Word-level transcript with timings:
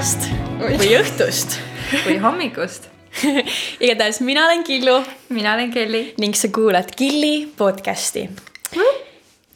päevast 0.00 0.22
või 0.56 0.94
õhtust 0.96 1.56
või 2.06 2.14
hommikust. 2.22 2.86
igatahes 3.84 4.20
mina 4.24 4.46
olen 4.46 4.62
Killu 4.64 4.94
mina 5.28 5.52
olen 5.54 5.68
Kelly. 5.74 6.14
ning 6.16 6.32
sa 6.34 6.48
kuulad 6.48 6.88
Killi 6.96 7.52
podcasti. 7.56 8.30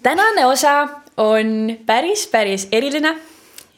tänane 0.03 0.45
osa 0.47 0.89
on 1.17 1.79
päris, 1.87 2.27
päris 2.27 2.69
eriline, 2.73 3.15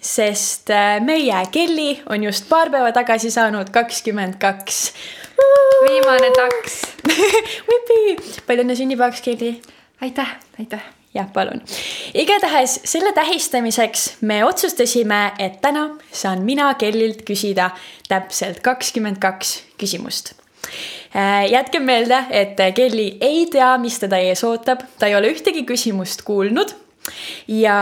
sest 0.00 0.74
äh, 0.74 0.98
meie 1.00 1.46
Kelly 1.52 2.02
on 2.10 2.26
just 2.26 2.48
paar 2.48 2.70
päeva 2.74 2.90
tagasi 2.92 3.30
saanud 3.30 3.70
kakskümmend 3.70 4.34
kaks. 4.42 4.92
viimane 5.86 6.34
taks 6.34 6.82
palju 8.46 8.66
õnne 8.66 8.74
sünnipäevaks, 8.74 9.22
Kelly! 9.22 9.60
aitäh, 10.02 10.38
aitäh 10.58 10.95
jah, 11.16 11.28
palun. 11.32 11.62
igatahes 12.14 12.80
selle 12.84 13.12
tähistamiseks 13.16 14.08
me 14.20 14.42
otsustasime, 14.44 15.20
et 15.38 15.60
täna 15.64 15.88
saan 16.12 16.44
mina 16.46 16.72
Kellilt 16.78 17.24
küsida 17.28 17.70
täpselt 18.08 18.60
kakskümmend 18.64 19.20
kaks 19.22 19.60
küsimust. 19.80 20.34
Äh, 21.16 21.46
jätke 21.50 21.80
meelde, 21.80 22.24
et 22.30 22.58
Kelly 22.74 23.12
ei 23.20 23.46
tea, 23.50 23.76
mis 23.78 23.98
teda 24.02 24.18
ees 24.18 24.42
ootab, 24.44 24.82
ta 24.98 25.08
ei 25.08 25.16
ole 25.16 25.30
ühtegi 25.32 25.64
küsimust 25.68 26.26
kuulnud 26.26 26.74
ja 27.48 27.76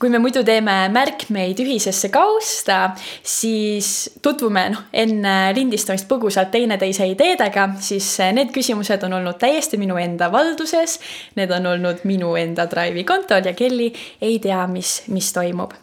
kui 0.00 0.10
me 0.12 0.20
muidu 0.22 0.42
teeme 0.46 0.76
märkmeid 0.92 1.60
ühisesse 1.62 2.10
kausta, 2.12 2.92
siis 3.22 4.10
tutvume 4.22 4.66
noh, 4.74 4.84
enne 4.92 5.34
lindistamist 5.56 6.08
põgusalt 6.10 6.52
teineteise 6.54 7.08
ideedega, 7.10 7.68
siis 7.82 8.08
need 8.36 8.54
küsimused 8.54 9.04
on 9.06 9.18
olnud 9.20 9.40
täiesti 9.40 9.80
minu 9.80 9.98
enda 10.00 10.30
valduses. 10.32 10.98
Need 11.38 11.52
on 11.54 11.66
olnud 11.74 12.04
minu 12.08 12.34
enda 12.38 12.66
Drive'i 12.70 13.04
kontol 13.08 13.46
ja 13.46 13.54
Kelly 13.56 13.90
ei 14.20 14.38
tea, 14.42 14.62
mis, 14.70 15.00
mis 15.08 15.32
toimub. 15.36 15.74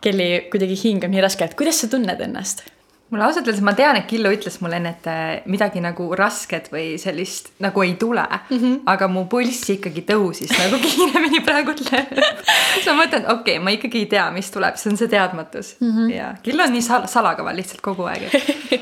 Kelly 0.00 0.46
kuidagi 0.52 0.78
hingab 0.84 1.12
nii 1.12 1.24
raskelt, 1.24 1.56
kuidas 1.58 1.82
sa 1.82 1.90
tunned 1.92 2.20
ennast? 2.24 2.64
Mulle 3.10 3.24
ausalt 3.24 3.48
öeldes, 3.48 3.62
ma 3.66 3.74
tean, 3.74 3.98
et 3.98 4.06
Killu 4.10 4.30
ütles 4.34 4.60
mulle 4.62 4.78
enne, 4.78 4.92
et 4.94 5.06
äh, 5.10 5.46
midagi 5.50 5.82
nagu 5.82 6.06
rasket 6.18 6.70
või 6.72 6.94
sellist 7.00 7.50
nagu 7.62 7.82
ei 7.82 7.96
tule 7.98 8.22
mm. 8.22 8.56
-hmm. 8.56 8.76
aga 8.92 9.08
mu 9.10 9.24
pulss 9.30 9.70
ikkagi 9.74 10.04
tõusis 10.06 10.52
nagu 10.54 10.78
kiiremini 10.84 11.42
praegult 11.46 11.82
siis 11.90 12.86
ma 12.86 12.94
mõtlen, 13.02 13.24
et 13.24 13.32
okei 13.32 13.56
okay,, 13.56 13.64
ma 13.64 13.74
ikkagi 13.74 14.04
ei 14.04 14.10
tea, 14.14 14.28
mis 14.34 14.50
tuleb, 14.54 14.78
see 14.78 14.92
on 14.92 15.00
see 15.00 15.10
teadmatus 15.10 15.74
mm. 15.80 15.90
-hmm. 15.90 16.12
ja 16.14 16.34
Killu 16.42 16.62
on 16.62 16.72
nii 16.72 16.82
sal 16.86 17.06
salakaval 17.10 17.56
lihtsalt 17.56 17.80
kogu 17.80 18.06
aeg 18.06 18.30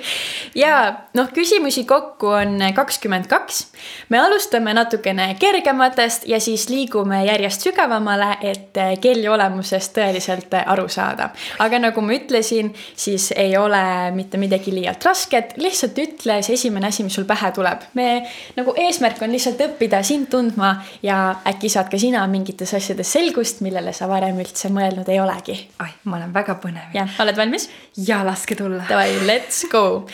ja 0.65 0.75
noh, 1.15 1.33
küsimusi 1.33 1.85
kokku 1.85 2.27
on 2.27 2.61
kakskümmend 2.75 3.27
kaks. 3.27 3.67
me 4.09 4.19
alustame 4.19 4.75
natukene 4.75 5.35
kergematest 5.41 6.29
ja 6.29 6.41
siis 6.41 6.69
liigume 6.69 7.25
järjest 7.25 7.61
sügavamale, 7.61 8.37
et 8.43 8.77
äh, 8.77 8.93
kelli 9.01 9.29
olemusest 9.29 9.97
tõeliselt 9.97 10.53
aru 10.67 10.89
saada. 10.89 11.31
aga 11.59 11.79
nagu 11.79 12.01
ma 12.01 12.13
ütlesin, 12.13 12.75
siis 12.97 13.33
ei 13.37 13.57
ole 13.57 14.18
mitte 14.19 14.41
midagi 14.41 14.73
liialt 14.75 15.05
rasket, 15.07 15.55
lihtsalt 15.61 15.99
ütle 16.03 16.39
see 16.45 16.57
esimene 16.59 16.91
asi, 16.91 17.05
mis 17.07 17.17
sul 17.19 17.27
pähe 17.29 17.51
tuleb. 17.55 17.87
me 17.99 18.09
nagu 18.57 18.75
eesmärk 18.85 19.23
on 19.25 19.33
lihtsalt 19.35 19.61
õppida 19.69 20.03
sind 20.07 20.29
tundma 20.33 20.75
ja 21.03 21.19
äkki 21.49 21.71
saad 21.73 21.91
ka 21.93 22.01
sina 22.01 22.25
mingites 22.31 22.75
asjades 22.77 23.13
selgust, 23.15 23.63
millele 23.65 23.93
sa 23.97 24.09
varem 24.11 24.39
üldse 24.43 24.71
mõelnud 24.75 25.09
ei 25.09 25.21
olegi. 25.23 25.59
ai, 25.85 25.91
ma 26.05 26.19
olen 26.21 26.35
väga 26.35 26.59
põnev. 26.63 26.95
jah, 26.95 27.19
oled 27.25 27.39
valmis? 27.39 27.69
ja 28.07 28.23
laske 28.27 28.59
tulla. 28.59 28.85
Davai, 28.89 29.13
let's 29.29 29.65
go. 29.71 30.07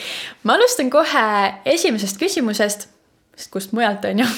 ma 0.43 0.57
alustan 0.59 0.91
kohe 0.93 1.25
esimesest 1.75 2.21
küsimusest, 2.21 2.87
sest 3.35 3.51
kust 3.51 3.73
mujalt 3.73 4.05
on 4.05 4.25
ju. 4.25 4.29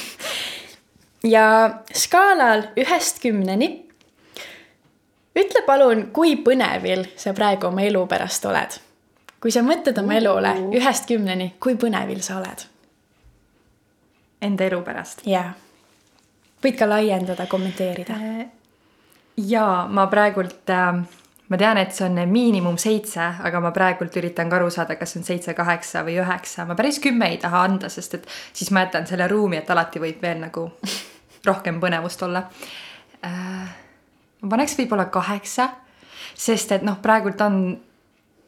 ja 1.36 1.48
skaalal 1.94 2.70
ühest 2.80 3.22
kümneni 3.24 3.88
ütle 5.38 5.62
palun, 5.68 6.08
kui 6.14 6.36
põnevil 6.42 7.06
sa 7.20 7.34
praegu 7.38 7.70
oma 7.70 7.86
elu 7.86 8.04
pärast 8.10 8.46
oled 8.50 8.82
kui 9.42 9.54
sa 9.54 9.64
mõtled 9.66 9.98
oma 10.02 10.18
elule 10.18 10.54
ühest 10.78 11.08
kümneni, 11.10 11.54
kui 11.60 11.78
põnevil 11.80 12.22
sa 12.26 12.40
oled? 12.42 12.66
Enda 14.42 14.68
elu 14.70 14.82
pärast? 14.86 15.24
jaa. 15.28 15.54
võid 16.64 16.78
ka 16.78 16.90
laiendada, 16.90 17.48
kommenteerida. 17.50 18.18
Äh, 18.18 18.46
jaa, 19.38 19.88
ma 19.88 20.08
praegult 20.12 20.74
äh, 20.74 21.02
ma 21.48 21.58
tean, 21.58 21.80
et 21.80 21.94
see 21.96 22.06
on 22.08 22.20
miinimum 22.30 22.78
seitse, 22.82 23.24
aga 23.48 23.62
ma 23.64 23.72
praegult 23.76 24.16
üritan 24.20 24.50
ka 24.52 24.60
aru 24.60 24.70
saada, 24.74 24.98
kas 25.00 25.14
see 25.14 25.22
on 25.22 25.28
seitse, 25.28 25.56
kaheksa 25.58 26.04
või 26.08 26.18
üheksa, 26.22 26.66
ma 26.68 26.76
päris 26.76 27.00
kümme 27.04 27.30
ei 27.32 27.40
taha 27.42 27.64
anda, 27.70 27.90
sest 27.94 28.18
et 28.20 28.28
siis 28.52 28.72
ma 28.76 28.84
jätan 28.86 29.08
selle 29.08 29.30
ruumi, 29.32 29.62
et 29.62 29.72
alati 29.72 30.02
võib 30.04 30.22
veel 30.24 30.42
nagu 30.44 30.68
rohkem 31.50 31.82
põnevust 31.84 32.24
olla 32.28 32.44
äh,. 33.24 33.76
ma 34.42 34.50
paneks 34.56 34.76
võib-olla 34.80 35.08
kaheksa, 35.14 35.70
sest 36.36 36.76
et 36.76 36.86
noh, 36.86 37.00
praegult 37.04 37.42
on 37.42 37.62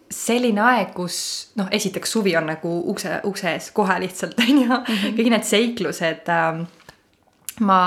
selline 0.10 0.62
aeg, 0.66 0.92
kus 0.96 1.20
noh, 1.60 1.70
esiteks 1.72 2.12
suvi 2.12 2.36
on 2.38 2.50
nagu 2.50 2.72
ukse, 2.92 3.20
ukse 3.30 3.54
ees 3.54 3.70
kohe 3.76 4.00
lihtsalt 4.02 4.40
on 4.44 4.62
ju 4.64 4.68
-hmm., 4.68 5.16
kõik 5.18 5.32
need 5.36 5.48
seiklused 5.48 6.30
äh,. 6.34 6.66
ma 7.60 7.82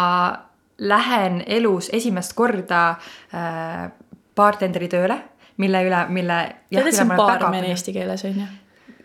lähen 0.78 1.42
elus 1.46 1.90
esimest 1.92 2.32
korda 2.32 2.88
äh, 3.34 3.90
bartenderi 4.36 4.88
tööle, 4.88 5.18
mille 5.56 5.84
üle, 5.86 6.06
mille. 6.08 6.38
tead, 6.70 6.86
et 6.86 6.94
see 6.94 7.04
on 7.04 7.16
baarmen 7.16 7.64
eesti 7.64 7.92
keeles 7.92 8.24
on 8.24 8.40
ju? 8.40 8.50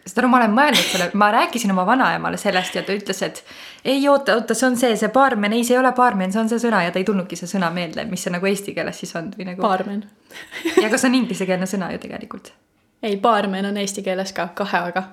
seda 0.08 0.24
no 0.24 0.32
ma 0.32 0.40
olen 0.40 0.54
mõelnud 0.56 0.86
selle, 0.88 1.10
ma 1.20 1.28
rääkisin 1.36 1.72
oma 1.74 1.84
vanaemale 1.86 2.38
sellest 2.40 2.76
ja 2.76 2.84
ta 2.88 2.96
ütles, 2.96 3.20
et 3.26 3.44
ei 3.86 4.08
oota, 4.08 4.38
oota, 4.40 4.56
see 4.56 4.68
on 4.70 4.78
see, 4.80 4.96
see 5.00 5.10
baarmen, 5.14 5.54
ei, 5.54 5.66
see 5.68 5.76
ei 5.76 5.82
ole 5.82 5.92
baarmen, 5.98 6.32
see 6.32 6.42
on 6.42 6.50
see 6.52 6.62
sõna 6.64 6.86
ja 6.86 6.94
ta 6.96 7.02
ei 7.02 7.08
tulnudki 7.08 7.36
see 7.40 7.50
sõna 7.52 7.70
meelde, 7.76 8.06
mis 8.08 8.24
see 8.24 8.32
nagu 8.32 8.48
eesti 8.48 8.76
keeles 8.78 9.04
siis 9.04 9.12
on 9.20 9.34
või 9.36 9.50
nagu. 9.52 9.62
baarmen 9.62 10.06
ja 10.84 10.92
see 10.96 11.10
on 11.10 11.20
inglisekeelne 11.20 11.68
sõna 11.70 11.92
ju 11.96 12.02
tegelikult 12.04 12.54
ei, 13.04 13.18
baarmen 13.22 13.66
on 13.66 13.78
eesti 13.78 14.04
keeles 14.06 14.34
ka 14.34 14.50
kahe 14.56 14.84
A-ga. 14.90 15.04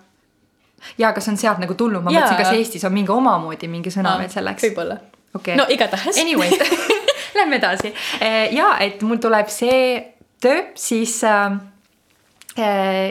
jaa, 0.99 1.11
aga 1.11 1.21
see 1.21 1.33
on 1.33 1.41
sealt 1.41 1.62
nagu 1.62 1.75
tulnud, 1.75 2.03
ma 2.05 2.12
ja. 2.12 2.21
mõtlesin, 2.21 2.43
kas 2.43 2.59
Eestis 2.59 2.84
on 2.84 2.95
mingi 2.95 3.12
omamoodi 3.12 3.69
mingi 3.69 3.93
sõna 3.95 4.19
veel 4.21 4.33
selleks. 4.33 4.69
võib-olla 4.69 5.00
okay.. 5.34 5.56
no 5.56 5.67
igatahes. 5.69 6.19
Anyway 6.21 6.50
lähme 7.39 7.56
edasi. 7.56 7.94
Eh, 8.21 8.55
ja 8.55 8.75
et 8.81 9.03
mul 9.03 9.21
tuleb 9.23 9.50
see 9.53 10.00
töö, 10.43 10.69
siis 10.78 11.17
äh, 11.25 11.56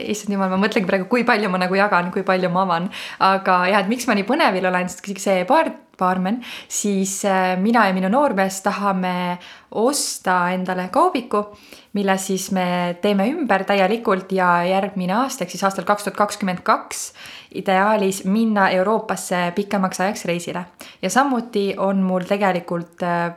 issand 0.07 0.35
jumal, 0.35 0.51
ma 0.53 0.59
mõtlengi 0.61 0.87
praegu, 0.87 1.09
kui 1.11 1.25
palju 1.27 1.49
ma 1.51 1.59
nagu 1.61 1.75
jagan, 1.77 2.11
kui 2.13 2.23
palju 2.27 2.51
ma 2.53 2.63
avan, 2.67 2.89
aga 3.23 3.63
jah, 3.71 3.83
et 3.83 3.91
miks 3.91 4.07
ma 4.07 4.15
nii 4.17 4.27
põnevil 4.27 4.69
olen, 4.69 4.91
sest 4.91 5.09
see 5.19 5.43
baar, 5.49 5.71
baarmen, 5.97 6.41
siis 6.67 7.25
äh, 7.25 7.53
mina 7.61 7.87
ja 7.87 7.93
minu 7.93 8.09
noormees 8.09 8.61
tahame 8.65 9.37
osta 9.71 10.49
endale 10.53 10.87
kaubiku, 10.91 11.43
mille 11.93 12.17
siis 12.17 12.51
me 12.51 12.97
teeme 13.01 13.27
ümber 13.29 13.63
täielikult 13.69 14.31
ja 14.31 14.63
järgmine 14.65 15.13
aasta 15.13 15.45
ehk 15.45 15.53
siis 15.53 15.63
aastal 15.63 15.85
kaks 15.85 16.07
tuhat 16.07 16.17
kakskümmend 16.17 16.63
kaks 16.65 17.13
ideaalis 17.53 18.23
minna 18.25 18.69
Euroopasse 18.69 19.51
pikemaks 19.55 20.01
ajaks 20.01 20.25
reisile. 20.25 20.65
Ja 21.01 21.09
samuti 21.09 21.73
on 21.77 22.01
mul 22.01 22.25
tegelikult 22.29 23.03
äh, 23.03 23.33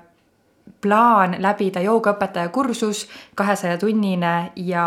plaan 0.80 1.36
läbida 1.38 1.80
joogaõpetaja 1.84 2.48
kursus, 2.48 3.06
kahesaja 3.34 3.78
tunnine 3.78 4.52
ja 4.56 4.86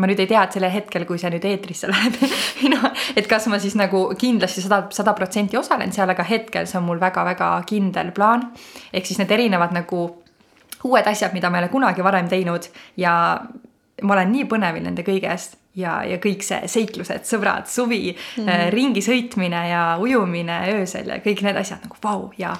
ma 0.00 0.08
nüüd 0.08 0.22
ei 0.22 0.28
tea, 0.30 0.42
et 0.46 0.56
sellel 0.56 0.72
hetkel, 0.72 1.04
kui 1.08 1.20
see 1.20 1.30
nüüd 1.32 1.44
eetrisse 1.44 1.90
läheb 1.90 2.16
no, 2.72 2.90
et 3.16 3.28
kas 3.30 3.46
ma 3.52 3.60
siis 3.62 3.76
nagu 3.78 4.06
kindlasti 4.18 4.64
sada, 4.64 4.82
sada 4.94 5.14
protsenti 5.18 5.58
osalen 5.60 5.92
seal, 5.92 6.10
aga 6.10 6.24
hetkel 6.26 6.68
see 6.70 6.80
on 6.80 6.88
mul 6.88 7.02
väga-väga 7.02 7.52
kindel 7.68 8.14
plaan. 8.16 8.48
ehk 8.92 9.06
siis 9.06 9.20
need 9.20 9.32
erinevad 9.36 9.76
nagu 9.76 10.04
uued 10.84 11.06
asjad, 11.06 11.34
mida 11.36 11.50
ma 11.50 11.58
ei 11.58 11.66
ole 11.66 11.72
kunagi 11.72 12.04
varem 12.04 12.28
teinud 12.28 12.70
ja 12.96 13.14
ma 14.02 14.14
olen 14.16 14.32
nii 14.32 14.46
põnevil 14.48 14.86
nende 14.86 15.04
kõigest 15.04 15.58
ja, 15.78 16.00
ja 16.06 16.18
kõik 16.22 16.42
see 16.44 16.66
seiklused, 16.70 17.24
sõbrad, 17.28 17.68
suvi 17.70 18.10
mm, 18.10 18.42
-hmm. 18.42 18.70
ringi 18.74 19.02
sõitmine 19.04 19.60
ja 19.70 19.82
ujumine 20.02 20.58
öösel 20.74 21.08
ja 21.08 21.20
kõik 21.22 21.42
need 21.46 21.56
asjad 21.56 21.84
nagu 21.84 21.96
vau 22.02 22.30
ja 22.38 22.54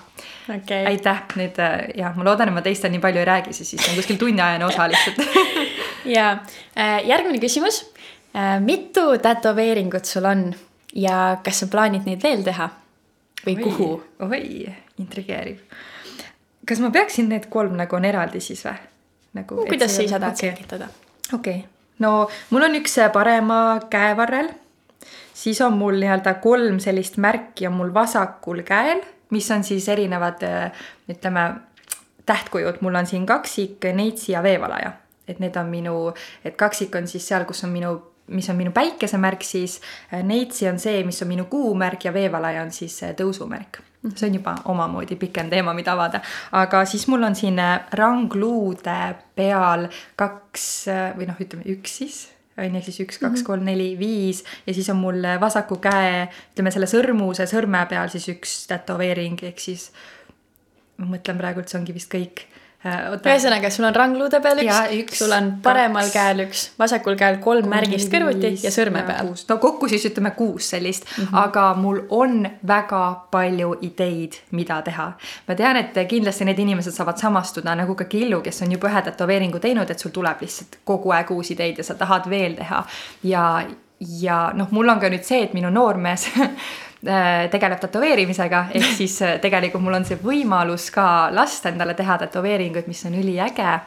okay.. 0.49 0.85
aitäh, 0.93 1.23
nüüd 1.41 1.59
äh, 1.59 1.89
ja 1.99 2.13
ma 2.17 2.25
loodan, 2.25 2.49
et 2.49 2.55
ma 2.55 2.63
teist 2.63 2.87
nii 2.87 3.03
palju 3.03 3.23
ei 3.23 3.29
räägi, 3.29 3.55
sest 3.57 3.75
siis 3.75 3.89
on 3.89 3.99
kuskil 3.99 4.19
tunniajane 4.21 4.67
osa 4.67 4.87
lihtsalt 4.89 5.19
ja 6.17 6.31
äh, 6.79 7.01
järgmine 7.07 7.39
küsimus. 7.43 7.87
mitu 8.61 9.19
tätoveeringut 9.19 10.05
sul 10.05 10.25
on 10.25 10.55
ja 10.95 11.41
kas 11.45 11.61
sa 11.61 11.67
plaanid 11.67 12.07
neid 12.07 12.23
veel 12.23 12.45
teha 12.47 12.69
või 13.47 13.57
oi, 13.57 13.63
kuhu? 13.63 13.89
oi, 14.23 14.77
intrigeeriv. 15.03 15.59
kas 16.67 16.79
ma 16.79 16.93
peaksin 16.95 17.29
need 17.29 17.51
kolm 17.51 17.75
nagu 17.75 17.97
on 17.97 18.05
eraldi 18.05 18.41
siis 18.41 18.63
või? 18.65 18.79
nagu. 19.35 19.67
kuidas 19.67 19.97
sa 19.97 20.07
ise 20.07 20.19
tahad 20.19 20.39
okay. 20.39 20.51
selgitada? 20.51 20.89
okei 21.35 21.59
okay 21.59 21.80
no 22.01 22.29
mul 22.51 22.67
on 22.67 22.77
üks 22.81 22.99
parema 23.13 23.79
käevarrel, 23.91 24.51
siis 25.35 25.61
on 25.65 25.79
mul 25.79 26.01
nii-öelda 26.01 26.37
kolm 26.43 26.81
sellist 26.83 27.21
märki 27.21 27.69
on 27.69 27.79
mul 27.79 27.95
vasakul 27.95 28.63
käel, 28.67 29.03
mis 29.31 29.51
on 29.51 29.65
siis 29.65 29.89
erinevad 29.89 30.43
ütleme, 31.11 31.45
tähtkujud, 32.27 32.81
mul 32.81 32.95
on 32.95 33.07
siin 33.07 33.27
kaksik, 33.27 33.85
neitsi 33.95 34.33
ja 34.33 34.43
veevalaja. 34.43 34.93
et 35.29 35.39
need 35.39 35.55
on 35.57 35.69
minu, 35.71 36.13
et 36.45 36.57
kaksik 36.59 36.95
on 36.99 37.07
siis 37.07 37.29
seal, 37.29 37.45
kus 37.47 37.65
on 37.65 37.71
minu 37.71 37.93
mis 38.31 38.49
on 38.51 38.57
minu 38.57 38.71
päikesemärk, 38.71 39.43
siis. 39.43 39.81
Neitsi 40.23 40.69
on 40.69 40.79
see, 40.79 41.05
mis 41.05 41.23
on 41.23 41.29
minu 41.29 41.45
kuumärk 41.51 42.05
ja 42.05 42.13
veevalaja 42.15 42.63
on 42.63 42.71
siis 42.75 43.01
tõusumärk 43.19 43.81
see 44.15 44.29
on 44.31 44.35
juba 44.39 44.55
omamoodi 44.73 45.17
pikem 45.21 45.51
teema, 45.53 45.75
mida 45.77 45.93
avada, 45.93 46.23
aga 46.57 46.85
siis 46.89 47.07
mul 47.13 47.27
on 47.29 47.37
siin 47.37 47.59
äh, 47.61 47.81
rangluude 47.99 48.99
peal 49.37 49.89
kaks 50.21 50.67
äh, 50.89 51.09
või 51.19 51.29
noh, 51.29 51.41
ütleme 51.41 51.67
üks 51.75 51.99
siis 52.03 52.21
on 52.61 52.75
ju, 52.77 52.81
siis 52.85 52.99
üks, 53.05 53.17
kaks, 53.23 53.43
kolm, 53.47 53.65
neli, 53.65 53.95
viis. 53.97 54.43
Ja 54.67 54.75
siis 54.77 54.91
on 54.93 54.99
mul 55.01 55.25
vasaku 55.41 55.79
käe, 55.81 56.27
ütleme 56.53 56.73
selle 56.75 56.89
sõrmuse, 56.91 57.47
sõrme 57.49 57.81
peal 57.89 58.11
siis 58.13 58.27
üks 58.29 58.57
tätoveering, 58.69 59.41
ehk 59.49 59.63
siis 59.63 59.87
ma 61.01 61.09
mõtlen 61.15 61.41
praegu, 61.41 61.63
et 61.63 61.73
see 61.73 61.79
ongi 61.81 61.97
vist 61.97 62.13
kõik. 62.13 62.45
Äh, 62.45 62.60
ühesõnaga, 62.81 63.69
sul 63.69 63.85
on 63.85 63.95
rangluude 63.95 64.39
peal 64.41 64.63
üks, 64.63 64.79
üks, 64.97 65.19
sul 65.21 65.35
on 65.37 65.51
paremal 65.65 66.07
kaks, 66.07 66.15
käel 66.15 66.43
üks, 66.47 66.63
vasakul 66.81 67.19
käel 67.21 67.37
kolm 67.45 67.69
märgist 67.69 68.09
kõrvuti 68.13 68.55
ja 68.65 68.73
sõrme 68.73 69.03
peal. 69.05 69.35
no 69.49 69.59
kokku 69.61 69.89
siis 69.91 70.07
ütleme 70.09 70.33
kuus 70.39 70.71
sellist 70.73 71.05
mm, 71.05 71.25
-hmm. 71.25 71.43
aga 71.43 71.67
mul 71.77 72.01
on 72.09 72.49
väga 72.67 73.03
palju 73.31 73.75
ideid, 73.83 74.41
mida 74.51 74.81
teha. 74.83 75.13
ma 75.49 75.55
tean, 75.55 75.77
et 75.77 76.01
kindlasti 76.09 76.45
need 76.49 76.59
inimesed 76.59 76.97
saavad 76.97 77.21
samastuda 77.21 77.75
nagu 77.75 77.95
ka 77.95 78.05
Killu, 78.05 78.41
kes 78.41 78.63
on 78.63 78.73
juba 78.73 78.89
ühe 78.89 79.03
tätoveeringu 79.03 79.59
teinud, 79.59 79.91
et 79.91 79.99
sul 79.99 80.11
tuleb 80.11 80.41
lihtsalt 80.41 80.81
kogu 80.85 81.11
aeg 81.11 81.31
uusi 81.31 81.53
ideid 81.55 81.79
ja 81.79 81.85
sa 81.85 81.95
tahad 81.95 82.31
veel 82.31 82.55
teha 82.55 82.85
ja 83.23 83.65
ja 84.21 84.53
noh, 84.55 84.69
mul 84.71 84.89
on 84.89 85.01
ka 85.01 85.09
nüüd 85.13 85.25
see, 85.25 85.43
et 85.43 85.53
minu 85.53 85.71
noormees 85.71 86.31
Äh, 86.41 86.49
tegeleb 87.51 87.81
tätoveerimisega, 87.81 88.65
ehk 88.75 88.93
siis 89.01 89.23
äh, 89.23 89.39
tegelikult 89.41 89.83
mul 89.83 89.97
on 90.01 90.05
see 90.05 90.19
võimalus 90.21 90.91
ka 90.93 91.31
lasta 91.33 91.73
endale 91.73 91.95
teha 91.95 92.19
tätoveeringuid, 92.19 92.87
mis 92.87 93.05
on 93.07 93.17
üliäge. 93.23 93.81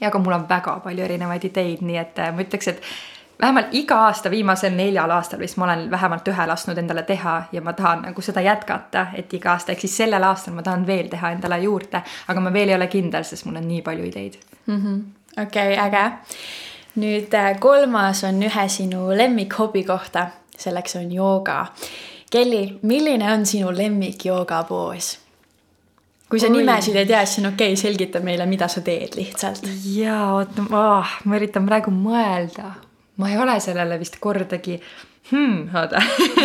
ja 0.00 0.10
ka 0.10 0.18
mul 0.18 0.32
on 0.32 0.48
väga 0.48 0.80
palju 0.84 1.04
erinevaid 1.04 1.44
ideid, 1.44 1.82
nii 1.82 1.98
et 1.98 2.18
äh, 2.18 2.32
ma 2.34 2.44
ütleks, 2.44 2.68
et 2.68 2.82
vähemalt 3.40 3.74
iga 3.74 3.98
aasta, 4.06 4.30
viimasel 4.30 4.72
neljal 4.76 5.10
aastal 5.10 5.40
vist 5.40 5.56
ma 5.56 5.64
olen 5.64 5.90
vähemalt 5.90 6.28
ühe 6.28 6.46
lasknud 6.46 6.78
endale 6.78 7.02
teha 7.02 7.42
ja 7.52 7.60
ma 7.60 7.72
tahan 7.72 8.06
nagu 8.06 8.22
seda 8.22 8.40
jätkata, 8.40 9.06
et 9.14 9.34
iga 9.34 9.52
aasta, 9.52 9.72
ehk 9.72 9.82
siis 9.84 9.96
sellel 10.04 10.22
aastal 10.22 10.54
ma 10.54 10.62
tahan 10.62 10.86
veel 10.86 11.08
teha 11.10 11.34
endale 11.34 11.58
juurde, 11.64 12.02
aga 12.28 12.40
ma 12.40 12.52
veel 12.52 12.68
ei 12.68 12.78
ole 12.78 12.86
kindel, 12.86 13.24
sest 13.24 13.44
mul 13.44 13.58
on 13.58 13.68
nii 13.68 13.82
palju 13.82 14.04
ideid 14.04 14.38
-hmm.. 14.66 15.00
okei 15.42 15.78
äge. 15.78 16.10
nüüd 16.96 17.34
kolmas 17.60 18.24
on 18.24 18.42
ühe 18.42 18.68
sinu 18.68 19.08
lemmikhobi 19.16 19.84
kohta, 19.84 20.26
selleks 20.56 20.96
on 20.96 21.12
jooga 21.12 21.66
Kelly, 22.30 22.78
milline 22.82 23.32
on 23.32 23.46
sinu 23.46 23.70
lemmik 23.76 24.24
joogapoos? 24.24 25.18
kui 26.30 26.40
sa 26.42 26.48
Oi. 26.50 26.56
nimesid 26.58 26.96
ei 26.98 27.06
tea, 27.06 27.20
siis 27.24 27.38
on 27.44 27.52
okei 27.52 27.70
okay,, 27.70 27.80
selgita 27.80 28.20
meile, 28.20 28.46
mida 28.50 28.68
sa 28.68 28.82
teed 28.82 29.14
lihtsalt. 29.18 29.68
jaa, 29.94 30.32
oota 30.34 30.64
oh,, 30.74 31.12
ma 31.24 31.38
üritan 31.38 31.66
praegu 31.68 31.92
mõelda. 31.94 32.72
ma 33.16 33.30
ei 33.30 33.38
ole 33.38 33.58
sellele 33.62 33.98
vist 34.00 34.18
kordagi 34.20 34.80
hmm,, 35.30 35.68
oota 35.70 36.02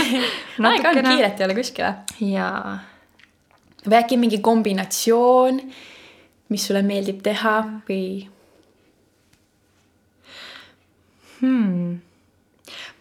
aega 0.69 0.93
on, 0.93 1.01
kiiret 1.09 1.41
ei 1.41 1.47
ole 1.47 1.57
kuskile. 1.57 1.93
jaa. 2.27 2.75
või 3.87 3.97
äkki 4.03 4.19
mingi 4.21 4.41
kombinatsioon, 4.45 5.57
mis 6.53 6.67
sulle 6.67 6.85
meeldib 6.85 7.23
teha 7.25 7.55
või? 7.89 8.05
hmm. 11.39 11.97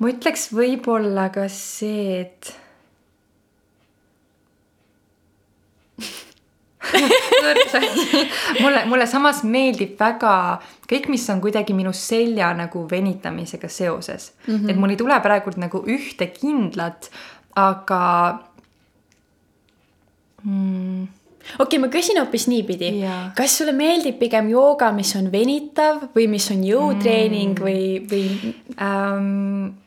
ma 0.00 0.12
ütleks 0.14 0.48
võib-olla 0.56 1.28
ka 1.36 1.44
see, 1.52 2.24
et 2.24 2.54
mulle, 8.62 8.84
mulle 8.90 9.06
samas 9.06 9.42
meeldib 9.44 9.96
väga 10.00 10.34
kõik, 10.90 11.08
mis 11.12 11.26
on 11.32 11.40
kuidagi 11.42 11.74
minu 11.76 11.92
selja 11.96 12.50
nagu 12.56 12.84
venitamisega 12.90 13.68
seoses 13.68 14.32
mm. 14.46 14.54
-hmm. 14.54 14.70
et 14.70 14.76
mul 14.76 14.94
ei 14.94 15.00
tule 15.00 15.20
praegu 15.22 15.54
nagu 15.56 15.82
ühte 15.86 16.30
kindlat, 16.34 17.10
aga 17.56 18.02
mm, 20.44 21.02
okei 21.58 21.64
okay,, 21.64 21.78
ma 21.78 21.88
küsin 21.92 22.20
hoopis 22.20 22.48
niipidi, 22.48 22.94
kas 23.36 23.58
sulle 23.58 23.72
meeldib 23.72 24.18
pigem 24.18 24.50
jooga, 24.50 24.92
mis 24.92 25.14
on 25.16 25.32
venitav 25.32 26.10
või 26.16 26.28
mis 26.28 26.50
on 26.50 26.64
jõutreening 26.64 27.58
mm. 27.58 27.64
või, 27.64 27.84
või 28.10 28.54
ähm,? 28.78 29.79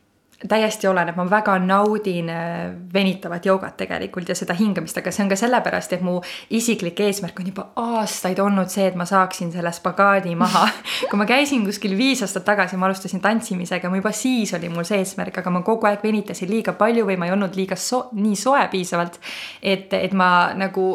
Täiesti 0.50 0.88
oleneb, 0.88 1.16
ma 1.16 1.26
väga 1.30 1.56
naudin 1.64 2.30
äh, 2.30 2.72
venitavat 2.94 3.46
joogat 3.46 3.78
tegelikult 3.80 4.30
ja 4.30 4.36
seda 4.36 4.56
hingamist, 4.58 4.98
aga 5.00 5.12
see 5.14 5.24
on 5.26 5.32
ka 5.32 5.38
sellepärast, 5.40 5.96
et 5.96 6.04
mu 6.06 6.20
isiklik 6.54 7.00
eesmärk 7.06 7.40
on 7.40 7.50
juba 7.52 7.68
aastaid 7.80 8.42
olnud 8.44 8.72
see, 8.74 8.88
et 8.90 8.98
ma 9.00 9.08
saaksin 9.10 9.54
selle 9.54 9.72
spagaadi 9.74 10.36
maha. 10.40 10.66
kui 11.10 11.20
ma 11.20 11.28
käisin 11.30 11.66
kuskil 11.68 11.96
viis 12.00 12.24
aastat 12.26 12.46
tagasi, 12.48 12.80
ma 12.80 12.90
alustasin 12.90 13.24
tantsimisega, 13.24 13.92
juba 13.94 14.12
siis 14.16 14.54
oli 14.58 14.72
mul 14.74 14.88
see 14.88 15.02
eesmärk, 15.04 15.40
aga 15.44 15.54
ma 15.54 15.64
kogu 15.66 15.90
aeg 15.90 16.04
venitasin 16.04 16.52
liiga 16.52 16.76
palju 16.78 17.08
või 17.08 17.20
ma 17.20 17.30
ei 17.30 17.36
olnud 17.36 17.56
liiga 17.60 17.80
so 17.80 18.08
nii 18.18 18.36
soe 18.40 18.68
piisavalt. 18.72 19.20
et, 19.62 19.94
et 19.94 20.14
ma 20.14 20.54
nagu 20.58 20.90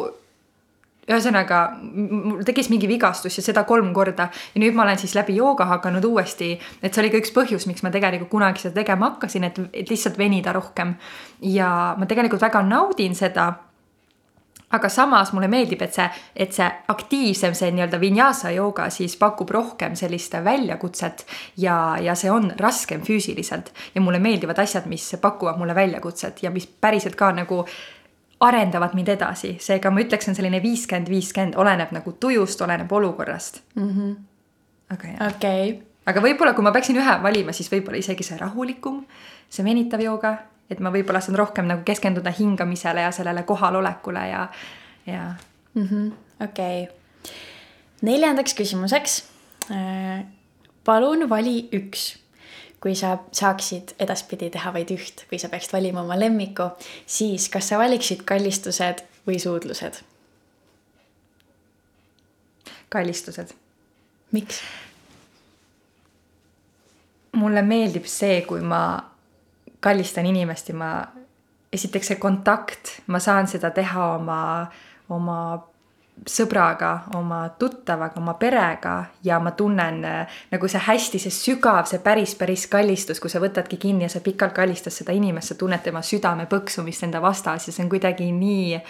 ühesõnaga 1.09 1.61
mul 1.81 2.43
tekkis 2.47 2.69
mingi 2.71 2.89
vigastus 2.89 3.39
ja 3.39 3.43
seda 3.43 3.63
kolm 3.69 3.91
korda. 3.95 4.29
Ja 4.53 4.63
nüüd 4.63 4.77
ma 4.77 4.85
olen 4.85 4.99
siis 5.01 5.15
läbi 5.17 5.39
jooga 5.39 5.67
hakanud 5.73 6.05
uuesti, 6.05 6.53
et 6.83 6.93
see 6.93 7.03
oli 7.03 7.13
ka 7.13 7.21
üks 7.23 7.33
põhjus, 7.35 7.65
miks 7.69 7.85
ma 7.85 7.93
tegelikult 7.93 8.31
kunagi 8.31 8.65
seda 8.65 8.81
tegema 8.81 9.13
hakkasin, 9.13 9.49
et, 9.49 9.63
et 9.73 9.89
lihtsalt 9.89 10.19
venida 10.19 10.53
rohkem. 10.55 10.95
ja 11.41 11.95
ma 11.97 12.05
tegelikult 12.05 12.41
väga 12.41 12.61
naudin 12.67 13.15
seda. 13.15 13.51
Aga 14.69 14.85
samas 14.93 15.31
mulle 15.33 15.47
meeldib, 15.49 15.81
et 15.81 15.95
see, 15.97 16.05
et 16.45 16.51
see 16.53 16.65
aktiivsem, 16.93 17.55
see 17.57 17.71
nii-öelda 17.73 17.97
vinyasa 17.97 18.51
jooga 18.53 18.83
siis 18.93 19.15
pakub 19.17 19.49
rohkem 19.49 19.95
sellist 19.97 20.35
väljakutset. 20.45 21.23
Ja, 21.57 21.97
ja 21.97 22.13
see 22.13 22.29
on 22.29 22.51
raskem 22.59 23.01
füüsiliselt. 23.01 23.71
Ja 23.95 24.01
mulle 24.05 24.19
meeldivad 24.21 24.61
asjad, 24.61 24.85
mis 24.85 25.07
pakuvad 25.21 25.57
mulle 25.57 25.73
väljakutset 25.73 26.43
ja 26.45 26.53
mis 26.53 26.69
päriselt 26.69 27.17
ka 27.17 27.31
nagu 27.33 27.63
arendavad 28.39 28.93
mind 28.95 29.11
edasi, 29.15 29.55
seega 29.59 29.91
ma 29.91 30.03
ütleks, 30.03 30.29
on 30.31 30.37
selline 30.37 30.61
viiskümmend, 30.63 31.09
viiskümmend, 31.11 31.57
oleneb 31.59 31.91
nagu 31.95 32.13
tujust, 32.19 32.61
oleneb 32.61 32.91
olukorrast. 32.91 33.61
Mm. 33.75 33.89
-hmm. 33.89 34.15
aga 34.95 35.07
jah. 35.07 35.33
Okay.. 35.33 35.73
aga 36.05 36.21
võib-olla, 36.23 36.53
kui 36.53 36.63
ma 36.63 36.71
peaksin 36.71 36.97
ühe 36.97 37.17
valima, 37.23 37.53
siis 37.53 37.71
võib-olla 37.71 37.99
isegi 37.99 38.23
see 38.23 38.37
rahulikum, 38.37 39.03
see 39.49 39.65
venitav 39.65 40.01
jooga, 40.01 40.37
et 40.69 40.79
ma 40.79 40.91
võib-olla 40.93 41.21
saan 41.21 41.37
rohkem 41.37 41.67
nagu 41.67 41.83
keskenduda 41.83 42.31
hingamisele 42.39 43.01
ja 43.01 43.11
sellele 43.11 43.43
kohalolekule 43.43 44.27
ja, 44.29 44.47
ja. 45.05 45.33
-hmm.. 45.75 46.11
okei. 46.43 46.87
Neljandaks 48.01 48.53
küsimuseks. 48.53 49.23
Äh, 49.71 50.25
palun 50.85 51.29
vali 51.29 51.69
üks 51.73 52.15
kui 52.81 52.95
sa 52.95 53.17
saaksid 53.35 53.95
edaspidi 53.99 54.49
teha 54.53 54.71
vaid 54.73 54.91
üht, 54.95 55.25
kui 55.29 55.39
sa 55.39 55.49
peaksid 55.51 55.73
valima 55.75 56.03
oma 56.05 56.15
lemmiku, 56.19 56.69
siis 57.05 57.49
kas 57.51 57.71
sa 57.71 57.79
valiksid 57.81 58.23
kallistused 58.27 59.03
või 59.27 59.39
suudlused? 59.39 60.03
kallistused. 62.89 63.51
miks? 64.31 64.61
mulle 67.31 67.61
meeldib 67.61 68.07
see, 68.09 68.41
kui 68.47 68.61
ma 68.65 68.81
kallistan 69.79 70.25
inimest 70.25 70.71
ja 70.71 70.75
ma, 70.75 70.89
esiteks 71.73 72.11
see 72.11 72.19
kontakt, 72.19 72.95
ma 73.07 73.19
saan 73.21 73.47
seda 73.47 73.69
teha 73.71 74.07
oma, 74.15 74.39
oma 75.13 75.37
sõbraga, 76.27 77.03
oma 77.15 77.49
tuttavaga, 77.59 78.19
oma 78.19 78.33
perega 78.39 79.05
ja 79.23 79.39
ma 79.39 79.51
tunnen 79.57 80.03
äh, 80.05 80.39
nagu 80.51 80.67
see 80.71 80.81
hästi, 80.83 81.19
see 81.21 81.31
sügav, 81.33 81.85
see 81.89 81.99
päris, 82.03 82.35
päris 82.39 82.67
kallistus, 82.71 83.19
kui 83.21 83.29
sa 83.31 83.41
võtadki 83.43 83.77
kinni 83.79 84.03
ja 84.07 84.11
sa 84.11 84.19
pikalt 84.23 84.53
kallistad 84.57 84.93
seda 84.95 85.11
inimest, 85.15 85.53
sa 85.53 85.57
tunned 85.59 85.83
tema 85.85 86.01
südame 86.05 86.45
põksumist 86.51 87.05
enda 87.07 87.19
vastas 87.23 87.69
ja 87.69 87.75
see 87.75 87.85
on 87.85 87.91
kuidagi 87.91 88.27
nii 88.35 88.81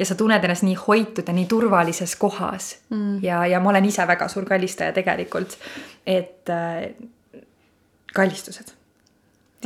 ja 0.00 0.04
sa 0.08 0.14
tunned 0.16 0.44
ennast 0.44 0.64
nii 0.66 0.78
hoitud 0.86 1.28
ja 1.28 1.34
nii 1.36 1.46
turvalises 1.50 2.16
kohas. 2.20 2.64
Mm.. 2.90 3.16
ja, 3.24 3.36
ja 3.46 3.60
ma 3.60 3.70
olen 3.74 3.90
ise 3.90 4.06
väga 4.08 4.28
suur 4.32 4.44
kallistaja 4.48 4.92
tegelikult, 4.96 5.50
et 6.06 6.48
äh, 6.48 6.56
kallistused. 8.14 8.68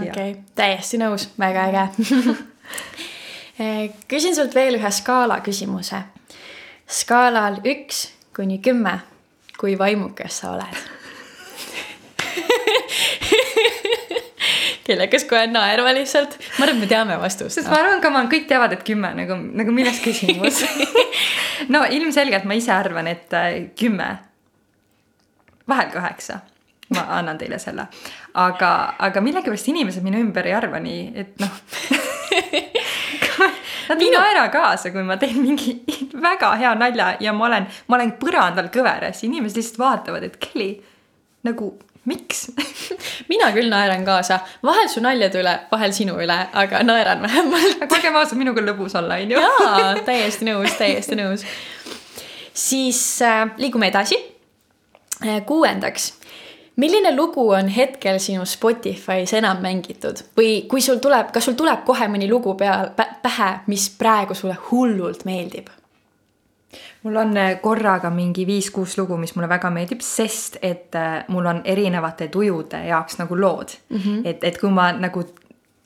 okei 0.01 0.11
okay., 0.11 0.35
täiesti 0.55 0.99
nõus, 1.03 1.23
väga 1.39 1.61
äge. 1.71 1.85
Küsin 4.11 4.35
sult 4.35 4.55
veel 4.57 4.75
ühe 4.81 4.91
skaala 4.91 5.39
küsimuse 5.47 6.03
skaalal 6.87 7.61
üks 7.65 8.09
kuni 8.37 8.59
kümme, 8.59 8.99
kui 9.59 9.79
vaimukas 9.79 10.41
sa 10.43 10.53
oled. 10.55 10.83
Kellekas 14.85 15.25
kohe 15.25 15.47
naerma 15.49 15.95
lihtsalt, 15.97 16.35
ma 16.59 16.67
arvan, 16.67 16.77
et 16.77 16.81
me 16.83 16.89
teame 16.91 17.17
vastust. 17.21 17.57
sest 17.57 17.71
ma 17.73 17.79
arvan, 17.81 18.03
come 18.05 18.21
on, 18.21 18.29
kõik 18.29 18.45
teavad, 18.51 18.75
et 18.77 18.83
kümme 18.85 19.15
nagu, 19.17 19.39
nagu 19.57 19.73
milles 19.73 20.01
küsimus. 20.05 20.65
No 21.71 21.85
ilmselgelt 21.89 22.45
ma 22.45 22.57
ise 22.59 22.73
arvan, 22.75 23.07
et 23.09 23.33
äh, 23.33 23.71
kümme, 23.79 24.09
vahel 25.71 25.89
kaheksa. 25.95 26.41
Ma 26.93 27.07
annan 27.17 27.39
teile 27.41 27.57
selle, 27.63 27.87
aga, 28.37 28.71
aga 29.07 29.23
millegipärast 29.25 29.71
inimesed 29.73 30.05
minu 30.05 30.19
ümber 30.21 30.45
ei 30.51 30.53
arva 30.59 30.83
nii, 30.83 31.07
et 31.17 31.41
noh 31.41 31.55
Nad 33.89 34.03
ei 34.03 34.11
naera 34.13 34.49
kaasa, 34.53 34.93
kui 34.95 35.03
ma 35.07 35.17
teen 35.21 35.41
mingi 35.43 35.79
väga 36.29 36.55
hea 36.61 36.75
nalja 36.79 37.15
ja 37.21 37.33
ma 37.37 37.49
olen, 37.49 37.67
ma 37.89 37.99
olen 37.99 38.15
põrandal 38.21 38.71
kõveras, 38.75 39.25
inimesed 39.27 39.61
lihtsalt 39.61 39.81
vaatavad, 39.83 40.29
et 40.29 40.39
Kelly, 40.43 40.71
nagu 41.45 41.75
miks 42.09 42.49
mina 43.33 43.49
küll 43.55 43.71
naeran 43.73 44.05
kaasa, 44.07 44.41
vahel 44.65 44.89
su 44.93 45.03
naljade 45.05 45.41
üle, 45.41 45.55
vahel 45.71 45.95
sinu 45.97 46.19
üle, 46.21 46.37
aga 46.53 46.83
naeran 46.85 47.23
vähemalt. 47.25 47.81
aga 47.85 47.99
olgem 47.99 48.19
ausad, 48.21 48.41
minuga 48.41 48.63
on 48.63 48.69
lõbus 48.69 48.97
olla, 49.01 49.19
on 49.23 49.35
ju. 49.35 49.41
jaa, 49.41 49.95
täiesti 50.09 50.49
nõus, 50.49 50.77
täiesti 50.81 51.19
nõus. 51.19 51.47
siis 52.55 53.01
äh, 53.25 53.47
liigume 53.61 53.89
edasi 53.93 54.21
äh,. 55.25 55.41
kuuendaks, 55.49 56.13
milline 56.77 57.17
lugu 57.17 57.49
on 57.51 57.69
hetkel 57.69 58.19
sinu 58.19 58.45
Spotify's 58.49 59.35
enam 59.39 59.63
mängitud 59.63 60.25
või 60.39 60.65
kui 60.69 60.83
sul 60.83 60.99
tuleb, 61.03 61.31
kas 61.33 61.47
sul 61.49 61.57
tuleb 61.59 61.85
kohe 61.87 62.09
mõni 62.11 62.29
lugu 62.31 62.57
peal 62.59 62.91
pähe, 62.97 63.51
mis 63.67 63.89
praegu 63.99 64.35
sulle 64.35 64.57
hullult 64.71 65.25
meeldib? 65.25 65.71
mul 67.05 67.17
on 67.21 67.37
äh, 67.37 67.61
korraga 67.61 68.11
mingi 68.11 68.47
viis-kuus 68.47 68.99
lugu, 68.99 69.17
mis 69.21 69.35
mulle 69.37 69.49
väga 69.49 69.71
meeldib, 69.71 70.01
sest 70.01 70.57
et 70.63 70.95
äh, 70.97 71.25
mul 71.29 71.47
on 71.47 71.61
erinevate 71.65 72.29
tujude 72.29 72.81
jaoks 72.89 73.19
nagu 73.19 73.41
lood 73.41 73.77
mm. 73.89 73.97
-hmm. 73.99 74.21
et, 74.25 74.45
et 74.45 74.59
kui 74.61 74.71
ma 74.71 74.93
nagu, 74.93 75.23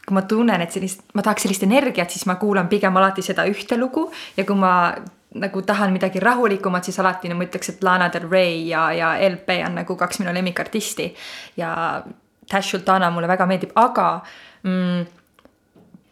kui 0.07 0.15
ma 0.15 0.23
tunnen, 0.23 0.61
et 0.61 0.73
sellist, 0.73 1.03
ma 1.15 1.23
tahaks 1.23 1.43
sellist 1.43 1.63
energiat, 1.63 2.11
siis 2.11 2.27
ma 2.27 2.35
kuulan 2.35 2.69
pigem 2.69 2.97
alati 2.97 3.23
seda 3.23 3.45
ühte 3.45 3.77
lugu 3.77 4.11
ja 4.37 4.45
kui 4.45 4.57
ma 4.57 4.95
nagu 5.35 5.63
tahan 5.63 5.93
midagi 5.93 6.21
rahulikumat, 6.21 6.85
siis 6.85 6.99
alati 7.01 7.29
no 7.29 7.37
ma 7.37 7.45
ütleks, 7.45 7.75
et 7.75 7.85
Lana 7.85 8.09
Del 8.13 8.29
Rey 8.31 8.65
ja, 8.71 8.89
ja 8.97 9.13
LP 9.29 9.61
on 9.67 9.77
nagu 9.83 9.97
kaks 9.97 10.23
minu 10.23 10.33
lemmikartisti. 10.35 11.13
ja 11.57 12.03
Tash 12.49 12.71
Sultana 12.71 13.11
mulle 13.13 13.29
väga 13.29 13.47
meeldib, 13.47 13.75
aga 13.77 14.23
mm, 14.63 15.03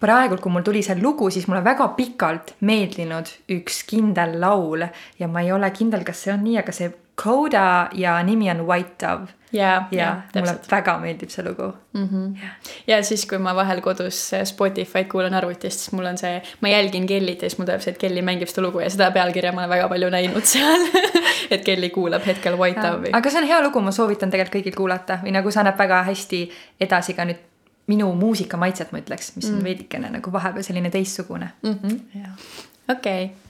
praegu, 0.01 0.37
kui 0.37 0.53
mul 0.53 0.65
tuli 0.67 0.83
see 0.85 0.99
lugu, 1.01 1.31
siis 1.33 1.47
mulle 1.49 1.63
väga 1.65 1.89
pikalt 1.97 2.55
meeldinud 2.69 3.31
üks 3.57 3.83
kindel 3.89 4.37
laul 4.41 4.85
ja 5.19 5.29
ma 5.29 5.45
ei 5.45 5.53
ole 5.53 5.71
kindel, 5.73 6.05
kas 6.05 6.27
see 6.27 6.35
on 6.35 6.45
nii, 6.45 6.59
aga 6.61 6.75
see 6.77 6.93
Coda 7.23 7.89
ja 7.93 8.23
nimi 8.23 8.51
on 8.51 8.67
White 8.67 9.07
Dove. 9.07 9.27
ja, 9.53 9.87
ja, 9.91 9.99
ja 10.35 10.41
mulle 10.41 10.55
väga 10.71 10.99
meeldib 11.01 11.31
see 11.33 11.45
lugu 11.45 11.73
mm. 11.93 12.09
-hmm. 12.09 12.39
Ja. 12.43 12.49
ja 12.87 13.03
siis, 13.03 13.27
kui 13.27 13.39
ma 13.39 13.55
vahel 13.57 13.81
kodus 13.81 14.19
Spotify'd 14.45 15.09
kuulan 15.09 15.35
arvutist, 15.35 15.79
siis 15.81 15.93
mul 15.93 16.05
on 16.07 16.19
see, 16.19 16.43
ma 16.61 16.69
jälgin 16.69 17.07
Kellit 17.07 17.43
ja 17.43 17.51
siis 17.51 17.59
mul 17.59 17.67
tuleb 17.67 17.81
see, 17.81 17.93
et 17.93 17.99
Kelly 17.99 18.23
mängib 18.23 18.53
seda 18.53 18.67
lugu 18.67 18.81
ja 18.81 18.91
seda 18.91 19.11
pealkirja 19.11 19.53
ma 19.53 19.65
olen 19.65 19.71
väga 19.71 19.89
palju 19.89 20.11
näinud 20.11 20.45
seal 20.45 20.87
et 21.55 21.65
Kelly 21.65 21.91
kuulab 21.91 22.27
hetkel 22.27 22.59
White 22.59 22.81
Dove'i. 22.81 23.11
aga 23.13 23.31
see 23.31 23.43
on 23.43 23.49
hea 23.49 23.63
lugu, 23.63 23.81
ma 23.81 23.91
soovitan 23.91 24.31
tegelikult 24.31 24.61
kõigil 24.61 24.77
kuulata 24.77 25.19
või 25.25 25.33
nagu 25.39 25.51
see 25.51 25.61
annab 25.61 25.79
väga 25.79 26.03
hästi 26.11 26.43
edasi 26.81 27.15
ka 27.15 27.25
nüüd 27.25 27.41
minu 27.87 28.13
muusikamaitset, 28.19 28.93
ma 28.93 28.99
ütleks, 28.99 29.33
mis 29.37 29.49
on 29.49 29.61
mm. 29.61 29.65
veidikene 29.65 30.11
nagu 30.19 30.33
vahepeal 30.33 30.65
selline 30.67 30.91
teistsugune 30.91 31.53
mm 31.63 31.79
-hmm.. 31.83 32.31
okei 32.89 33.25
okay. 33.25 33.46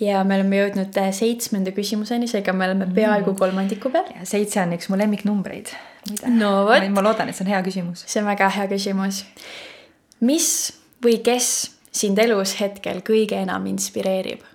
Ja 0.00 0.22
me 0.24 0.38
oleme 0.38 0.60
jõudnud 0.62 0.98
äh, 1.00 1.10
seitsmenda 1.14 1.74
küsimuseni, 1.76 2.28
seega 2.30 2.54
me 2.56 2.66
oleme 2.68 2.88
peaaegu 2.94 3.32
mm. 3.32 3.38
kolmandiku 3.40 3.92
peal. 3.92 4.08
seitse 4.28 4.62
on 4.62 4.76
üks 4.76 4.90
mu 4.90 4.98
lemmiknumbreid. 5.00 5.72
no 6.36 6.52
vot. 6.68 6.86
ma 6.94 7.04
loodan, 7.04 7.30
et 7.30 7.38
see 7.38 7.46
on 7.46 7.52
hea 7.54 7.62
küsimus. 7.66 8.04
see 8.06 8.22
on 8.22 8.30
väga 8.30 8.50
hea 8.56 8.68
küsimus. 8.72 9.24
mis 10.20 10.48
või 11.04 11.18
kes 11.24 11.50
sind 11.92 12.18
elus 12.22 12.56
hetkel 12.60 13.02
kõige 13.06 13.40
enam 13.40 13.66
inspireerib? 13.70 14.46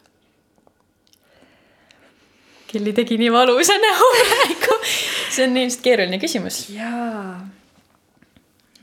Kelly 2.71 2.91
tegi 2.97 3.19
nii 3.21 3.31
valusa 3.31 3.77
näo 3.81 4.15
praegu. 4.21 4.79
see 5.29 5.45
on 5.45 5.61
ilmselt 5.61 5.85
keeruline 5.85 6.19
küsimus. 6.21 6.65
jaa 6.73 7.45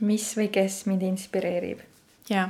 mis 0.03 0.25
või 0.37 0.49
kes 0.53 0.83
mind 0.89 1.05
inspireerib. 1.07 1.83
jaa. 2.29 2.49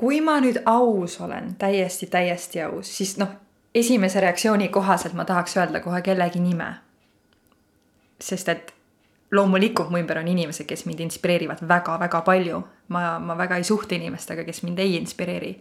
Kui 0.00 0.22
ma 0.24 0.38
nüüd 0.40 0.62
aus 0.64 1.18
olen, 1.20 1.54
täiesti, 1.60 2.06
täiesti 2.08 2.62
aus, 2.64 2.88
siis 2.96 3.18
noh, 3.20 3.34
esimese 3.74 4.20
reaktsiooni 4.24 4.70
kohaselt 4.72 5.12
ma 5.14 5.26
tahaks 5.28 5.58
öelda 5.58 5.82
kohe 5.84 6.00
kellegi 6.02 6.40
nime. 6.40 6.74
sest 8.20 8.48
et 8.48 8.72
loomulikult 9.32 9.90
mu 9.90 9.98
ümber 10.00 10.18
on 10.20 10.28
inimesed, 10.28 10.66
kes 10.66 10.84
mind 10.86 11.00
inspireerivad 11.00 11.60
väga-väga 11.68 12.20
palju. 12.20 12.62
ma, 12.88 13.18
ma 13.18 13.36
väga 13.38 13.56
ei 13.56 13.64
suhtle 13.64 13.96
inimestega, 13.96 14.44
kes 14.44 14.62
mind 14.62 14.78
ei 14.78 14.96
inspireeri. 14.96 15.60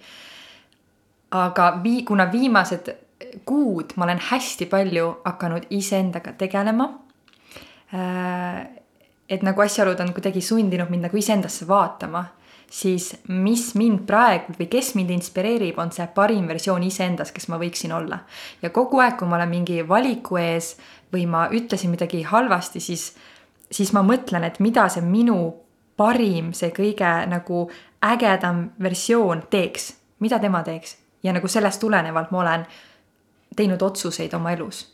aga 1.31 1.69
vii-, 1.83 2.05
kuna 2.05 2.31
viimased 2.31 2.95
kuud 3.45 3.93
ma 3.95 4.05
olen 4.05 4.19
hästi 4.31 4.65
palju 4.65 5.21
hakanud 5.25 5.67
iseendaga 5.69 6.31
tegelema 6.31 6.89
äh, 7.93 8.67
et 9.29 9.43
nagu 9.45 9.61
asjaolud 9.61 9.99
on 9.99 10.13
kuidagi 10.13 10.41
sundinud 10.41 10.89
mind 10.89 11.05
nagu 11.07 11.17
iseendasse 11.17 11.67
vaatama, 11.67 12.23
siis 12.69 13.15
mis 13.27 13.73
mind 13.75 14.05
praegu 14.07 14.53
või 14.59 14.67
kes 14.69 14.93
mind 14.95 15.09
inspireerib, 15.15 15.79
on 15.81 15.91
see 15.91 16.05
parim 16.15 16.47
versioon 16.47 16.83
iseendast, 16.85 17.33
kes 17.33 17.49
ma 17.49 17.57
võiksin 17.61 17.93
olla. 17.95 18.19
ja 18.61 18.69
kogu 18.69 19.01
aeg, 19.01 19.17
kui 19.17 19.27
ma 19.27 19.39
olen 19.39 19.49
mingi 19.49 19.81
valiku 19.87 20.37
ees 20.37 20.75
või 21.13 21.25
ma 21.25 21.47
ütlesin 21.51 21.89
midagi 21.89 22.21
halvasti, 22.23 22.79
siis, 22.79 23.15
siis 23.71 23.93
ma 23.93 24.03
mõtlen, 24.05 24.45
et 24.45 24.59
mida 24.59 24.87
see 24.89 25.01
minu 25.01 25.39
parim, 25.97 26.53
see 26.53 26.71
kõige 26.71 27.09
nagu 27.27 27.69
ägedam 28.05 28.69
versioon 28.81 29.43
teeks, 29.49 29.93
mida 30.19 30.39
tema 30.39 30.63
teeks 30.63 30.97
ja 31.23 31.33
nagu 31.35 31.47
sellest 31.47 31.81
tulenevalt 31.81 32.31
ma 32.31 32.39
olen 32.39 32.65
teinud 33.55 33.81
otsuseid 33.81 34.33
oma 34.33 34.53
elus 34.55 34.85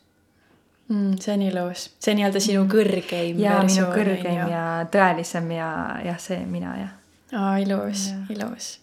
mm,. 0.87 1.17
see 1.19 1.33
on 1.33 1.41
ilus, 1.41 1.89
see 1.99 2.15
nii-öelda 2.17 2.41
sinu 2.41 2.63
mm. 2.63 2.71
kõrgeim. 2.71 3.41
ja 3.41 3.57
minu 3.63 3.87
kõrgeim 3.93 4.39
ja, 4.39 4.47
ja 4.49 4.65
tõelisem 4.91 5.51
ja 5.55 5.69
jah, 6.05 6.21
see 6.21 6.39
mina 6.49 6.75
jah. 6.79 6.93
Aa, 7.35 7.57
ilus, 7.61 8.09
ilus. 8.29 8.79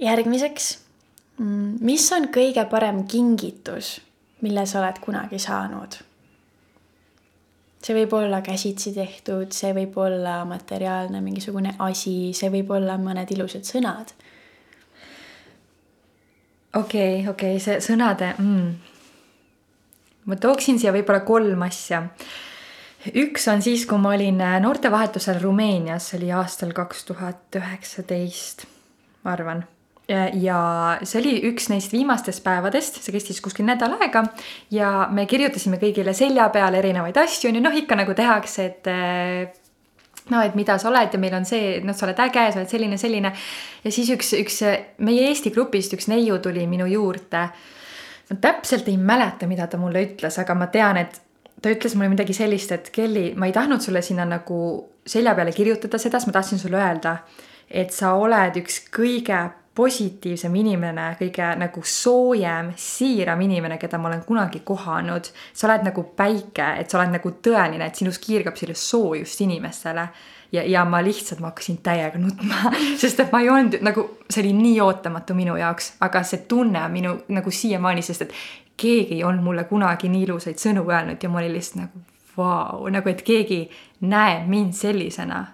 järgmiseks, 0.00 0.70
mm, 1.38 1.76
mis 1.80 2.06
on 2.12 2.28
kõige 2.34 2.64
parem 2.70 3.04
kingitus, 3.08 4.00
mille 4.40 4.66
sa 4.66 4.80
oled 4.82 5.02
kunagi 5.04 5.40
saanud? 5.42 6.00
see 7.82 7.96
võib 7.96 8.12
olla 8.14 8.38
käsitsi 8.46 8.92
tehtud, 8.94 9.50
see 9.50 9.72
võib 9.74 9.96
olla 9.98 10.44
materiaalne 10.46 11.18
mingisugune 11.20 11.74
asi, 11.82 12.30
see 12.30 12.50
võib 12.50 12.70
olla 12.70 12.94
mõned 12.94 13.30
ilusad 13.34 13.66
sõnad. 13.66 14.14
okei 16.74 17.20
okay,, 17.20 17.28
okei 17.28 17.56
okay,, 17.56 17.60
see 17.60 17.80
sõnade 17.90 18.34
mm 18.38 18.92
ma 20.28 20.38
tooksin 20.38 20.78
siia 20.80 20.92
võib-olla 20.94 21.22
kolm 21.26 21.66
asja. 21.66 22.04
Üks 23.10 23.48
on 23.50 23.62
siis, 23.64 23.84
kui 23.88 23.98
ma 24.00 24.14
olin 24.16 24.40
äh, 24.44 24.58
noortevahetusel 24.62 25.40
Rumeenias, 25.42 26.10
see 26.10 26.20
oli 26.20 26.32
aastal 26.36 26.72
kaks 26.76 27.06
tuhat 27.08 27.60
üheksateist, 27.60 28.66
ma 29.24 29.36
arvan. 29.36 29.64
Ja 30.12 30.58
see 31.06 31.20
oli 31.20 31.32
üks 31.48 31.68
neist 31.70 31.92
viimastest 31.94 32.42
päevadest, 32.44 32.98
see 33.00 33.14
kestis 33.14 33.38
kuskil 33.40 33.64
nädal 33.64 33.94
aega 33.96 34.24
ja 34.74 35.06
me 35.14 35.24
kirjutasime 35.30 35.78
kõigile 35.80 36.12
selja 36.12 36.48
peale 36.52 36.80
erinevaid 36.82 37.16
asju, 37.22 37.48
on 37.48 37.56
ju, 37.56 37.62
noh, 37.64 37.76
ikka 37.78 37.96
nagu 37.96 38.16
tehakse, 38.18 38.66
et 38.66 38.90
äh, 38.90 39.54
no 40.34 40.42
et 40.42 40.58
mida 40.58 40.76
sa 40.78 40.90
oled 40.90 41.14
ja 41.14 41.20
meil 41.22 41.38
on 41.38 41.46
see, 41.48 41.78
noh, 41.86 41.96
sa 41.96 42.08
oled 42.08 42.20
äge, 42.26 42.44
sa 42.50 42.60
oled 42.60 42.74
selline, 42.74 42.98
selline. 43.00 43.32
ja 43.84 43.94
siis 43.94 44.10
üks, 44.12 44.34
üks 44.42 44.60
meie 45.06 45.30
Eesti 45.30 45.54
grupist 45.54 45.94
üks 45.96 46.10
neiu 46.12 46.38
tuli 46.42 46.66
minu 46.70 46.90
juurde. 46.90 47.46
Ma 48.28 48.38
täpselt 48.42 48.90
ei 48.90 48.98
mäleta, 48.98 49.48
mida 49.50 49.70
ta 49.70 49.80
mulle 49.80 50.02
ütles, 50.06 50.38
aga 50.42 50.54
ma 50.58 50.68
tean, 50.72 51.00
et 51.00 51.21
ta 51.62 51.70
ütles 51.70 51.94
mulle 51.94 52.10
midagi 52.12 52.34
sellist, 52.36 52.72
et 52.74 52.90
Kelly, 52.94 53.32
ma 53.38 53.46
ei 53.48 53.54
tahtnud 53.54 53.80
sulle 53.80 54.02
sinna 54.02 54.26
nagu 54.28 54.58
selja 55.06 55.34
peale 55.34 55.54
kirjutada 55.54 55.98
seda, 55.98 56.18
sest 56.18 56.30
ma 56.30 56.36
tahtsin 56.36 56.58
sulle 56.58 56.78
öelda, 56.80 57.16
et 57.70 57.94
sa 57.94 58.14
oled 58.18 58.58
üks 58.60 58.82
kõige 58.92 59.38
positiivsem 59.74 60.54
inimene, 60.60 61.06
kõige 61.16 61.46
nagu 61.56 61.80
soojem, 61.86 62.74
siiram 62.76 63.40
inimene, 63.40 63.78
keda 63.80 63.98
ma 63.98 64.10
olen 64.10 64.20
kunagi 64.26 64.60
kohanud. 64.64 65.30
sa 65.52 65.66
oled 65.68 65.86
nagu 65.88 66.04
päike, 66.16 66.66
et 66.80 66.90
sa 66.90 66.98
oled 66.98 67.14
nagu 67.16 67.32
tõeline, 67.42 67.86
et 67.86 67.96
sinus 67.96 68.18
kiirgab 68.20 68.56
sellist 68.56 68.90
soojust 68.90 69.40
inimestele 69.40 70.08
ja, 70.52 70.62
ja 70.68 70.84
ma 70.84 71.00
lihtsalt, 71.04 71.40
ma 71.40 71.50
hakkasin 71.50 71.78
täiega 71.82 72.20
nutma 72.20 72.72
sest 73.02 73.20
et 73.24 73.32
ma 73.32 73.40
ei 73.40 73.48
olnud 73.50 73.78
nagu, 73.84 74.04
see 74.28 74.44
oli 74.44 74.52
nii 74.58 74.80
ootamatu 74.84 75.36
minu 75.36 75.56
jaoks, 75.56 75.94
aga 76.04 76.22
see 76.26 76.44
tunne 76.48 76.82
on 76.84 76.92
minu 76.92 77.14
nagu 77.32 77.50
siiamaani, 77.50 78.04
sest 78.04 78.26
et 78.26 78.36
keegi 78.76 79.18
ei 79.18 79.24
olnud 79.24 79.44
mulle 79.44 79.64
kunagi 79.64 80.08
nii 80.08 80.26
ilusaid 80.26 80.60
sõnu 80.60 80.84
öelnud 80.88 81.22
ja 81.22 81.28
ma 81.28 81.42
olin 81.42 81.52
lihtsalt 81.52 81.82
nagu 81.82 82.04
vau, 82.36 82.88
nagu 82.92 83.12
et 83.12 83.22
keegi 83.26 83.66
näeb 84.08 84.48
mind 84.50 84.72
sellisena, 84.76 85.44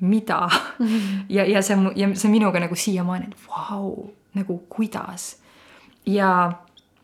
mida 0.00 0.46
mm. 0.46 0.86
-hmm. 0.86 1.24
ja, 1.28 1.44
ja 1.44 1.62
see, 1.62 1.76
ja 1.96 2.08
see 2.14 2.30
minuga 2.30 2.60
nagu 2.60 2.74
siiamaani, 2.74 3.26
et 3.30 3.48
vau, 3.48 4.10
nagu 4.34 4.58
kuidas. 4.68 5.36
ja 6.06 6.52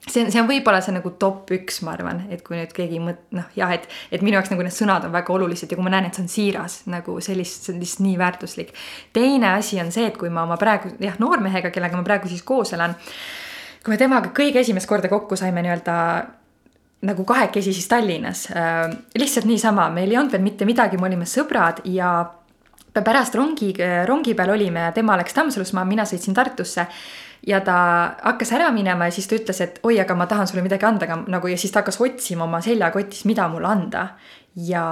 see 0.08 0.24
on, 0.24 0.32
see 0.32 0.40
on 0.42 0.48
võib-olla 0.48 0.80
see 0.82 0.94
nagu 0.94 1.10
top 1.18 1.50
üks, 1.54 1.80
ma 1.86 1.94
arvan, 1.94 2.24
et 2.34 2.42
kui 2.46 2.56
nüüd 2.58 2.72
keegi 2.74 2.98
mõt-, 3.02 3.22
noh 3.30 3.46
jah, 3.56 3.70
et, 3.74 3.88
et 4.12 4.22
minu 4.22 4.36
jaoks 4.38 4.50
nagu 4.50 4.64
need 4.66 4.74
sõnad 4.74 5.06
on 5.06 5.14
väga 5.14 5.32
olulised 5.34 5.70
ja 5.70 5.78
kui 5.78 5.86
ma 5.86 5.92
näen, 5.94 6.08
et 6.08 6.18
see 6.18 6.24
on 6.24 6.32
siiras 6.32 6.80
nagu 6.90 7.20
sellist, 7.20 7.66
see 7.66 7.74
on 7.74 7.80
lihtsalt 7.82 8.04
nii 8.06 8.18
väärtuslik. 8.18 8.74
teine 9.12 9.52
asi 9.52 9.80
on 9.80 9.92
see, 9.94 10.06
et 10.10 10.18
kui 10.18 10.30
ma 10.30 10.42
oma 10.48 10.58
praegu 10.60 10.94
jah, 11.00 11.18
noormehega, 11.22 11.70
kellega 11.70 11.96
ma 11.96 12.06
praegu 12.06 12.28
siis 12.28 12.42
koos 12.42 12.74
elan, 12.76 12.96
kui 13.82 13.94
me 13.94 13.98
temaga 13.98 14.30
kõige 14.34 14.62
esimest 14.62 14.88
korda 14.90 15.10
kokku 15.10 15.36
saime 15.38 15.64
nii-öelda 15.64 15.96
nagu 17.08 17.24
kahekesi 17.26 17.72
siis 17.74 17.88
Tallinnas 17.90 18.46
äh,, 18.54 18.86
lihtsalt 19.18 19.48
niisama, 19.50 19.88
meil 19.90 20.10
ei 20.10 20.20
olnud 20.20 20.32
veel 20.32 20.44
mitte 20.44 20.68
midagi, 20.68 21.00
me 21.00 21.10
olime 21.10 21.26
sõbrad 21.26 21.82
ja 21.90 22.14
pärast 23.00 23.34
rongi, 23.34 23.72
rongi 24.06 24.34
peal 24.36 24.52
olime 24.52 24.90
tema 24.94 25.16
läks 25.16 25.34
Tammsalus, 25.34 25.72
mina 25.88 26.04
sõitsin 26.04 26.36
Tartusse 26.36 26.86
ja 27.46 27.60
ta 27.64 27.76
hakkas 28.22 28.52
ära 28.54 28.70
minema 28.74 29.08
ja 29.08 29.14
siis 29.14 29.26
ta 29.28 29.36
ütles, 29.38 29.60
et 29.64 29.80
oi, 29.86 29.96
aga 30.02 30.14
ma 30.18 30.28
tahan 30.30 30.48
sulle 30.48 30.62
midagi 30.64 30.86
anda, 30.86 31.08
aga 31.08 31.22
nagu 31.32 31.50
ja 31.50 31.58
siis 31.58 31.72
ta 31.72 31.80
hakkas 31.82 32.00
otsima 32.04 32.44
oma 32.44 32.60
seljakotis, 32.62 33.24
mida 33.24 33.48
mulle 33.50 33.68
anda. 33.68 34.08
ja 34.56 34.84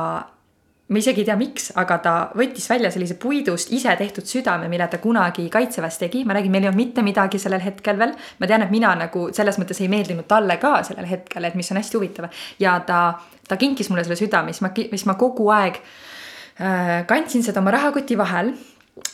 ma 0.91 0.99
isegi 0.99 1.23
ei 1.23 1.27
tea, 1.29 1.37
miks, 1.39 1.71
aga 1.79 1.99
ta 2.03 2.13
võttis 2.37 2.67
välja 2.71 2.91
sellise 2.91 3.15
puidust 3.21 3.71
ise 3.75 3.93
tehtud 3.99 4.27
südame, 4.27 4.69
mille 4.71 4.89
ta 4.91 4.99
kunagi 5.03 5.47
kaitseväes 5.53 6.01
tegi, 6.03 6.25
ma 6.27 6.35
räägin, 6.35 6.51
meil 6.51 6.67
ei 6.67 6.71
olnud 6.71 6.83
mitte 6.83 7.05
midagi 7.07 7.39
sellel 7.39 7.63
hetkel 7.63 7.99
veel. 7.99 8.17
ma 8.39 8.51
tean, 8.51 8.67
et 8.67 8.75
mina 8.75 8.93
nagu 8.99 9.29
selles 9.37 9.59
mõttes 9.63 9.81
ei 9.81 9.91
meeldinud 9.93 10.27
talle 10.31 10.59
ka 10.63 10.81
sellel 10.87 11.07
hetkel, 11.07 11.47
et 11.47 11.59
mis 11.59 11.71
on 11.71 11.79
hästi 11.79 11.99
huvitav. 11.99 12.31
Ja 12.59 12.79
ta, 12.87 13.01
ta 13.49 13.59
kinkis 13.61 13.91
mulle 13.91 14.05
selle 14.07 14.19
südame, 14.19 14.55
siis 14.55 14.67
ma, 14.67 14.73
siis 14.75 15.07
ma 15.07 15.15
kogu 15.21 15.47
aeg 15.55 15.79
äh, 15.79 17.07
kandsin 17.07 17.47
seda 17.47 17.63
oma 17.63 17.75
rahakoti 17.77 18.19
vahel. 18.19 18.55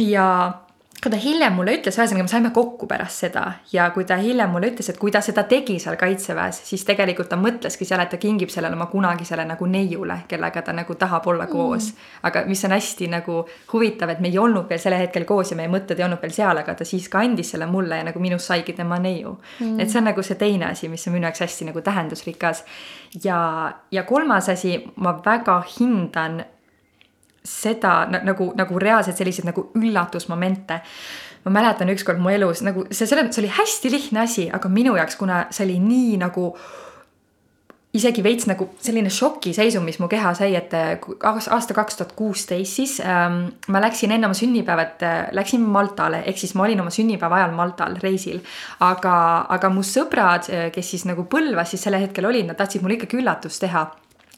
Ja 0.01 0.27
kui 1.07 1.13
ta 1.13 1.19
hiljem 1.23 1.55
mulle 1.55 1.77
ütles, 1.77 1.95
ühesõnaga 1.95 2.25
me 2.27 2.31
saime 2.31 2.51
kokku 2.51 2.89
pärast 2.91 3.21
seda 3.23 3.43
ja 3.71 3.85
kui 3.95 4.03
ta 4.09 4.17
hiljem 4.19 4.51
mulle 4.51 4.73
ütles, 4.73 4.89
et 4.91 4.97
kui 4.99 5.13
ta 5.15 5.21
seda 5.23 5.45
tegi 5.47 5.77
seal 5.79 5.95
kaitseväes, 6.01 6.59
siis 6.67 6.83
tegelikult 6.89 7.29
ta 7.31 7.39
mõtleski 7.39 7.87
seal, 7.87 8.03
et 8.03 8.11
ta 8.11 8.19
kingib 8.19 8.51
sellele 8.51 8.75
oma 8.75 8.89
kunagisele 8.91 9.45
nagu 9.47 9.69
neiule, 9.71 10.17
kellega 10.27 10.65
ta 10.67 10.75
nagu 10.75 10.97
tahab 10.99 11.29
olla 11.31 11.47
koos. 11.47 11.93
Mm.. 11.93 12.09
aga 12.27 12.43
mis 12.51 12.65
on 12.67 12.75
hästi 12.75 13.11
nagu 13.13 13.37
huvitav, 13.73 14.11
et 14.17 14.25
me 14.25 14.33
ei 14.33 14.41
olnud 14.43 14.67
veel 14.67 14.83
sellel 14.83 15.05
hetkel 15.05 15.29
koos 15.29 15.55
ja 15.55 15.61
meie 15.61 15.71
mõtted 15.71 16.03
ei 16.03 16.09
olnud 16.09 16.23
veel 16.23 16.35
seal, 16.35 16.59
aga 16.65 16.75
ta 16.75 16.89
siis 16.89 17.07
ka 17.13 17.23
andis 17.23 17.55
selle 17.55 17.71
mulle 17.71 18.01
ja 18.01 18.09
nagu 18.11 18.23
minust 18.23 18.51
saigi 18.51 18.75
tema 18.75 18.99
neiu. 18.99 19.37
Mm.. 19.61 19.79
et 19.79 19.93
see 19.93 20.03
on 20.03 20.11
nagu 20.11 20.27
see 20.27 20.41
teine 20.43 20.73
asi, 20.73 20.91
mis 20.91 21.07
on 21.07 21.15
minu 21.15 21.31
jaoks 21.31 21.47
hästi 21.47 21.71
nagu 21.71 21.87
tähendusrikas. 21.87 22.65
ja, 23.23 23.39
ja 23.95 24.03
kolmas 24.03 24.51
asi, 24.51 24.81
ma 24.97 25.15
väga 25.23 25.63
hindan 25.79 26.43
seda 27.47 27.99
nagu, 28.11 28.51
nagu 28.59 28.81
reaalselt 28.83 29.19
selliseid 29.19 29.49
nagu 29.49 29.71
üllatusmomente. 29.79 30.81
ma 31.47 31.51
mäletan 31.55 31.89
ükskord 31.93 32.19
mu 32.19 32.33
elus 32.35 32.59
nagu 32.67 32.89
see, 32.91 33.07
selles 33.07 33.23
mõttes 33.23 33.39
oli 33.39 33.53
hästi 33.55 33.91
lihtne 33.93 34.25
asi, 34.25 34.49
aga 34.51 34.69
minu 34.69 34.97
jaoks, 34.99 35.15
kuna 35.17 35.45
see 35.55 35.65
oli 35.69 35.79
nii 35.79 36.17
nagu 36.19 36.51
isegi 37.97 38.23
veits 38.25 38.47
nagu 38.49 38.69
selline 38.83 39.11
šokiseisund, 39.13 39.85
mis 39.87 39.99
mu 40.03 40.09
keha 40.11 40.33
sai, 40.37 40.55
et 40.59 40.75
aasta 40.75 41.77
kaks 41.77 42.01
tuhat 42.01 42.15
kuusteist 42.19 42.81
siis 42.81 42.97
ähm, 43.01 43.45
ma 43.73 43.83
läksin 43.85 44.13
enne 44.17 44.29
oma 44.29 44.37
sünnipäeva, 44.37 44.87
et 44.87 45.05
äh, 45.07 45.19
läksin 45.37 45.65
Maltale, 45.65 46.23
ehk 46.29 46.41
siis 46.41 46.55
ma 46.59 46.67
olin 46.67 46.83
oma 46.85 46.93
sünnipäeva 46.95 47.41
ajal 47.41 47.55
Maltal 47.57 47.97
reisil. 48.03 48.43
aga, 48.85 49.17
aga 49.57 49.71
mu 49.73 49.85
sõbrad, 49.87 50.51
äh, 50.51 50.67
kes 50.75 50.93
siis 50.95 51.07
nagu 51.09 51.29
Põlvas 51.31 51.73
siis 51.73 51.87
sellel 51.87 52.05
hetkel 52.07 52.29
olid, 52.29 52.51
nad 52.51 52.59
tahtsid 52.59 52.85
mulle 52.85 52.99
ikkagi 52.99 53.21
üllatust 53.23 53.65
teha 53.65 53.87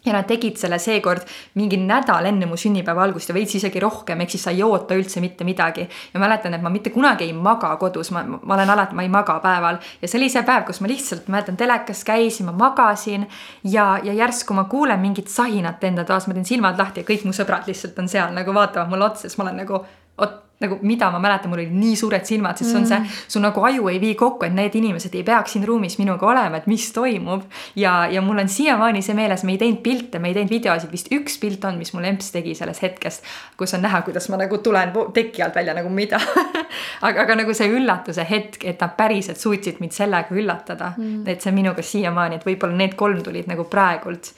ja 0.08 0.16
nad 0.16 0.26
tegid 0.28 0.56
selle 0.60 0.78
seekord 0.82 1.26
mingi 1.58 1.78
nädal 1.80 2.28
enne 2.30 2.48
mu 2.48 2.56
sünnipäeva 2.56 3.04
algust 3.04 3.30
ja 3.30 3.36
veits 3.36 3.54
isegi 3.58 3.80
rohkem, 3.82 4.20
ehk 4.24 4.34
siis 4.34 4.46
sa 4.48 4.54
ei 4.54 4.62
oota 4.66 4.96
üldse 4.98 5.20
mitte 5.24 5.44
midagi. 5.44 5.88
ja 6.14 6.20
mäletan, 6.20 6.54
et 6.54 6.62
ma 6.62 6.70
mitte 6.70 6.90
kunagi 6.90 7.28
ei 7.28 7.32
maga 7.32 7.74
kodus, 7.76 8.10
ma, 8.10 8.24
ma 8.24 8.54
olen 8.54 8.70
alati, 8.70 8.94
ma 8.94 9.04
ei 9.06 9.12
maga 9.12 9.38
päeval 9.44 9.78
ja 10.02 10.08
see 10.08 10.20
oli 10.20 10.30
see 10.32 10.42
päev, 10.42 10.66
kus 10.66 10.80
ma 10.80 10.90
lihtsalt 10.90 11.28
mäletan 11.28 11.56
telekas 11.56 12.04
käisin, 12.04 12.48
ma 12.48 12.52
magasin 12.52 13.28
ja, 13.64 13.98
ja 14.02 14.12
järsku 14.12 14.54
ma 14.54 14.64
kuulen 14.64 15.00
mingit 15.00 15.28
sahinat 15.28 15.84
enda 15.84 16.04
toas, 16.04 16.26
ma 16.26 16.34
teen 16.34 16.48
silmad 16.48 16.78
lahti 16.78 17.04
ja 17.04 17.08
kõik 17.08 17.28
mu 17.28 17.36
sõbrad 17.36 17.68
lihtsalt 17.68 17.98
on 17.98 18.08
seal 18.08 18.34
nagu 18.34 18.54
vaatavad 18.54 18.90
mulle 18.90 19.10
otsa, 19.10 19.28
siis 19.28 19.38
ma 19.38 19.48
olen 19.48 19.64
nagu 19.64 19.82
oot 20.18 20.47
nagu 20.60 20.78
mida 20.82 21.10
ma 21.10 21.20
mäletan, 21.22 21.52
mul 21.52 21.60
olid 21.60 21.74
nii 21.74 21.94
suured 21.96 22.24
silmad, 22.26 22.58
sest 22.58 22.72
see 22.72 22.80
on 22.80 22.86
see, 22.88 22.98
mm. 22.98 23.18
su 23.30 23.42
nagu 23.42 23.62
aju 23.68 23.88
ei 23.92 24.00
vii 24.02 24.14
kokku, 24.18 24.48
et 24.48 24.54
need 24.56 24.74
inimesed 24.74 25.14
ei 25.14 25.22
peaks 25.26 25.54
siin 25.54 25.66
ruumis 25.68 25.98
minuga 26.00 26.26
olema, 26.26 26.58
et 26.58 26.66
mis 26.70 26.88
toimub. 26.94 27.44
ja, 27.78 27.92
ja 28.10 28.22
mul 28.22 28.42
on 28.42 28.50
siiamaani 28.50 29.02
see 29.02 29.14
meeles, 29.14 29.44
me 29.46 29.54
ei 29.54 29.60
teinud 29.62 29.82
pilte, 29.84 30.18
me 30.18 30.32
ei 30.32 30.34
teinud 30.34 30.50
videosid, 30.50 30.90
vist 30.90 31.12
üks 31.14 31.38
pilt 31.38 31.64
on, 31.68 31.78
mis 31.78 31.92
mul 31.94 32.08
emps 32.10 32.32
tegi 32.34 32.56
sellest 32.58 32.82
hetkest, 32.82 33.28
kus 33.58 33.74
on 33.78 33.86
näha, 33.86 34.02
kuidas 34.06 34.26
ma 34.32 34.40
nagu 34.40 34.58
tulen 34.64 34.90
teki 35.14 35.46
alt 35.46 35.54
välja 35.60 35.76
nagu 35.78 35.92
mida 35.94 36.18
aga, 37.06 37.22
aga 37.22 37.38
nagu 37.38 37.54
see 37.54 37.70
üllatuse 37.70 38.26
hetk, 38.26 38.64
et 38.66 38.82
nad 38.82 38.96
päriselt 38.98 39.38
suutsid 39.38 39.78
mind 39.82 39.94
sellega 39.94 40.34
üllatada 40.34 40.90
mm., 40.96 41.22
et 41.28 41.44
see 41.44 41.52
on 41.52 41.58
minuga 41.60 41.84
siiamaani, 41.86 42.40
et 42.40 42.48
võib-olla 42.48 42.74
need 42.74 42.98
kolm 42.98 43.22
tulid 43.22 43.46
nagu 43.50 43.68
praegult 43.70 44.32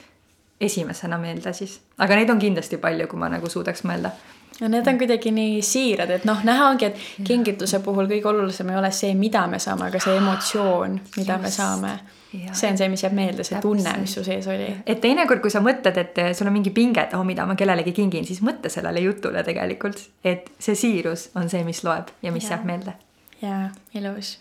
esimesena 0.60 1.16
meelde 1.18 1.54
siis, 1.56 1.78
aga 1.96 2.20
neid 2.20 2.28
on 2.28 2.42
kindlasti 2.42 2.76
palju, 2.76 3.08
kui 3.08 3.20
ma 3.20 3.32
nagu 3.32 3.48
suudaks 3.48 3.86
mõelda 3.88 4.12
ja 4.60 4.68
need 4.68 4.86
on 4.86 4.98
kuidagi 4.98 5.30
nii 5.34 5.62
siirad, 5.62 6.10
et 6.10 6.24
noh, 6.28 6.40
näha 6.44 6.68
ongi, 6.70 6.90
et 6.90 7.26
kingituse 7.26 7.80
puhul 7.84 8.08
kõige 8.10 8.28
olulisem 8.28 8.70
ei 8.72 8.78
ole 8.80 8.90
see, 8.94 9.12
mida 9.18 9.46
me 9.50 9.60
saame, 9.62 9.88
aga 9.88 10.00
see 10.02 10.16
emotsioon, 10.20 10.98
mida 11.16 11.36
Just. 11.38 11.42
me 11.42 11.52
saame. 11.54 11.92
see 12.30 12.70
on 12.70 12.78
see, 12.78 12.88
mis 12.92 13.02
jääb 13.02 13.14
meelde, 13.16 13.44
see 13.46 13.60
tunne, 13.62 13.94
mis 13.98 14.12
su 14.14 14.24
sees 14.24 14.46
oli. 14.50 14.68
et 14.86 15.00
teinekord, 15.02 15.42
kui 15.42 15.52
sa 15.52 15.62
mõtled, 15.64 15.96
et 16.04 16.20
sul 16.36 16.50
on 16.50 16.54
mingi 16.54 16.72
pinge, 16.74 17.02
et 17.02 17.16
oh, 17.18 17.24
mida 17.26 17.46
ma 17.48 17.56
kellelegi 17.58 17.94
kingin, 17.96 18.26
siis 18.28 18.42
mõtle 18.46 18.72
sellele 18.72 19.02
jutule 19.06 19.44
tegelikult, 19.46 20.02
et 20.24 20.52
see 20.58 20.76
siirus 20.78 21.30
on 21.40 21.48
see, 21.50 21.64
mis 21.66 21.82
loeb 21.86 22.12
ja 22.22 22.34
mis 22.34 22.46
ja. 22.46 22.56
jääb 22.56 22.68
meelde. 22.68 22.94
jaa, 23.42 23.64
ilus. 23.98 24.36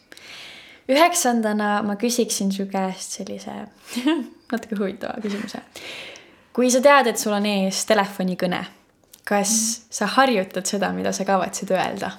üheksandana 0.89 1.79
ma 1.86 1.95
küsiksin 2.01 2.51
su 2.51 2.67
käest 2.69 3.21
sellise 3.21 3.55
natuke 4.51 4.75
huvitava 4.75 5.21
küsimuse. 5.23 5.63
kui 6.53 6.69
sa 6.69 6.84
tead, 6.84 7.08
et 7.08 7.17
sul 7.17 7.34
on 7.34 7.47
ees 7.47 7.86
telefonikõne 7.88 8.65
kas 9.27 9.51
sa 9.89 10.05
harjutad 10.05 10.65
seda, 10.65 10.91
mida 10.93 11.12
sa 11.13 11.25
kavatsed 11.25 11.71
öelda? 11.71 12.12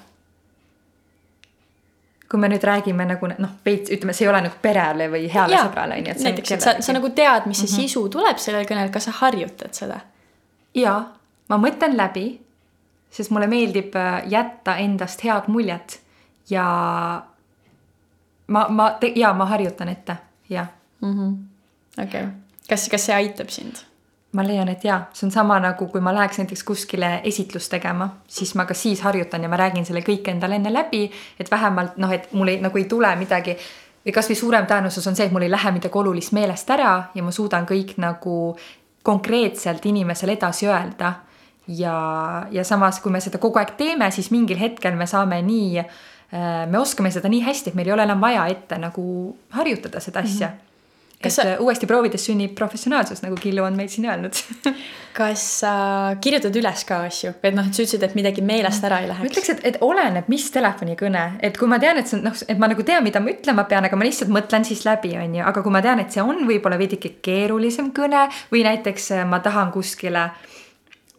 kui 2.31 2.39
me 2.39 2.47
nüüd 2.47 2.63
räägime 2.63 3.03
nagu 3.03 3.27
noh, 3.27 3.49
veits 3.65 3.91
ütleme, 3.91 4.13
see 4.15 4.23
ei 4.23 4.29
ole 4.31 4.39
nagu 4.45 4.55
perele 4.63 5.09
või 5.11 5.25
heale 5.33 5.51
Jaa, 5.51 5.65
sõbrale 5.67 5.97
on 5.99 6.05
ju. 6.07 6.13
näiteks, 6.23 6.53
et 6.55 6.63
sa, 6.63 6.73
sa 6.79 6.93
nagu 6.95 7.09
tead, 7.11 7.47
mis 7.49 7.59
see 7.59 7.67
mm 7.67 7.73
-hmm. 7.73 7.89
sisu 7.89 8.03
tuleb 8.09 8.39
sellel 8.39 8.63
kõnel, 8.69 8.91
kas 8.91 9.09
sa 9.09 9.11
harjutad 9.17 9.75
seda? 9.75 9.99
jaa, 10.75 11.01
ma 11.49 11.57
mõtlen 11.57 11.97
läbi, 11.97 12.39
sest 13.11 13.31
mulle 13.35 13.47
meeldib 13.47 13.95
äh, 13.95 14.23
jätta 14.31 14.77
endast 14.77 15.23
head 15.23 15.47
muljet 15.47 15.99
ja 16.49 16.63
ma, 18.47 18.67
ma, 18.69 18.97
jaa, 19.15 19.33
ma 19.33 19.45
harjutan 19.45 19.89
ette, 19.89 20.15
jah. 20.49 20.67
Mhm. 21.01 21.33
okei, 22.03 22.27
kas, 22.69 22.89
kas 22.89 23.05
see 23.05 23.15
aitab 23.15 23.49
sind? 23.49 23.83
Ma 24.31 24.43
leian, 24.47 24.69
et 24.71 24.83
jaa, 24.83 25.01
see 25.13 25.25
on 25.27 25.31
sama 25.33 25.57
nagu, 25.59 25.87
kui 25.91 26.01
ma 26.03 26.13
läheks 26.15 26.39
näiteks 26.39 26.63
kuskile 26.63 27.09
esitlust 27.27 27.71
tegema, 27.73 28.07
siis 28.31 28.53
ma 28.55 28.65
ka 28.65 28.75
siis 28.77 29.01
harjutan 29.03 29.43
ja 29.43 29.49
ma 29.51 29.59
räägin 29.59 29.85
selle 29.87 30.03
kõik 30.07 30.29
endale 30.31 30.55
enne 30.55 30.71
läbi, 30.71 31.03
et 31.39 31.51
vähemalt 31.51 31.97
noh, 31.99 32.13
et 32.15 32.31
mul 32.31 32.53
ei, 32.53 32.61
nagu 32.63 32.79
ei 32.79 32.87
tule 32.91 33.11
midagi 33.19 33.57
või 34.05 34.13
kasvõi 34.15 34.37
suurem 34.39 34.69
tõenäosus 34.69 35.07
on 35.11 35.19
see, 35.19 35.27
et 35.27 35.35
mul 35.35 35.45
ei 35.45 35.51
lähe 35.51 35.73
midagi 35.75 35.99
olulist 35.99 36.31
meelest 36.37 36.71
ära 36.71 36.93
ja 37.15 37.25
ma 37.25 37.35
suudan 37.35 37.67
kõik 37.69 37.97
nagu 38.01 38.55
konkreetselt 39.03 39.85
inimesele 39.85 40.37
edasi 40.39 40.69
öelda. 40.69 41.13
ja, 41.67 42.47
ja 42.51 42.63
samas, 42.63 42.99
kui 42.99 43.11
me 43.11 43.19
seda 43.21 43.37
kogu 43.37 43.59
aeg 43.59 43.75
teeme, 43.77 44.09
siis 44.11 44.31
mingil 44.31 44.57
hetkel 44.57 44.95
me 44.95 45.05
saame 45.07 45.41
nii, 45.45 45.77
äh, 45.79 46.65
me 46.67 46.79
oskame 46.79 47.11
seda 47.11 47.29
nii 47.29 47.43
hästi, 47.45 47.69
et 47.69 47.75
meil 47.75 47.87
ei 47.87 47.93
ole 47.93 48.07
enam 48.07 48.21
vaja 48.21 48.47
ette 48.47 48.79
nagu 48.81 49.03
harjutada 49.51 49.99
seda 49.99 50.23
asja 50.23 50.47
mm. 50.47 50.53
-hmm 50.53 50.70
kas 51.23 51.37
sa... 51.39 51.45
Äh, 51.53 51.61
uuesti 51.61 51.87
proovides 51.89 52.25
sünnib 52.27 52.53
professionaalsus, 52.57 53.21
nagu 53.23 53.37
Killu 53.39 53.63
on 53.65 53.77
meil 53.77 53.89
siin 53.91 54.07
öelnud. 54.09 54.37
Kas 55.11 55.41
sa 55.59 55.71
kirjutad 56.23 56.55
üles 56.55 56.85
ka 56.87 57.01
asju, 57.09 57.33
et 57.43 57.55
noh, 57.55 57.65
et 57.67 57.75
sa 57.75 57.83
ütlesid, 57.83 58.05
et 58.07 58.13
midagi 58.15 58.43
meelest 58.47 58.85
ära 58.87 59.01
ei 59.03 59.09
läheks? 59.09 59.25
ma 59.25 59.27
ütleks, 59.27 59.49
et, 59.51 59.65
et 59.67 59.79
oleneb, 59.83 60.29
mis 60.31 60.45
telefonikõne, 60.55 61.25
et 61.43 61.59
kui 61.59 61.67
ma 61.67 61.81
tean, 61.83 61.99
et 61.99 62.07
see 62.07 62.15
on 62.15 62.23
noh, 62.29 62.37
et 62.47 62.61
ma 62.61 62.69
nagu 62.71 62.85
tean, 62.87 63.03
mida 63.03 63.19
ma 63.19 63.33
ütlema 63.33 63.65
pean, 63.67 63.89
aga 63.89 63.99
ma 63.99 64.07
lihtsalt 64.07 64.31
mõtlen 64.31 64.63
siis 64.67 64.85
läbi, 64.87 65.11
on 65.19 65.35
ju, 65.35 65.43
aga 65.51 65.65
kui 65.65 65.75
ma 65.75 65.83
tean, 65.83 65.99
et 65.99 66.15
see 66.15 66.23
on 66.23 66.45
võib-olla 66.47 66.79
veidike 66.79 67.17
keerulisem 67.27 67.91
kõne 67.97 68.23
või 68.53 68.63
näiteks 68.69 69.11
äh, 69.17 69.27
ma 69.27 69.41
tahan 69.43 69.75
kuskile, 69.75 70.29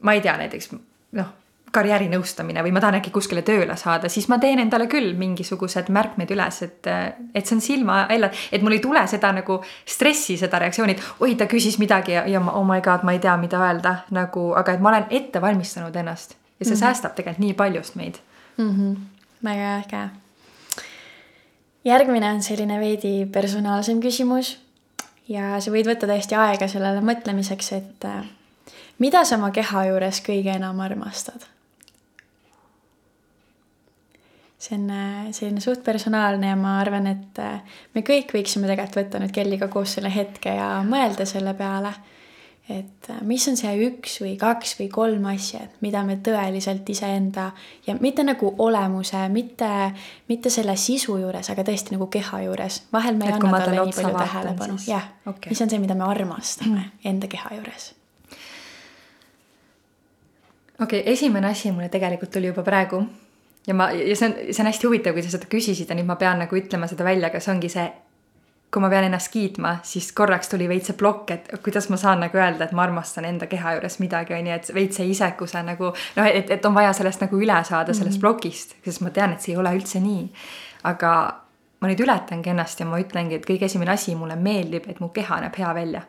ma 0.01 0.17
ei 0.17 0.25
tea, 0.25 0.39
näiteks 0.41 0.73
noh 1.21 1.37
karjäärinõustamine 1.73 2.63
või 2.65 2.73
ma 2.75 2.81
tahan 2.85 2.99
äkki 2.99 3.11
kuskile 3.15 3.43
tööle 3.47 3.77
saada, 3.81 4.09
siis 4.13 4.29
ma 4.29 4.37
teen 4.39 4.61
endale 4.61 4.87
küll 4.93 5.15
mingisugused 5.19 5.89
märkmed 5.93 6.31
üles, 6.35 6.61
et, 6.67 6.89
et 7.35 7.47
see 7.47 7.57
on 7.57 7.63
silmaella, 7.65 8.29
et 8.53 8.65
mul 8.65 8.77
ei 8.77 8.83
tule 8.85 9.03
seda 9.09 9.31
nagu 9.33 9.57
stressi, 9.89 10.37
seda 10.41 10.61
reaktsiooni, 10.61 10.97
et 10.97 11.23
oi, 11.25 11.35
ta 11.41 11.49
küsis 11.51 11.79
midagi 11.81 12.17
ja, 12.17 12.27
ja 12.29 12.43
oh 12.53 12.67
my 12.69 12.81
god, 12.85 13.07
ma 13.09 13.17
ei 13.17 13.23
tea, 13.25 13.37
mida 13.41 13.61
öelda 13.65 13.95
nagu, 14.13 14.51
aga 14.59 14.77
et 14.77 14.85
ma 14.85 14.93
olen 14.93 15.09
ette 15.11 15.41
valmistanud 15.41 15.97
ennast 15.97 16.37
ja 16.37 16.65
see 16.67 16.75
mm 16.75 16.77
-hmm. 16.77 16.81
säästab 16.81 17.15
tegelikult 17.15 17.45
nii 17.47 17.55
paljust 17.55 17.95
meid 17.95 18.21
mm. 18.57 18.71
-hmm. 18.71 18.97
väga 19.45 19.77
äge. 19.77 20.09
järgmine 21.85 22.33
on 22.33 22.43
selline 22.43 22.81
veidi 22.81 23.27
personaalsem 23.33 24.01
küsimus 24.01 24.59
ja 25.29 25.61
sa 25.61 25.71
võid 25.71 25.89
võtta 25.89 26.07
täiesti 26.07 26.35
aega 26.35 26.69
sellele 26.69 27.01
mõtlemiseks, 27.01 27.73
et 27.77 28.07
mida 28.99 29.25
sa 29.25 29.37
oma 29.37 29.51
keha 29.51 29.85
juures 29.85 30.21
kõige 30.21 30.55
enam 30.57 30.81
armastad 30.81 31.52
see 34.63 34.79
on 34.79 34.91
äh, 34.91 35.33
selline 35.35 35.61
suht 35.61 35.83
personaalne 35.85 36.53
ja 36.53 36.57
ma 36.57 36.79
arvan, 36.81 37.09
et 37.11 37.39
äh, 37.43 37.77
me 37.95 38.05
kõik 38.07 38.31
võiksime 38.37 38.71
tegelikult 38.71 39.01
võtta 39.01 39.21
nüüd 39.23 39.35
Kelliga 39.35 39.69
koos 39.73 39.97
selle 39.97 40.13
hetke 40.15 40.55
ja 40.55 40.75
mõelda 40.87 41.27
selle 41.27 41.55
peale. 41.59 41.93
et 42.71 43.09
äh, 43.11 43.23
mis 43.27 43.43
on 43.51 43.57
see 43.59 43.73
üks 43.89 44.21
või 44.23 44.37
kaks 44.39 44.77
või 44.79 44.87
kolm 44.93 45.25
asja, 45.33 45.65
mida 45.83 46.05
me 46.07 46.21
tõeliselt 46.23 46.89
iseenda 46.95 47.49
ja 47.87 47.97
mitte 48.01 48.23
nagu 48.23 48.53
olemuse, 48.59 49.25
mitte, 49.35 49.71
mitte 50.31 50.51
selle 50.51 50.77
sisu 50.79 51.17
juures, 51.19 51.51
aga 51.51 51.65
tõesti 51.67 51.97
nagu 51.97 52.07
keha 52.07 52.45
juures. 52.45 52.85
vahel 52.93 53.19
me 53.19 53.27
ei 53.27 53.35
anna 53.35 53.65
talle 53.65 53.83
nii 53.83 53.97
palju 53.99 54.15
tähelepanu, 54.21 54.79
jah 54.87 55.11
okay., 55.27 55.51
mis 55.51 55.65
on 55.67 55.75
see, 55.75 55.83
mida 55.83 55.99
me 55.99 56.07
armastame 56.07 56.87
enda 57.05 57.27
keha 57.27 57.57
juures 57.59 57.91
okei 60.79 61.03
okay,, 61.03 61.13
esimene 61.13 61.51
asi 61.51 61.75
mulle 61.75 61.91
tegelikult 61.91 62.31
tuli 62.31 62.55
juba 62.55 62.63
praegu 62.63 63.03
ja 63.67 63.75
ma, 63.75 63.91
ja 63.91 64.17
see 64.17 64.29
on, 64.29 64.39
see 64.51 64.63
on 64.63 64.71
hästi 64.71 64.89
huvitav, 64.89 65.17
kui 65.17 65.23
sa 65.23 65.35
seda 65.35 65.51
küsisid 65.51 65.91
ja 65.91 65.99
nüüd 65.99 66.09
ma 66.09 66.17
pean 66.21 66.43
nagu 66.43 66.57
ütlema 66.57 66.89
seda 66.91 67.05
välja, 67.07 67.31
aga 67.31 67.41
see 67.41 67.55
ongi 67.55 67.71
see 67.73 67.91
kui 68.73 68.81
ma 68.81 68.89
pean 68.89 69.05
ennast 69.05 69.29
kiitma, 69.29 69.75
siis 69.85 70.07
korraks 70.17 70.49
tuli 70.49 70.65
veits 70.69 70.89
see 70.89 70.97
plokk, 70.97 71.31
et 71.35 71.51
kuidas 71.65 71.91
ma 71.93 71.99
saan 72.01 72.23
nagu 72.25 72.39
öelda, 72.39 72.65
et 72.65 72.73
ma 72.73 72.87
armastan 72.87 73.27
enda 73.29 73.47
keha 73.47 73.75
juures 73.77 73.99
midagi, 74.01 74.33
on 74.33 74.49
ju, 74.49 74.55
et 74.57 74.71
veits 74.73 74.97
see 74.97 75.11
isekuse 75.13 75.61
nagu 75.67 75.91
noh, 75.93 76.29
et, 76.29 76.49
et 76.51 76.65
on 76.65 76.73
vaja 76.75 76.95
sellest 76.97 77.21
nagu 77.27 77.37
üle 77.37 77.59
saada, 77.69 77.93
sellest 77.93 78.17
mm 78.17 78.17
-hmm. 78.17 78.21
plokist, 78.41 78.77
sest 78.85 79.05
ma 79.05 79.11
tean, 79.11 79.33
et 79.37 79.45
see 79.45 79.53
ei 79.53 79.61
ole 79.61 79.75
üldse 79.77 80.01
nii. 80.01 80.25
aga 80.89 81.11
ma 81.81 81.89
nüüd 81.91 82.01
ületangi 82.01 82.51
ennast 82.51 82.81
ja 82.81 82.87
ma 82.87 82.99
ütlengi, 83.03 83.35
et 83.35 83.47
kõige 83.47 83.65
esimene 83.65 83.91
asi, 83.91 84.15
mulle 84.15 84.37
meeldib, 84.37 84.89
et 84.89 85.01
mu 85.01 85.09
keha 85.09 85.41
näeb 85.41 85.59
hea 85.59 85.75
välja. 85.75 86.03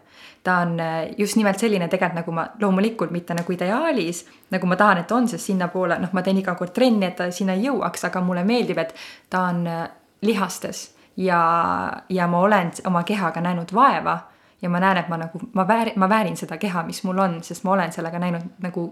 Ta 0.44 0.58
on 0.66 0.80
äh, 0.80 1.12
just 1.18 1.36
nimelt 1.36 1.60
selline 1.60 1.88
tegelikult 1.88 2.20
nagu 2.22 2.32
ma, 2.32 2.48
loomulikult 2.62 3.12
mitte 3.12 3.34
nagu 3.34 3.54
ideaalis, 3.54 4.26
nagu 4.52 4.68
ma 4.68 4.76
tahan, 4.76 5.04
et 5.04 5.12
on, 5.12 5.28
sest 5.28 5.46
sinnapoole, 5.46 6.00
noh, 6.00 6.12
ma 6.14 6.22
teen 6.22 6.38
iga 6.38 6.56
kord 6.56 6.74
trenni, 6.74 7.06
et 7.06 7.16
ta 7.16 7.32
sinna 7.32 7.54
ei 7.54 7.68
jõuaks, 7.68 8.08
aga 8.10 8.22
mulle 8.22 8.44
meeldib, 8.48 8.78
et 8.78 8.94
ta 9.30 9.48
on 9.52 9.68
äh, 9.68 9.88
lihastes. 10.22 10.92
Ja, 11.18 11.40
ja 12.10 12.28
ma 12.28 12.40
olen 12.42 12.72
oma 12.90 13.04
kehaga 13.06 13.42
näinud 13.42 13.70
vaeva 13.74 14.18
ja 14.62 14.70
ma 14.70 14.80
näen, 14.80 14.98
et 14.98 15.10
ma 15.12 15.20
nagu, 15.22 15.40
ma 15.54 15.68
väärin, 15.68 15.94
ma 16.00 16.10
väärin 16.10 16.38
seda 16.40 16.58
keha, 16.58 16.84
mis 16.88 17.04
mul 17.04 17.20
on, 17.20 17.38
sest 17.44 17.66
ma 17.68 17.76
olen 17.76 17.92
sellega 17.94 18.20
näinud 18.20 18.64
nagu 18.64 18.88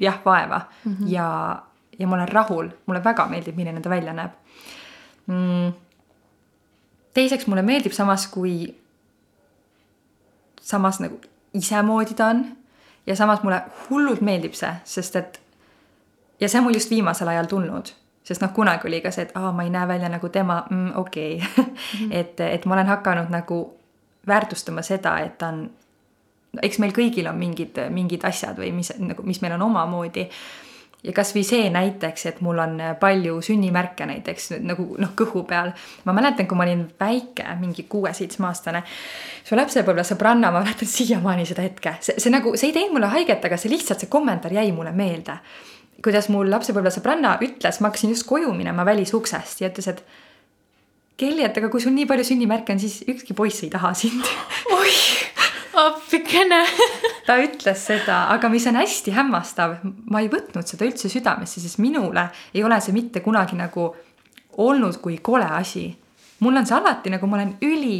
jah, 0.00 0.20
vaeva. 0.24 0.60
Mm 0.84 0.92
-hmm. 0.92 1.12
ja, 1.12 1.62
ja 1.98 2.06
ma 2.06 2.16
olen 2.16 2.28
rahul, 2.28 2.68
mulle 2.86 3.04
väga 3.04 3.26
meeldib, 3.26 3.56
milline 3.56 3.80
ta 3.80 3.90
välja 3.90 4.12
näeb. 4.12 4.30
Mm.. 5.26 5.72
teiseks 7.14 7.46
mulle 7.46 7.62
meeldib 7.62 7.92
samas, 7.92 8.26
kui 8.26 8.74
samas 10.64 11.00
nagu 11.04 11.20
isemoodi 11.54 12.16
ta 12.18 12.30
on 12.32 12.44
ja 13.06 13.16
samas 13.16 13.42
mulle 13.42 13.62
hullult 13.88 14.24
meeldib 14.24 14.56
see, 14.56 14.72
sest 14.84 15.16
et 15.20 15.40
ja 16.40 16.48
see 16.48 16.58
on 16.58 16.66
mul 16.68 16.78
just 16.80 16.90
viimasel 16.90 17.28
ajal 17.28 17.50
tulnud 17.50 17.92
sest 18.24 18.40
noh, 18.40 18.52
kunagi 18.56 18.88
oli 18.88 19.00
ka 19.04 19.12
see, 19.12 19.28
et 19.28 19.36
aa, 19.36 19.52
ma 19.52 19.66
ei 19.66 19.70
näe 19.72 19.88
välja 19.88 20.08
nagu 20.08 20.28
tema 20.32 20.62
mm,, 20.70 20.92
okei 20.96 21.36
okay. 21.36 21.64
Mhm. 21.94 22.12
et, 22.12 22.40
et 22.40 22.64
ma 22.64 22.74
olen 22.74 22.86
hakanud 22.86 23.30
nagu 23.30 23.58
väärtustama 24.26 24.82
seda, 24.82 25.18
et 25.20 25.38
ta 25.38 25.50
on, 25.52 25.66
eks 26.62 26.78
meil 26.80 26.94
kõigil 26.96 27.28
on 27.28 27.36
mingid, 27.38 27.78
mingid 27.92 28.24
asjad 28.24 28.56
või 28.58 28.72
mis 28.72 28.92
nagu, 28.98 29.22
mis 29.26 29.40
meil 29.42 29.56
on 29.58 29.66
omamoodi. 29.68 30.28
Ja 31.04 31.12
kasvõi 31.12 31.42
see 31.44 31.68
näiteks, 31.72 32.26
et 32.30 32.40
mul 32.44 32.58
on 32.62 32.78
palju 33.00 33.40
sünnimärke 33.44 34.06
näiteks 34.08 34.54
nagu 34.64 34.86
noh, 34.98 35.12
kõhu 35.18 35.44
peal. 35.48 35.72
ma 36.04 36.16
mäletan, 36.16 36.48
kui 36.48 36.56
ma 36.58 36.64
olin 36.64 36.86
väike, 37.00 37.46
mingi 37.60 37.86
kuue-seitsmeaastane, 37.88 38.82
su 39.44 39.58
lapsepõlvesõbranna, 39.58 40.52
ma 40.52 40.64
mäletan 40.64 40.88
siiamaani 40.88 41.46
seda 41.46 41.66
hetke, 41.66 41.96
see, 42.00 42.18
see 42.18 42.32
nagu, 42.32 42.56
see 42.56 42.72
ei 42.72 42.78
teinud 42.78 42.96
mulle 42.96 43.12
haiget, 43.12 43.44
aga 43.44 43.60
see 43.60 43.72
lihtsalt, 43.72 44.04
see 44.04 44.12
kommentaar 44.12 44.56
jäi 44.56 44.70
mulle 44.72 44.92
meelde 44.96 45.38
kuidas 46.04 46.26
mul 46.28 46.50
lapsepõlvesõbranna 46.52 47.38
ütles, 47.44 47.78
ma 47.80 47.88
hakkasin 47.88 48.12
just 48.12 48.26
koju 48.28 48.50
minema 48.52 48.84
välisuksest 48.84 49.62
ja 49.62 49.70
ütles, 49.70 49.88
et 49.88 50.02
Kelly, 51.14 51.44
et 51.46 51.58
aga 51.60 51.68
kui 51.70 51.82
sul 51.82 51.94
nii 51.94 52.08
palju 52.10 52.26
sünnimärke 52.26 52.74
on, 52.74 52.80
siis 52.82 53.04
ükski 53.06 53.36
poiss 53.38 53.62
ei 53.62 53.70
taha 53.70 53.92
sind. 53.94 54.26
oih, 54.74 54.96
appikene 55.80 56.62
ta 57.28 57.36
ütles 57.42 57.86
seda, 57.88 58.24
aga 58.34 58.48
mis 58.52 58.66
on 58.70 58.78
hästi 58.80 59.14
hämmastav, 59.14 59.78
ma 60.10 60.22
ei 60.22 60.30
võtnud 60.32 60.66
seda 60.68 60.86
üldse 60.88 61.10
südamesse, 61.12 61.62
sest 61.62 61.80
minule 61.82 62.28
ei 62.54 62.64
ole 62.64 62.80
see 62.84 62.96
mitte 62.96 63.22
kunagi 63.24 63.58
nagu 63.58 63.90
olnud 64.64 65.00
kui 65.02 65.18
kole 65.18 65.48
asi. 65.58 65.88
mul 66.40 66.56
on 66.56 66.66
see 66.66 66.76
alati 66.76 67.10
nagu 67.10 67.26
ma 67.26 67.40
olen 67.40 67.56
üli 67.64 67.96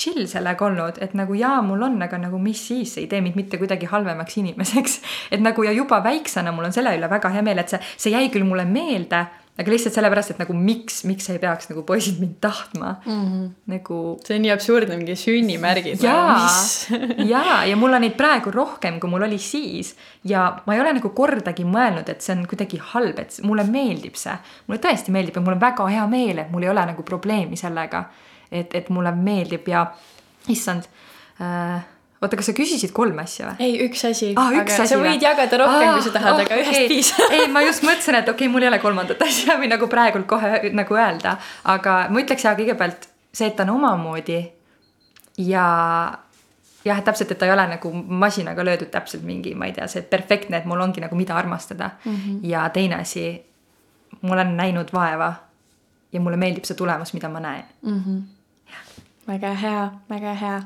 chill 0.00 0.26
sellega 0.30 0.64
olnud, 0.64 1.00
et 1.02 1.14
nagu 1.18 1.34
jaa, 1.34 1.60
mul 1.66 1.82
on, 1.82 1.98
aga 2.02 2.18
nagu 2.20 2.38
mis 2.40 2.60
siis, 2.68 2.94
ei 3.00 3.08
tee 3.10 3.20
mind 3.24 3.36
mitte 3.36 3.58
kuidagi 3.58 3.88
halvemaks 3.90 4.38
inimeseks. 4.40 5.00
et 5.34 5.42
nagu 5.42 5.64
ja 5.66 5.72
juba 5.76 6.00
väiksena 6.04 6.54
mul 6.54 6.68
on 6.70 6.76
selle 6.76 6.94
üle 6.96 7.10
väga 7.10 7.32
hea 7.34 7.42
meel, 7.44 7.62
et 7.62 7.72
see, 7.74 7.80
see 7.96 8.14
jäi 8.14 8.30
küll 8.32 8.46
mulle 8.48 8.64
meelde, 8.68 9.24
aga 9.60 9.72
lihtsalt 9.74 9.96
sellepärast, 9.96 10.32
et 10.34 10.40
nagu 10.42 10.56
miks, 10.56 11.02
miks 11.08 11.28
ei 11.32 11.40
peaks 11.42 11.68
nagu 11.70 11.84
poisid 11.86 12.20
mind 12.22 12.38
tahtma 12.40 12.94
mm. 13.04 13.20
-hmm. 13.26 13.50
nagu. 13.74 13.98
see 14.24 14.38
on 14.38 14.42
nii 14.46 14.54
absurdne, 14.54 14.96
mingi 14.96 15.16
sünnimärgid. 15.16 16.02
jaa, 16.02 16.48
jaa, 17.34 17.60
ja 17.68 17.76
mul 17.76 17.94
on 17.98 18.04
neid 18.06 18.16
praegu 18.16 18.50
rohkem, 18.54 19.00
kui 19.00 19.10
mul 19.10 19.28
oli 19.28 19.38
siis. 19.38 19.94
ja 20.24 20.48
ma 20.66 20.74
ei 20.74 20.80
ole 20.80 20.96
nagu 20.98 21.10
kordagi 21.10 21.64
mõelnud, 21.64 22.08
et 22.08 22.24
see 22.24 22.36
on 22.36 22.46
kuidagi 22.48 22.80
halb, 22.92 23.18
et 23.18 23.40
mulle 23.42 23.64
meeldib 23.64 24.16
see. 24.16 24.34
mulle 24.66 24.80
tõesti 24.80 25.14
meeldib 25.14 25.36
ja 25.36 25.44
mul 25.44 25.58
on 25.58 25.60
väga 25.68 25.86
hea 25.86 26.06
meel, 26.06 26.38
et 26.38 26.50
mul 26.50 26.62
ei 26.62 26.74
ole 26.74 26.86
nagu 26.92 27.02
probleemi 27.02 27.56
sellega 27.56 28.04
et, 28.50 28.74
et 28.74 28.90
mulle 28.90 29.12
meeldib 29.14 29.68
ja 29.70 29.86
issand 30.50 30.88
äh, 31.40 31.80
oota, 32.20 32.36
kas 32.36 32.50
sa 32.50 32.54
küsisid 32.56 32.92
kolm 32.96 33.18
asja 33.22 33.50
või? 33.50 33.66
ei, 33.66 33.76
üks 33.86 34.04
asi 34.08 34.30
ah,. 34.36 34.52
aga 34.62 34.76
asi, 34.76 34.88
sa 34.92 35.00
võid 35.00 35.24
jagada 35.24 35.60
rohkem 35.62 35.88
ah,, 35.88 35.96
kui 35.96 36.06
sa 36.06 36.14
tahad 36.14 36.34
oh,, 36.34 36.42
aga 36.44 36.58
ühest 36.60 36.76
okay. 36.76 36.88
piisab 36.90 37.32
ei, 37.36 37.50
ma 37.52 37.64
just 37.64 37.84
mõtlesin, 37.86 38.20
et 38.20 38.30
okei 38.30 38.46
okay,, 38.46 38.52
mul 38.52 38.66
ei 38.66 38.70
ole 38.70 38.80
kolmandat 38.82 39.22
asja 39.26 39.58
või 39.60 39.70
nagu 39.72 39.88
praegult 39.90 40.28
kohe 40.30 40.72
nagu 40.76 40.98
öelda, 40.98 41.36
aga 41.74 42.00
ma 42.12 42.24
ütleks 42.24 42.46
ja 42.46 42.56
kõigepealt 42.58 43.06
see, 43.32 43.48
et 43.48 43.56
ta 43.56 43.66
on 43.66 43.76
omamoodi 43.78 44.40
ja 45.46 45.66
jah, 46.84 47.04
täpselt, 47.04 47.32
et 47.32 47.40
ta 47.40 47.48
ei 47.48 47.54
ole 47.54 47.68
nagu 47.74 47.92
masinaga 47.92 48.64
löödud 48.66 48.90
täpselt 48.92 49.24
mingi, 49.24 49.54
ma 49.56 49.70
ei 49.70 49.76
tea, 49.76 49.88
see 49.88 50.02
perfektne, 50.04 50.60
et 50.60 50.68
mul 50.68 50.80
ongi 50.80 51.00
nagu 51.04 51.16
mida 51.16 51.36
armastada 51.38 51.94
mm. 52.04 52.16
-hmm. 52.16 52.42
ja 52.48 52.66
teine 52.74 53.00
asi, 53.00 53.30
ma 54.20 54.34
olen 54.36 54.56
näinud 54.56 54.92
vaeva 54.92 55.32
ja 56.12 56.20
mulle 56.20 56.36
meeldib 56.36 56.68
see 56.68 56.76
tulemus, 56.76 57.14
mida 57.16 57.28
ma 57.28 57.40
näen 57.40 57.64
mm. 57.82 58.02
-hmm 58.04 58.20
väga 59.30 59.54
hea, 59.54 59.90
väga 60.10 60.34
hea. 60.34 60.60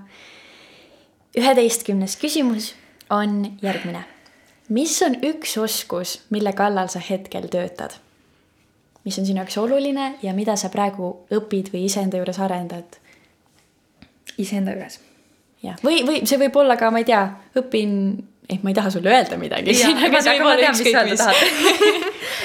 Üheteistkümnes 1.38 2.16
küsimus 2.16 2.74
on 3.10 3.56
järgmine. 3.62 4.04
mis 4.68 5.02
on 5.02 5.16
üks 5.22 5.58
oskus, 5.58 6.20
mille 6.30 6.52
kallal 6.52 6.88
sa 6.88 6.98
hetkel 6.98 7.48
töötad? 7.48 7.98
mis 9.04 9.18
on 9.18 9.26
sinu 9.26 9.42
jaoks 9.42 9.58
oluline 9.58 10.14
ja 10.22 10.32
mida 10.34 10.56
sa 10.56 10.70
praegu 10.72 11.10
õpid 11.34 11.72
või 11.74 11.84
iseenda 11.88 12.20
juures 12.20 12.38
arendad? 12.40 13.00
iseenda 14.38 14.76
juures. 14.76 15.00
jah, 15.62 15.80
või, 15.84 16.04
või 16.06 16.22
see 16.26 16.38
võib 16.40 16.56
olla 16.62 16.78
ka, 16.80 16.90
ma 16.90 17.02
ei 17.02 17.08
tea, 17.08 17.24
õpin, 17.60 17.92
eh, 18.48 18.60
ma 18.62 18.72
ei 18.72 18.78
taha 18.78 18.94
sulle 18.94 19.12
öelda 19.12 19.38
midagi. 19.40 19.76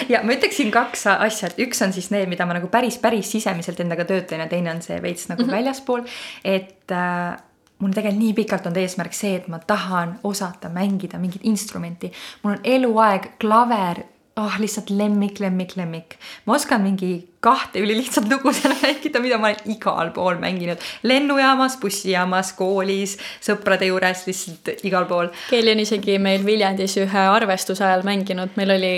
ja 0.10 0.24
ma 0.26 0.36
ütleksin 0.36 0.72
kaks 0.74 1.08
asja, 1.16 1.52
et 1.52 1.62
üks 1.68 1.86
on 1.86 1.96
siis 1.96 2.12
need, 2.12 2.28
mida 2.32 2.48
ma 2.50 2.58
nagu 2.58 2.72
päris, 2.74 3.00
päris 3.02 3.32
sisemiselt 3.32 3.80
endaga 3.80 4.08
töötan 4.10 4.44
ja 4.44 4.50
teine 4.52 4.74
on 4.76 4.82
see 4.84 5.00
veits 5.02 5.30
nagu 5.30 5.44
mm 5.44 5.48
-hmm. 5.48 5.56
väljaspool, 5.62 6.04
et 6.44 6.92
äh, 6.92 7.38
mul 7.80 7.94
tegelikult 7.96 8.20
nii 8.20 8.34
pikalt 8.34 8.66
olnud 8.68 8.82
eesmärk 8.82 9.14
see, 9.16 9.36
et 9.40 9.48
ma 9.48 9.60
tahan 9.60 10.18
osata 10.24 10.70
mängida 10.70 11.20
mingit 11.20 11.46
instrumenti. 11.48 12.12
mul 12.44 12.58
on 12.58 12.60
eluaeg 12.64 13.32
klaver, 13.40 14.04
ah 14.36 14.46
oh, 14.46 14.60
lihtsalt 14.60 14.90
lemmik, 14.90 15.40
lemmik, 15.40 15.76
lemmik. 15.76 16.18
ma 16.46 16.56
oskan 16.56 16.82
mingi 16.82 17.29
kahte 17.40 17.80
ülilihtsat 17.80 18.28
lugu 18.32 18.52
seal 18.54 18.74
mängida, 18.84 19.22
mida 19.24 19.38
ma 19.40 19.50
olen 19.50 19.72
igal 19.72 20.12
pool 20.16 20.40
mänginud. 20.42 20.82
lennujaamas, 21.08 21.78
bussijaamas, 21.80 22.52
koolis, 22.58 23.16
sõprade 23.44 23.88
juures, 23.88 24.26
lihtsalt 24.28 24.84
igal 24.88 25.08
pool. 25.08 25.30
Kelly 25.50 25.72
on 25.72 25.84
isegi 25.86 26.18
meil 26.20 26.44
Viljandis 26.46 26.98
ühe 27.00 27.24
arvestuse 27.32 27.86
ajal 27.88 28.04
mänginud, 28.08 28.56
meil 28.60 28.74
oli 28.76 28.94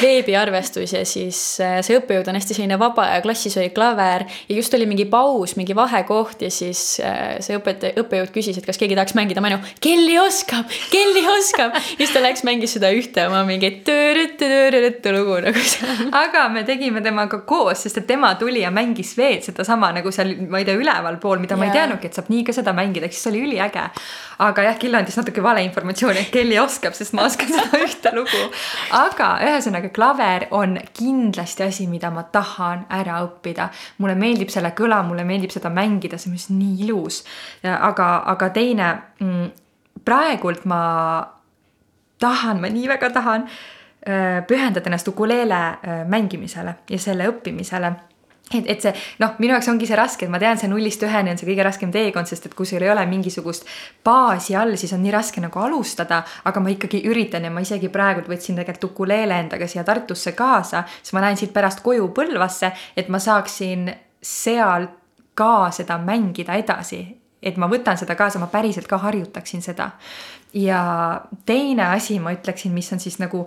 veebiarvestus 0.00 0.94
ja 0.96 1.04
siis 1.08 1.40
äh, 1.60 1.80
see 1.84 1.98
õppejõud 2.00 2.30
on 2.32 2.40
hästi 2.40 2.56
selline 2.56 2.78
vaba 2.80 3.10
ja 3.10 3.20
klassis 3.24 3.58
oli 3.60 3.72
klaver 3.76 4.24
ja 4.48 4.56
just 4.56 4.72
oli 4.78 4.88
mingi 4.88 5.04
paus, 5.12 5.56
mingi 5.60 5.76
vahekoht 5.76 6.46
ja 6.46 6.50
siis 6.52 6.96
äh, 7.04 7.36
see 7.44 7.60
õpetaja, 7.60 7.98
õppejõud 8.00 8.32
küsis, 8.32 8.56
et 8.56 8.68
kas 8.68 8.80
keegi 8.80 8.96
tahaks 8.96 9.16
mängida, 9.18 9.44
ma 9.44 9.52
olin, 9.52 9.68
Kelly 9.84 10.16
oskab, 10.22 10.72
Kelly 10.92 11.26
oskab. 11.36 11.76
ja 11.76 11.84
siis 12.00 12.16
ta 12.16 12.24
läks, 12.24 12.46
mängis 12.48 12.78
seda 12.78 12.88
ühte 12.96 13.28
oma 13.28 13.44
mingit 13.48 13.84
lugu 15.12 15.38
nagu 15.44 15.66
seal. 15.66 16.08
aga 16.16 16.48
me 16.52 16.64
tegime 16.68 17.04
temaga 17.04 17.42
koos 17.46 17.81
sest 17.82 17.98
et 18.02 18.06
tema 18.06 18.32
tuli 18.40 18.62
ja 18.62 18.70
mängis 18.74 19.12
veel 19.18 19.40
sedasama 19.44 19.92
nagu 19.96 20.12
seal, 20.14 20.34
ma 20.50 20.60
ei 20.60 20.66
tea, 20.68 20.76
ülevalpool, 20.78 21.40
mida 21.42 21.56
yeah. 21.56 21.60
ma 21.60 21.68
ei 21.68 21.74
teadnudki, 21.76 22.10
et 22.10 22.18
saab 22.18 22.30
nii 22.32 22.44
ka 22.46 22.54
seda 22.56 22.74
mängida, 22.76 23.08
ehk 23.08 23.16
siis 23.16 23.26
see 23.26 23.32
oli 23.32 23.42
üliäge. 23.48 23.84
aga 24.46 24.66
jah, 24.66 24.78
Kill 24.82 24.98
andis 24.98 25.18
natuke 25.18 25.42
valeinformatsiooni, 25.44 26.24
et 26.24 26.32
Kelly 26.34 26.58
oskab, 26.62 26.96
sest 26.98 27.16
ma 27.18 27.26
oskan 27.28 27.52
seda 27.52 27.80
ühte 27.86 28.14
lugu. 28.16 28.42
aga 28.98 29.32
ühesõnaga, 29.48 29.92
klaver 29.94 30.48
on 30.58 30.78
kindlasti 30.96 31.66
asi, 31.66 31.88
mida 31.90 32.10
ma 32.14 32.24
tahan 32.24 32.86
ära 32.90 33.20
õppida. 33.26 33.68
mulle 33.98 34.16
meeldib 34.18 34.54
selle 34.54 34.72
kõla, 34.78 35.02
mulle 35.06 35.26
meeldib 35.28 35.54
seda 35.54 35.70
mängida, 35.72 36.18
see 36.18 36.32
on 36.32 36.38
just 36.40 36.54
nii 36.54 36.86
ilus. 36.86 37.22
aga, 37.62 38.08
aga 38.34 38.50
teine, 38.54 38.94
mm, 39.20 39.52
praegult 40.04 40.64
ma 40.64 40.82
tahan, 42.22 42.60
ma 42.62 42.70
nii 42.70 42.88
väga 42.90 43.10
tahan 43.14 43.46
Äh, 44.02 44.42
pühendada 44.46 44.90
ennast 44.90 45.06
ukuleele 45.08 45.54
äh, 45.54 46.00
mängimisele 46.10 46.74
ja 46.90 46.98
selle 46.98 47.28
õppimisele 47.30 47.92
et, 48.50 48.64
et 48.66 48.82
see 48.82 48.90
noh, 49.22 49.36
minu 49.38 49.54
jaoks 49.54 49.68
ongi 49.70 49.86
see 49.86 49.94
raske, 49.94 50.26
et 50.26 50.32
ma 50.32 50.40
tean, 50.42 50.58
see 50.58 50.66
nullist 50.72 51.04
üheni 51.06 51.30
on 51.30 51.38
see 51.38 51.46
kõige 51.46 51.62
raskem 51.62 51.92
teekond, 51.94 52.26
sest 52.26 52.48
et 52.48 52.56
kui 52.58 52.66
sul 52.66 52.82
ei 52.82 52.90
ole 52.90 53.04
mingisugust 53.06 53.68
baasi 54.02 54.56
all, 54.58 54.74
siis 54.80 54.90
on 54.96 55.04
nii 55.04 55.12
raske 55.14 55.38
nagu 55.44 55.62
alustada, 55.62 56.18
aga 56.50 56.62
ma 56.64 56.72
ikkagi 56.74 56.98
üritan 57.12 57.46
ja 57.46 57.52
ma 57.54 57.62
isegi 57.62 57.92
praegu 57.94 58.24
võtsin 58.26 58.58
tegelikult 58.58 58.88
ukuleele 58.90 59.38
endaga 59.44 59.68
siia 59.70 59.84
Tartusse 59.86 60.32
kaasa, 60.34 60.82
siis 60.98 61.14
ma 61.14 61.22
lähen 61.22 61.38
siit 61.38 61.52
pärast 61.54 61.84
koju 61.86 62.08
Põlvasse, 62.16 62.72
et 62.98 63.06
ma 63.06 63.20
saaksin 63.22 63.86
seal 64.18 64.88
ka 65.38 65.68
seda 65.70 66.00
mängida 66.02 66.58
edasi, 66.58 67.04
et 67.38 67.54
ma 67.54 67.70
võtan 67.70 68.02
seda 68.02 68.18
kaasa, 68.18 68.42
ma 68.42 68.50
päriselt 68.50 68.90
ka 68.90 68.98
harjutaksin 69.06 69.62
seda. 69.62 69.92
ja 70.52 71.22
teine 71.46 71.86
asi, 71.94 72.18
ma 72.18 72.34
ütleksin, 72.34 72.74
mis 72.74 72.90
on 72.92 73.00
siis 73.00 73.22
nagu 73.22 73.46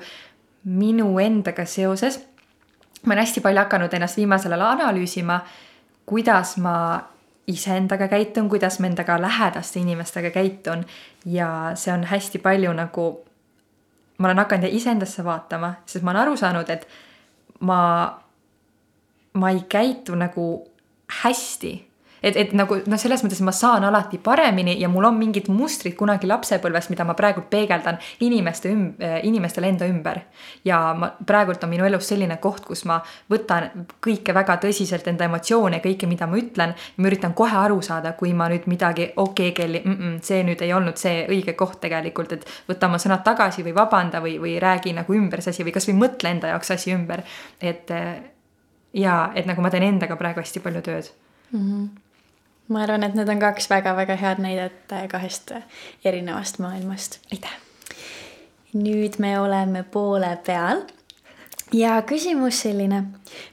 minu 0.65 1.19
endaga 1.19 1.65
seoses. 1.65 2.19
Ma 3.05 3.13
olen 3.13 3.21
hästi 3.25 3.41
palju 3.41 3.61
hakanud 3.61 3.93
ennast 3.93 4.17
viimasel 4.17 4.53
ajal 4.55 4.65
analüüsima, 4.67 5.39
kuidas 6.05 6.57
ma 6.57 6.75
iseendaga 7.47 8.07
käitun, 8.09 8.49
kuidas 8.49 8.79
ma 8.79 8.89
endaga 8.89 9.19
lähedaste 9.21 9.79
inimestega 9.79 10.31
käitun. 10.33 10.85
Ja 11.25 11.71
see 11.75 11.93
on 11.93 12.03
hästi 12.03 12.41
palju 12.41 12.73
nagu, 12.73 13.07
ma 14.17 14.27
olen 14.27 14.41
hakanud 14.41 14.73
iseendasse 14.73 15.23
vaatama, 15.23 15.73
sest 15.85 16.05
ma 16.05 16.11
olen 16.11 16.21
aru 16.21 16.37
saanud, 16.37 16.69
et 16.69 16.87
ma, 17.59 17.81
ma 19.33 19.49
ei 19.53 19.61
käitu 19.69 20.15
nagu 20.17 20.47
hästi 21.23 21.75
et, 22.25 22.37
et 22.37 22.53
nagu 22.57 22.77
noh, 22.89 22.99
selles 22.99 23.21
mõttes 23.23 23.41
ma 23.45 23.53
saan 23.55 23.85
alati 23.85 24.17
paremini 24.23 24.75
ja 24.81 24.89
mul 24.89 25.05
on 25.09 25.17
mingid 25.19 25.49
mustrid 25.53 25.95
kunagi 25.97 26.27
lapsepõlvest, 26.29 26.89
mida 26.89 27.05
ma 27.05 27.13
praegu 27.17 27.43
peegeldan 27.49 27.99
inimeste 28.25 28.71
üm-, 28.73 28.87
inimestele 29.23 29.69
enda 29.69 29.87
ümber. 29.89 30.21
ja 30.65 30.79
ma, 30.97 31.11
praegult 31.25 31.63
on 31.63 31.69
minu 31.69 31.85
elus 31.85 32.09
selline 32.09 32.37
koht, 32.41 32.65
kus 32.65 32.85
ma 32.89 32.99
võtan 33.31 33.85
kõike 34.03 34.33
väga 34.33 34.57
tõsiselt, 34.63 35.07
enda 35.11 35.29
emotsioone, 35.29 35.81
kõike, 35.83 36.09
mida 36.09 36.27
ma 36.27 36.39
ütlen. 36.41 36.75
ma 36.97 37.09
üritan 37.11 37.33
kohe 37.37 37.57
aru 37.61 37.81
saada, 37.85 38.15
kui 38.17 38.33
ma 38.33 38.49
nüüd 38.49 38.65
midagi, 38.71 39.11
okei 39.15 39.51
okay,, 39.51 39.55
Kelly 39.55 39.81
mm, 39.85 39.97
-mm, 39.97 40.21
see 40.21 40.43
nüüd 40.43 40.61
ei 40.61 40.73
olnud 40.73 40.97
see 40.97 41.25
õige 41.29 41.53
koht 41.53 41.79
tegelikult, 41.81 42.31
et 42.33 42.47
võta 42.69 42.89
oma 42.89 42.97
sõnad 42.97 43.23
tagasi 43.23 43.63
või 43.63 43.75
vabanda 43.75 44.21
või, 44.21 44.39
või 44.41 44.57
räägi 44.59 44.93
nagu 44.93 45.13
ümber 45.13 45.41
see 45.41 45.53
asi 45.53 45.63
või 45.63 45.75
kasvõi 45.75 45.95
mõtle 45.99 46.31
enda 46.31 46.47
jaoks 46.53 46.71
asi 46.71 46.93
ümber. 46.93 47.21
et 47.61 47.91
ja 48.93 49.31
et 49.35 49.45
nagu 49.45 49.61
ma 49.61 49.69
teen 49.69 49.83
endaga 49.83 50.15
praegu 50.15 50.39
hästi 50.39 50.59
palju 50.59 50.81
tööd 50.81 51.11
mm. 51.51 51.59
-hmm 51.59 52.04
ma 52.67 52.81
arvan, 52.83 53.03
et 53.03 53.13
need 53.17 53.29
on 53.29 53.39
kaks 53.39 53.69
väga-väga 53.69 54.15
head 54.19 54.41
näidet 54.41 54.91
äh, 54.93 55.07
kahest 55.07 55.51
äh, 55.51 55.63
erinevast 56.05 56.59
maailmast. 56.59 57.19
aitäh! 57.31 57.57
nüüd 58.75 59.19
me 59.23 59.39
oleme 59.39 59.83
poole 59.83 60.37
peal 60.45 60.81
ja 61.73 62.01
küsimus 62.01 62.61
selline, 62.65 63.03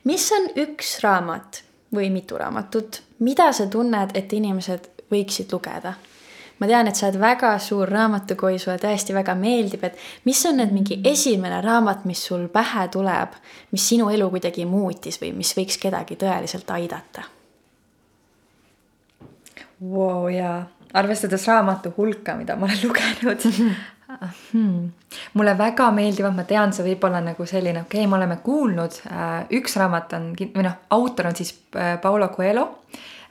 mis 0.05 0.25
on 0.35 0.49
üks 0.59 0.97
raamat 1.03 1.63
või 1.95 2.09
mitu 2.11 2.39
raamatut, 2.39 3.03
mida 3.19 3.53
sa 3.53 3.69
tunned, 3.71 4.17
et 4.19 4.33
inimesed 4.33 4.89
võiksid 5.13 5.53
lugeda? 5.53 5.95
ma 6.59 6.69
tean, 6.71 6.87
et 6.87 6.97
sa 6.97 7.09
oled 7.09 7.19
väga 7.19 7.53
suur 7.59 7.91
raamatukoi, 7.91 8.59
sulle 8.59 8.79
tõesti 8.79 9.15
väga 9.15 9.35
meeldib, 9.35 9.83
et 9.85 9.99
mis 10.25 10.43
on 10.47 10.61
nüüd 10.61 10.71
mingi 10.73 11.01
esimene 11.05 11.59
raamat, 11.61 12.05
mis 12.07 12.23
sul 12.23 12.47
pähe 12.55 12.87
tuleb, 12.95 13.35
mis 13.75 13.89
sinu 13.89 14.11
elu 14.15 14.31
kuidagi 14.31 14.67
muutis 14.71 15.19
või 15.23 15.33
mis 15.37 15.55
võiks 15.59 15.81
kedagi 15.83 16.19
tõeliselt 16.21 16.71
aidata 16.71 17.27
wow,. 19.91 20.29
jaa, 20.33 20.63
arvestades 20.95 21.47
raamatu 21.49 21.95
hulka, 21.97 22.37
mida 22.37 22.57
ma 22.57 22.69
olen 22.69 22.83
lugenud 22.87 23.47
hmm. 24.53 24.93
mulle 25.35 25.59
väga 25.59 25.91
meeldivad, 25.97 26.37
ma 26.37 26.45
tean, 26.49 26.73
see 26.77 26.87
võib 26.87 27.05
olla 27.09 27.23
nagu 27.25 27.47
selline, 27.49 27.85
okei 27.87 28.03
okay,, 28.03 28.11
me 28.11 28.19
oleme 28.21 28.39
kuulnud, 28.45 29.03
äh, 29.11 29.35
üks 29.59 29.77
raamat 29.81 30.17
on 30.19 30.33
või 30.39 30.67
noh, 30.69 30.79
autor 30.95 31.33
on 31.33 31.39
siis 31.39 31.55
äh, 31.77 31.99
Paulo 32.03 32.31
Coelho 32.35 32.71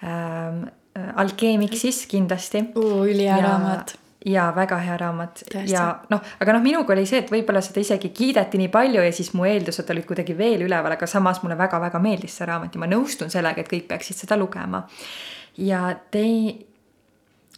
ähm,. 0.04 0.70
Alkeemik 0.92 1.78
siis 1.80 2.02
kindlasti 2.12 2.66
uh,. 2.76 3.06
ülihea 3.08 3.38
raamat 3.40 3.94
ja 4.26 4.50
väga 4.56 4.78
hea 4.84 4.98
raamat 5.00 5.44
Tõesti. 5.48 5.72
ja 5.72 5.86
noh, 6.12 6.22
aga 6.44 6.54
noh, 6.54 6.62
minuga 6.62 6.92
oli 6.94 7.06
see, 7.10 7.22
et 7.24 7.32
võib-olla 7.32 7.62
seda 7.64 7.80
isegi 7.80 8.12
kiideti 8.14 8.60
nii 8.60 8.70
palju 8.74 9.06
ja 9.06 9.14
siis 9.16 9.32
mu 9.34 9.48
eeldused 9.48 9.90
olid 9.94 10.06
kuidagi 10.10 10.36
veel 10.38 10.66
üleval, 10.68 10.98
aga 10.98 11.08
samas 11.08 11.40
mulle 11.46 11.56
väga-väga 11.58 12.02
meeldis 12.04 12.36
see 12.38 12.50
raamat 12.50 12.76
ja 12.76 12.84
ma 12.84 12.90
nõustun 12.92 13.32
sellega, 13.34 13.64
et 13.64 13.72
kõik 13.72 13.88
peaksid 13.90 14.20
seda 14.20 14.38
lugema 14.38 14.84
ja 15.58 15.96
tei-, 16.12 16.66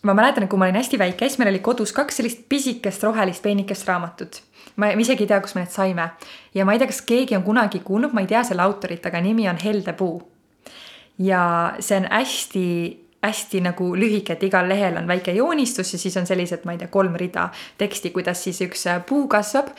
ma 0.03 0.13
mäletan, 0.13 0.43
et 0.43 0.49
kui 0.49 0.59
ma 0.59 0.67
olin 0.67 0.79
hästi 0.81 0.99
väike, 0.99 1.27
siis 1.29 1.39
meil 1.41 1.53
oli 1.53 1.61
kodus 1.63 1.93
kaks 1.95 2.19
sellist 2.19 2.43
pisikest 2.49 3.03
rohelist 3.03 3.43
peenikest 3.43 3.87
raamatut. 3.87 4.41
ma 4.75 4.89
isegi 4.89 5.23
ei 5.23 5.27
tea, 5.27 5.41
kust 5.41 5.55
me 5.55 5.65
need 5.65 5.71
saime 5.71 6.09
ja 6.55 6.65
ma 6.65 6.73
ei 6.73 6.79
tea, 6.81 6.89
kas 6.89 7.01
keegi 7.05 7.35
on 7.37 7.43
kunagi 7.43 7.83
kuulnud, 7.85 8.13
ma 8.13 8.21
ei 8.21 8.27
tea 8.27 8.43
selle 8.43 8.61
autorit, 8.61 9.05
aga 9.05 9.21
nimi 9.21 9.49
on 9.49 9.57
Heldepuu. 9.63 10.17
ja 11.19 11.73
see 11.79 11.97
on 11.97 12.09
hästi 12.11 12.67
hästi 13.23 13.61
nagu 13.63 13.93
lühike, 13.95 14.35
et 14.35 14.41
igal 14.43 14.67
lehel 14.67 14.97
on 14.99 15.07
väike 15.07 15.31
joonistus 15.31 15.93
ja 15.93 15.99
siis 15.99 16.17
on 16.19 16.25
sellised, 16.27 16.65
ma 16.67 16.73
ei 16.75 16.81
tea, 16.81 16.89
kolm 16.91 17.15
rida 17.19 17.47
teksti, 17.79 18.11
kuidas 18.11 18.41
siis 18.43 18.59
üks 18.65 18.83
puu 19.07 19.27
kasvab. 19.31 19.69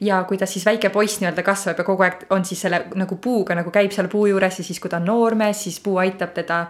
ja 0.00 0.22
kuidas 0.24 0.52
siis 0.52 0.66
väike 0.66 0.88
poiss 0.88 1.20
nii-öelda 1.20 1.42
kasvab 1.44 1.80
ja 1.80 1.84
kogu 1.84 2.04
aeg 2.04 2.26
on 2.30 2.44
siis 2.44 2.60
selle 2.60 2.84
nagu 2.94 3.16
puuga 3.16 3.54
nagu 3.54 3.70
käib 3.70 3.92
seal 3.92 4.08
puu 4.08 4.26
juures 4.26 4.58
ja 4.58 4.64
siis, 4.64 4.80
kui 4.80 4.90
ta 4.90 5.00
on 5.00 5.08
noormees, 5.08 5.64
siis 5.64 5.80
puu 5.80 5.96
aitab 6.00 6.32
teda 6.36 6.66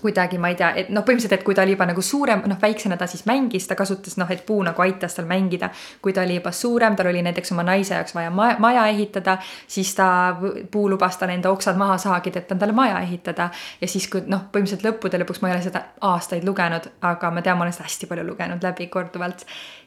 kuidagi, 0.00 0.38
ma 0.38 0.50
ei 0.52 0.56
tea, 0.58 0.70
et 0.76 0.90
noh, 0.94 1.02
põhimõtteliselt, 1.06 1.34
et 1.38 1.44
kui 1.46 1.56
ta 1.56 1.64
oli 1.64 1.74
juba 1.74 1.86
nagu 1.88 2.02
suurem, 2.04 2.42
noh, 2.50 2.58
väiksena 2.62 2.96
ta 2.98 3.06
siis 3.10 3.24
mängis, 3.28 3.66
ta 3.68 3.76
kasutas 3.78 4.18
noh, 4.20 4.30
et 4.30 4.44
puu 4.46 4.60
nagu 4.66 4.82
aitas 4.82 5.16
tal 5.16 5.26
mängida. 5.28 5.70
kui 6.02 6.12
ta 6.12 6.22
oli 6.22 6.38
juba 6.38 6.52
suurem, 6.52 6.96
tal 6.96 7.10
oli 7.10 7.22
näiteks 7.22 7.52
oma 7.52 7.64
naise 7.66 7.94
jaoks 7.94 8.14
vaja 8.14 8.30
maja, 8.30 8.56
maja 8.58 8.86
ehitada, 8.86 9.38
siis 9.66 9.94
ta, 9.94 10.36
puu 10.70 10.88
lubas 10.90 11.16
tal 11.16 11.32
enda 11.34 11.50
oksad 11.50 11.76
maha 11.76 11.98
saagida, 11.98 12.38
et 12.38 12.52
endale 12.52 12.72
maja 12.72 13.00
ehitada. 13.00 13.50
ja 13.80 13.88
siis, 13.88 14.08
kui 14.08 14.22
noh, 14.26 14.46
põhimõtteliselt 14.52 14.86
lõppude 14.86 15.22
lõpuks 15.24 15.42
ma 15.42 15.50
ei 15.50 15.56
ole 15.56 15.66
seda 15.66 15.84
aastaid 16.00 16.44
lugenud, 16.44 16.90
aga 17.00 17.30
ma 17.30 17.42
tean, 17.42 17.58
ma 17.58 17.66
olen 17.66 17.76
seda 17.76 17.88
hästi 17.88 18.06
palju 18.06 18.26
lugenud 18.26 18.62
läbi 18.62 18.86
korduvalt. 18.86 19.46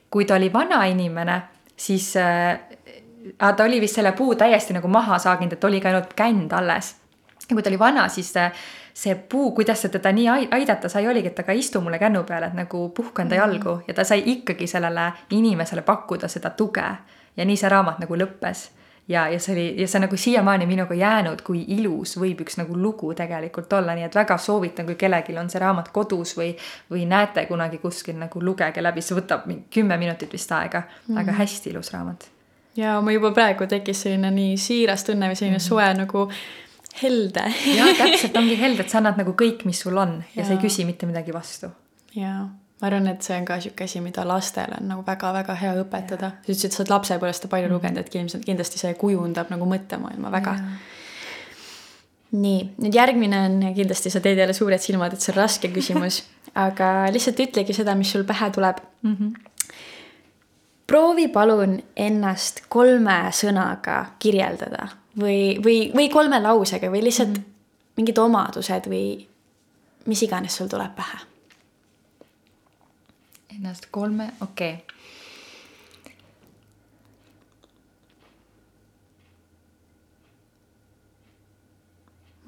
kui 0.10 0.26
ta 0.26 0.36
oli 0.36 0.54
vana 0.54 0.84
inimene, 0.86 1.42
siis 1.78 2.14
äh, 2.20 2.60
ta 3.38 3.64
oli 3.64 3.82
vist 3.82 3.96
selle 3.96 4.12
puu 4.12 4.36
täiesti 4.36 4.74
nagu 4.74 4.88
maha 4.88 5.18
saaginud, 5.20 5.54
et 5.54 5.64
oligi 5.64 5.88
ainult 5.88 6.14
känd 6.14 6.52
alles. 6.52 6.96
ja 7.50 7.56
kui 7.56 7.64
ta 7.64 7.70
oli 7.70 7.80
vana, 7.80 8.08
siis 8.08 8.36
äh, 8.38 8.52
see 8.94 9.16
puu, 9.16 9.52
kuidas 9.52 9.82
see 9.82 9.90
teda 9.90 10.12
nii 10.12 10.28
aidata 10.52 10.90
sai, 10.90 11.08
oligi, 11.08 11.28
et 11.28 11.40
aga 11.40 11.54
istu 11.54 11.82
mulle 11.82 12.00
kännu 12.00 12.24
peale, 12.24 12.52
et 12.52 12.54
nagu 12.54 12.90
puhka 12.90 13.22
enda 13.22 13.36
jalgu 13.36 13.70
mm 13.70 13.80
-hmm. 13.80 13.84
ja 13.88 13.94
ta 13.94 14.04
sai 14.04 14.24
ikkagi 14.26 14.68
sellele 14.68 15.12
inimesele 15.30 15.82
pakkuda 15.82 16.28
seda 16.28 16.50
tuge. 16.50 16.84
ja 17.38 17.46
nii 17.46 17.58
see 17.58 17.70
raamat 17.70 18.00
nagu 18.00 18.16
lõppes 18.16 18.70
ja, 19.08 19.30
ja 19.30 19.40
see 19.40 19.54
oli 19.54 19.82
ja 19.82 19.88
see 19.88 20.00
nagu 20.00 20.18
siiamaani 20.18 20.66
minuga 20.66 20.96
jäänud, 20.96 21.42
kui 21.44 21.64
ilus 21.68 22.18
võib 22.20 22.42
üks 22.46 22.58
nagu 22.58 22.78
lugu 22.78 23.14
tegelikult 23.18 23.74
olla, 23.74 23.96
nii 23.96 24.08
et 24.08 24.16
väga 24.16 24.38
soovitan, 24.38 24.86
kui 24.86 24.96
kellelgi 24.96 25.38
on 25.38 25.50
see 25.50 25.62
raamat 25.62 25.92
kodus 25.94 26.36
või, 26.38 26.52
või 26.92 27.06
näete 27.10 27.46
kunagi 27.50 27.82
kuskil 27.82 28.20
nagu 28.20 28.44
lugege 28.44 28.84
läbi, 28.84 29.02
see 29.02 29.18
võtab 29.18 29.48
kümme 29.74 29.98
minutit 29.98 30.34
vist 30.34 30.52
aega 30.52 30.82
mm, 30.82 31.00
-hmm. 31.08 31.22
aga 31.22 31.38
hästi 31.42 31.70
ilus 31.70 31.94
raamat. 31.94 32.30
ja 32.76 33.02
ma 33.02 33.12
juba 33.12 33.32
praegu 33.32 33.68
tekkis 33.68 34.02
selline 34.02 34.32
nii 34.32 34.58
siiras 34.58 35.04
tunne 35.04 35.30
või 35.30 35.36
selline 35.36 35.58
mm 35.58 35.62
-hmm. 35.62 35.70
soe 35.70 35.94
nagu 35.94 36.30
helde 37.00 37.44
jah, 37.76 37.92
täpselt 37.98 38.38
ongi 38.40 38.58
helde, 38.60 38.86
et 38.86 38.94
sa 38.94 39.00
annad 39.00 39.20
nagu 39.22 39.36
kõik, 39.38 39.66
mis 39.68 39.80
sul 39.84 39.98
on 40.02 40.20
ja, 40.34 40.42
ja 40.42 40.48
sa 40.48 40.56
ei 40.56 40.62
küsi 40.64 40.86
mitte 40.88 41.10
midagi 41.10 41.34
vastu. 41.36 41.72
jaa, 42.16 42.46
ma 42.82 42.90
arvan, 42.90 43.08
et 43.14 43.26
see 43.26 43.38
on 43.38 43.48
ka 43.48 43.60
sihuke 43.64 43.88
asi, 43.88 44.02
mida 44.04 44.26
lastele 44.28 44.80
on 44.82 44.90
nagu 44.92 45.06
väga-väga 45.08 45.58
hea 45.62 45.76
õpetada. 45.84 46.34
sa 46.42 46.52
ütlesid, 46.52 46.76
sa 46.76 46.84
oled 46.84 46.96
lapsepõlvest 46.96 47.48
palju 47.52 47.70
mm. 47.70 47.76
lugenud, 47.78 48.02
et 48.04 48.18
ilmselt 48.20 48.48
kindlasti 48.48 48.82
see 48.82 48.96
kujundab 49.00 49.54
nagu 49.54 49.70
mõttemaailma 49.70 50.34
väga. 50.34 50.58
nii, 52.32 52.60
nüüd 52.84 52.96
järgmine 52.96 53.46
on 53.48 53.62
kindlasti, 53.76 54.12
sa 54.14 54.24
teed 54.24 54.40
jälle 54.40 54.56
suured 54.56 54.82
silmad, 54.82 55.14
et 55.14 55.24
see 55.24 55.34
on 55.36 55.42
raske 55.42 55.72
küsimus 55.72 56.24
aga 56.66 57.08
lihtsalt 57.14 57.40
ütlegi 57.40 57.76
seda, 57.76 57.96
mis 57.96 58.12
sul 58.12 58.28
pähe 58.28 58.52
tuleb 58.52 58.84
mm. 59.04 59.16
-hmm 59.16 59.48
proovi 60.92 61.30
palun 61.32 61.78
ennast 61.96 62.66
kolme 62.68 63.30
sõnaga 63.32 64.06
kirjeldada 64.20 64.90
või, 65.18 65.58
või, 65.64 65.92
või 65.96 66.10
kolme 66.10 66.40
lausega 66.42 66.92
või 66.92 67.04
lihtsalt 67.04 67.30
mm 67.30 67.36
-hmm. 67.36 67.52
mingid 67.98 68.18
omadused 68.18 68.88
või 68.88 69.28
mis 70.06 70.24
iganes 70.24 70.56
sul 70.56 70.68
tuleb 70.68 70.96
pähe. 70.96 71.18
Ennast 73.56 73.88
kolme, 73.92 74.34
okei. 74.42 74.74
Okay.. 74.74 74.92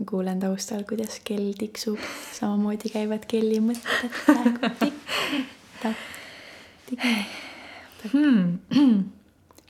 ma 0.03 0.09
kuulen 0.09 0.39
taustal, 0.39 0.83
kuidas 0.83 1.19
kell 1.23 1.53
tiksub, 1.57 1.99
samamoodi 2.33 2.89
käivad 2.89 3.25
kelli 3.27 3.59
mõtted 3.63 4.11
praegu. 4.25 4.59
Tikk-takk, 4.83 5.97
tikk-takk 6.89 8.13
hmm 8.13 9.03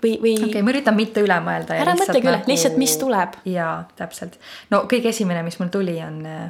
või, 0.04 0.14
või. 0.22 0.36
okei 0.38 0.50
okay,, 0.50 0.66
ma 0.66 0.74
üritan 0.74 0.98
mitte 0.98 1.24
üle 1.24 1.40
mõelda. 1.46 1.78
ära 1.80 1.96
mõtlegi 1.98 2.28
üle 2.28 2.38
nagu..., 2.38 2.52
lihtsalt 2.52 2.78
mis 2.82 2.96
tuleb. 3.02 3.40
jaa, 3.50 3.74
täpselt. 4.00 4.38
no 4.74 4.84
kõige 4.92 5.12
esimene, 5.14 5.44
mis 5.48 5.60
mul 5.62 5.72
tuli, 5.74 5.98
on 6.04 6.22
äh, 6.30 6.46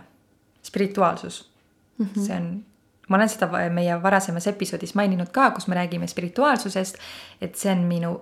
spirituaalsus 0.63 1.43
mm. 1.97 2.05
-hmm. 2.05 2.25
see 2.25 2.35
on, 2.35 2.51
ma 3.07 3.17
olen 3.17 3.29
seda 3.29 3.69
meie 3.69 4.01
varasemas 4.03 4.47
episoodis 4.47 4.95
maininud 4.95 5.31
ka, 5.31 5.51
kus 5.51 5.67
me 5.67 5.75
räägime 5.75 6.07
spirituaalsusest, 6.07 6.97
et 7.41 7.55
see 7.55 7.71
on 7.71 7.87
minu, 7.87 8.13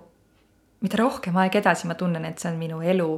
mida 0.80 0.96
rohkem 1.00 1.36
aeg 1.36 1.56
edasi 1.62 1.86
ma 1.86 1.94
tunnen, 1.94 2.24
et 2.24 2.38
see 2.38 2.52
on 2.52 2.58
minu 2.58 2.80
elu 2.80 3.10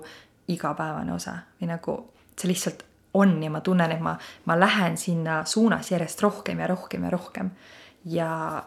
igapäevane 0.48 1.12
osa 1.12 1.38
või 1.60 1.70
nagu 1.72 1.96
see 2.36 2.50
lihtsalt 2.50 2.84
on 3.14 3.42
ja 3.42 3.50
ma 3.50 3.60
tunnen, 3.60 3.92
et 3.92 4.00
ma, 4.02 4.16
ma 4.44 4.60
lähen 4.60 4.96
sinna 4.96 5.44
suunas 5.44 5.90
järjest 5.90 6.22
rohkem 6.22 6.60
ja 6.60 6.66
rohkem 6.66 7.04
ja 7.04 7.10
rohkem. 7.10 7.50
ja 8.04 8.62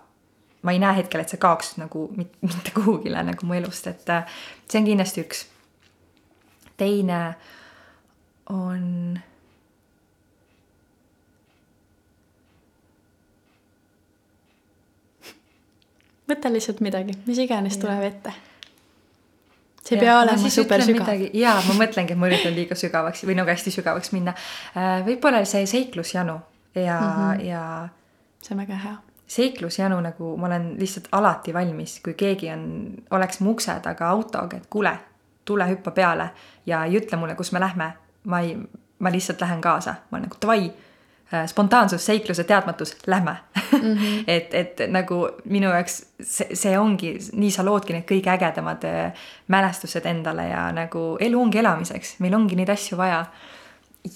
ma 0.68 0.76
ei 0.76 0.82
näe 0.84 0.98
hetkel, 1.00 1.24
et 1.24 1.32
see 1.32 1.40
kaoks 1.40 1.78
nagu 1.80 2.10
mitte 2.18 2.74
kuhugile 2.76 3.24
nagu 3.24 3.48
mu 3.48 3.56
elust, 3.56 3.88
et 3.88 4.10
äh, 4.12 4.42
see 4.68 4.82
on 4.82 4.90
kindlasti 4.90 5.24
üks. 5.24 5.46
teine 6.78 7.22
on. 8.52 8.84
võta 16.28 16.52
lihtsalt 16.52 16.84
midagi, 16.84 17.16
mis 17.26 17.40
iganes 17.40 17.80
tuleb 17.80 18.04
ette. 18.10 18.36
see 19.80 19.96
ei 19.96 20.04
pea 20.04 20.20
olema 20.20 20.52
super 20.52 20.84
sügav. 20.84 21.28
ja 21.34 21.56
ma 21.70 21.80
mõtlengi, 21.80 22.12
et 22.12 22.20
ma 22.20 22.28
üritan 22.28 22.56
liiga 22.60 22.76
sügavaks 22.76 23.24
või 23.24 23.40
nagu 23.40 23.56
hästi 23.56 23.72
sügavaks 23.80 24.12
minna. 24.12 24.36
Äh, 24.76 25.00
võib-olla 25.08 25.46
see 25.48 25.64
seiklusjanu 25.66 26.42
ja 26.76 27.00
mm, 27.00 27.14
-hmm. 27.20 27.46
ja 27.48 27.62
see 28.44 28.56
on 28.56 28.68
väga 28.68 28.84
hea. 28.84 28.98
Seiklusjanu 29.28 30.00
nagu 30.02 30.38
ma 30.38 30.48
olen 30.48 30.74
lihtsalt 30.80 31.08
alati 31.12 31.54
valmis, 31.54 32.00
kui 32.04 32.14
keegi 32.14 32.52
on, 32.54 32.64
oleks 33.12 33.40
mu 33.40 33.56
ukse 33.56 33.76
taga 33.84 34.10
autoga, 34.10 34.58
et 34.58 34.68
kuule, 34.70 34.94
tule 35.46 35.68
hüppa 35.70 35.92
peale 35.92 36.30
ja 36.66 36.86
ei 36.86 37.00
ütle 37.00 37.20
mulle, 37.20 37.36
kus 37.36 37.52
me 37.52 37.60
lähme. 37.60 37.94
ma 38.28 38.40
ei, 38.40 38.58
ma 39.00 39.12
lihtsalt 39.12 39.42
lähen 39.42 39.62
kaasa, 39.62 39.92
ma 40.12 40.18
olen 40.18 40.28
nagu 40.28 40.38
davai 40.42 40.72
Äh, 41.34 41.48
spontaansus, 41.48 42.06
seikluse 42.06 42.44
teadmatus, 42.44 42.98
lähme 43.08 43.36
mm. 43.72 43.80
-hmm. 43.80 44.24
et, 44.28 44.54
et 44.54 44.80
nagu 44.88 45.28
minu 45.46 45.70
jaoks 45.70 46.06
see, 46.22 46.48
see 46.54 46.80
ongi, 46.80 47.18
nii 47.34 47.52
sa 47.52 47.66
loodki 47.66 47.92
need 47.94 48.06
kõige 48.08 48.32
ägedamad 48.32 48.86
äh, 48.88 49.26
mälestused 49.48 50.06
endale 50.06 50.46
ja 50.48 50.72
nagu 50.72 51.18
elu 51.20 51.42
ongi 51.42 51.60
elamiseks, 51.60 52.14
meil 52.24 52.34
ongi 52.34 52.56
neid 52.56 52.70
asju 52.70 52.98
vaja. 52.98 53.26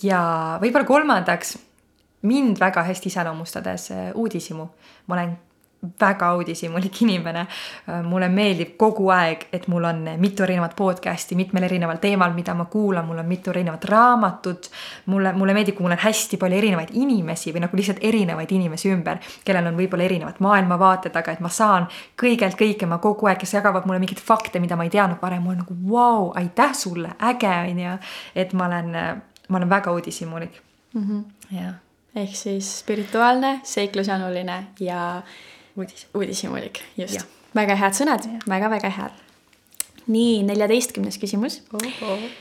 ja 0.03 0.21
võib-olla 0.61 0.87
kolmandaks, 0.87 1.57
mind 2.21 2.59
väga 2.59 2.83
hästi 2.83 3.09
iseloomustades 3.09 3.91
äh, 3.91 4.11
uudishimu. 4.15 4.67
ma 5.07 5.15
olen 5.15 5.37
väga 6.01 6.35
uudishimulik 6.35 7.01
inimene. 7.01 7.47
mulle 8.03 8.29
meeldib 8.29 8.75
kogu 8.77 9.09
aeg, 9.09 9.47
et 9.53 9.67
mul 9.67 9.83
on 9.89 10.03
mitu 10.21 10.43
erinevat 10.43 10.75
podcast'i 10.77 11.35
mitmel 11.35 11.65
erineval 11.65 11.97
teemal, 12.01 12.33
mida 12.33 12.53
ma 12.53 12.65
kuulan, 12.65 13.05
mul 13.05 13.17
on 13.17 13.25
mitu 13.25 13.49
erinevat 13.49 13.85
raamatut. 13.89 14.69
mulle, 15.05 15.33
mulle 15.33 15.53
meeldib, 15.53 15.75
kui 15.75 15.85
mul 15.85 15.97
on 15.97 16.03
hästi 16.03 16.37
palju 16.37 16.57
erinevaid 16.57 16.93
inimesi 16.93 17.53
või 17.53 17.65
nagu 17.65 17.77
lihtsalt 17.77 18.03
erinevaid 18.05 18.51
inimesi 18.51 18.93
ümber, 18.93 19.19
kellel 19.45 19.71
on 19.71 19.77
võib-olla 19.77 20.05
erinevad 20.05 20.39
maailmavaated, 20.39 21.15
aga 21.15 21.31
et 21.31 21.41
ma 21.41 21.49
saan 21.49 21.87
kõigelt 22.21 22.57
kõike, 22.59 22.85
ma 22.85 23.01
kogu 23.01 23.29
aeg, 23.29 23.41
kes 23.41 23.57
jagavad 23.57 23.89
mulle 23.89 24.01
mingeid 24.03 24.21
fakte, 24.21 24.61
mida 24.61 24.77
ma 24.77 24.85
ei 24.85 24.93
teadnud 24.93 25.21
varem, 25.21 25.41
mul 25.41 25.57
on 25.57 25.63
nagu 25.65 25.77
vau 25.81 26.25
wow,, 26.25 26.33
aitäh 26.37 26.75
sulle, 26.77 27.15
äge 27.19 27.55
on 27.71 27.79
ju. 27.79 27.97
et 28.35 28.53
ma 28.53 28.65
olen, 28.69 28.91
ma 29.49 29.57
olen 29.57 29.69
väga 29.69 29.91
uudishimulik 29.91 30.61
mm. 30.93 31.07
-hmm. 31.07 31.23
jah 31.57 31.79
ehk 32.15 32.35
siis 32.35 32.79
spirituaalne, 32.79 33.59
seiklusjanuline 33.63 34.57
ja 34.79 35.21
uudis. 35.77 36.07
uudishimulik, 36.13 36.81
just. 36.97 37.25
väga 37.55 37.75
head 37.75 37.97
sõnad 37.97 38.27
väga,, 38.27 38.47
väga-väga 38.49 38.93
head. 38.97 39.19
nii, 40.07 40.43
neljateistkümnes 40.43 41.17
küsimus. 41.21 41.61
-oh 41.71 42.31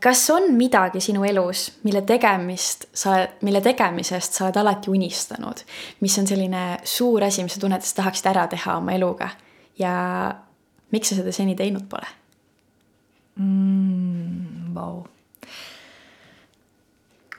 kas 0.00 0.30
on 0.30 0.52
midagi 0.54 1.00
sinu 1.02 1.24
elus, 1.26 1.64
mille 1.82 2.02
tegemist 2.06 2.84
sa, 2.94 3.16
mille 3.42 3.60
tegemisest 3.60 4.36
sa 4.36 4.44
oled 4.46 4.58
alati 4.60 4.90
unistanud, 4.92 5.64
mis 6.00 6.18
on 6.18 6.28
selline 6.30 6.64
suur 6.84 7.24
asi, 7.26 7.42
mis 7.42 7.56
sa 7.56 7.62
tunned, 7.62 7.82
et 7.82 7.88
sa 7.88 8.02
tahaksid 8.02 8.30
ära 8.30 8.46
teha 8.50 8.76
oma 8.78 8.94
eluga 8.94 9.30
ja 9.78 9.94
miks 10.94 11.10
sa 11.10 11.18
seda 11.18 11.34
seni 11.34 11.56
teinud 11.58 11.88
pole 11.90 12.06
mm,? 13.40 14.70
Vau. 14.74 15.02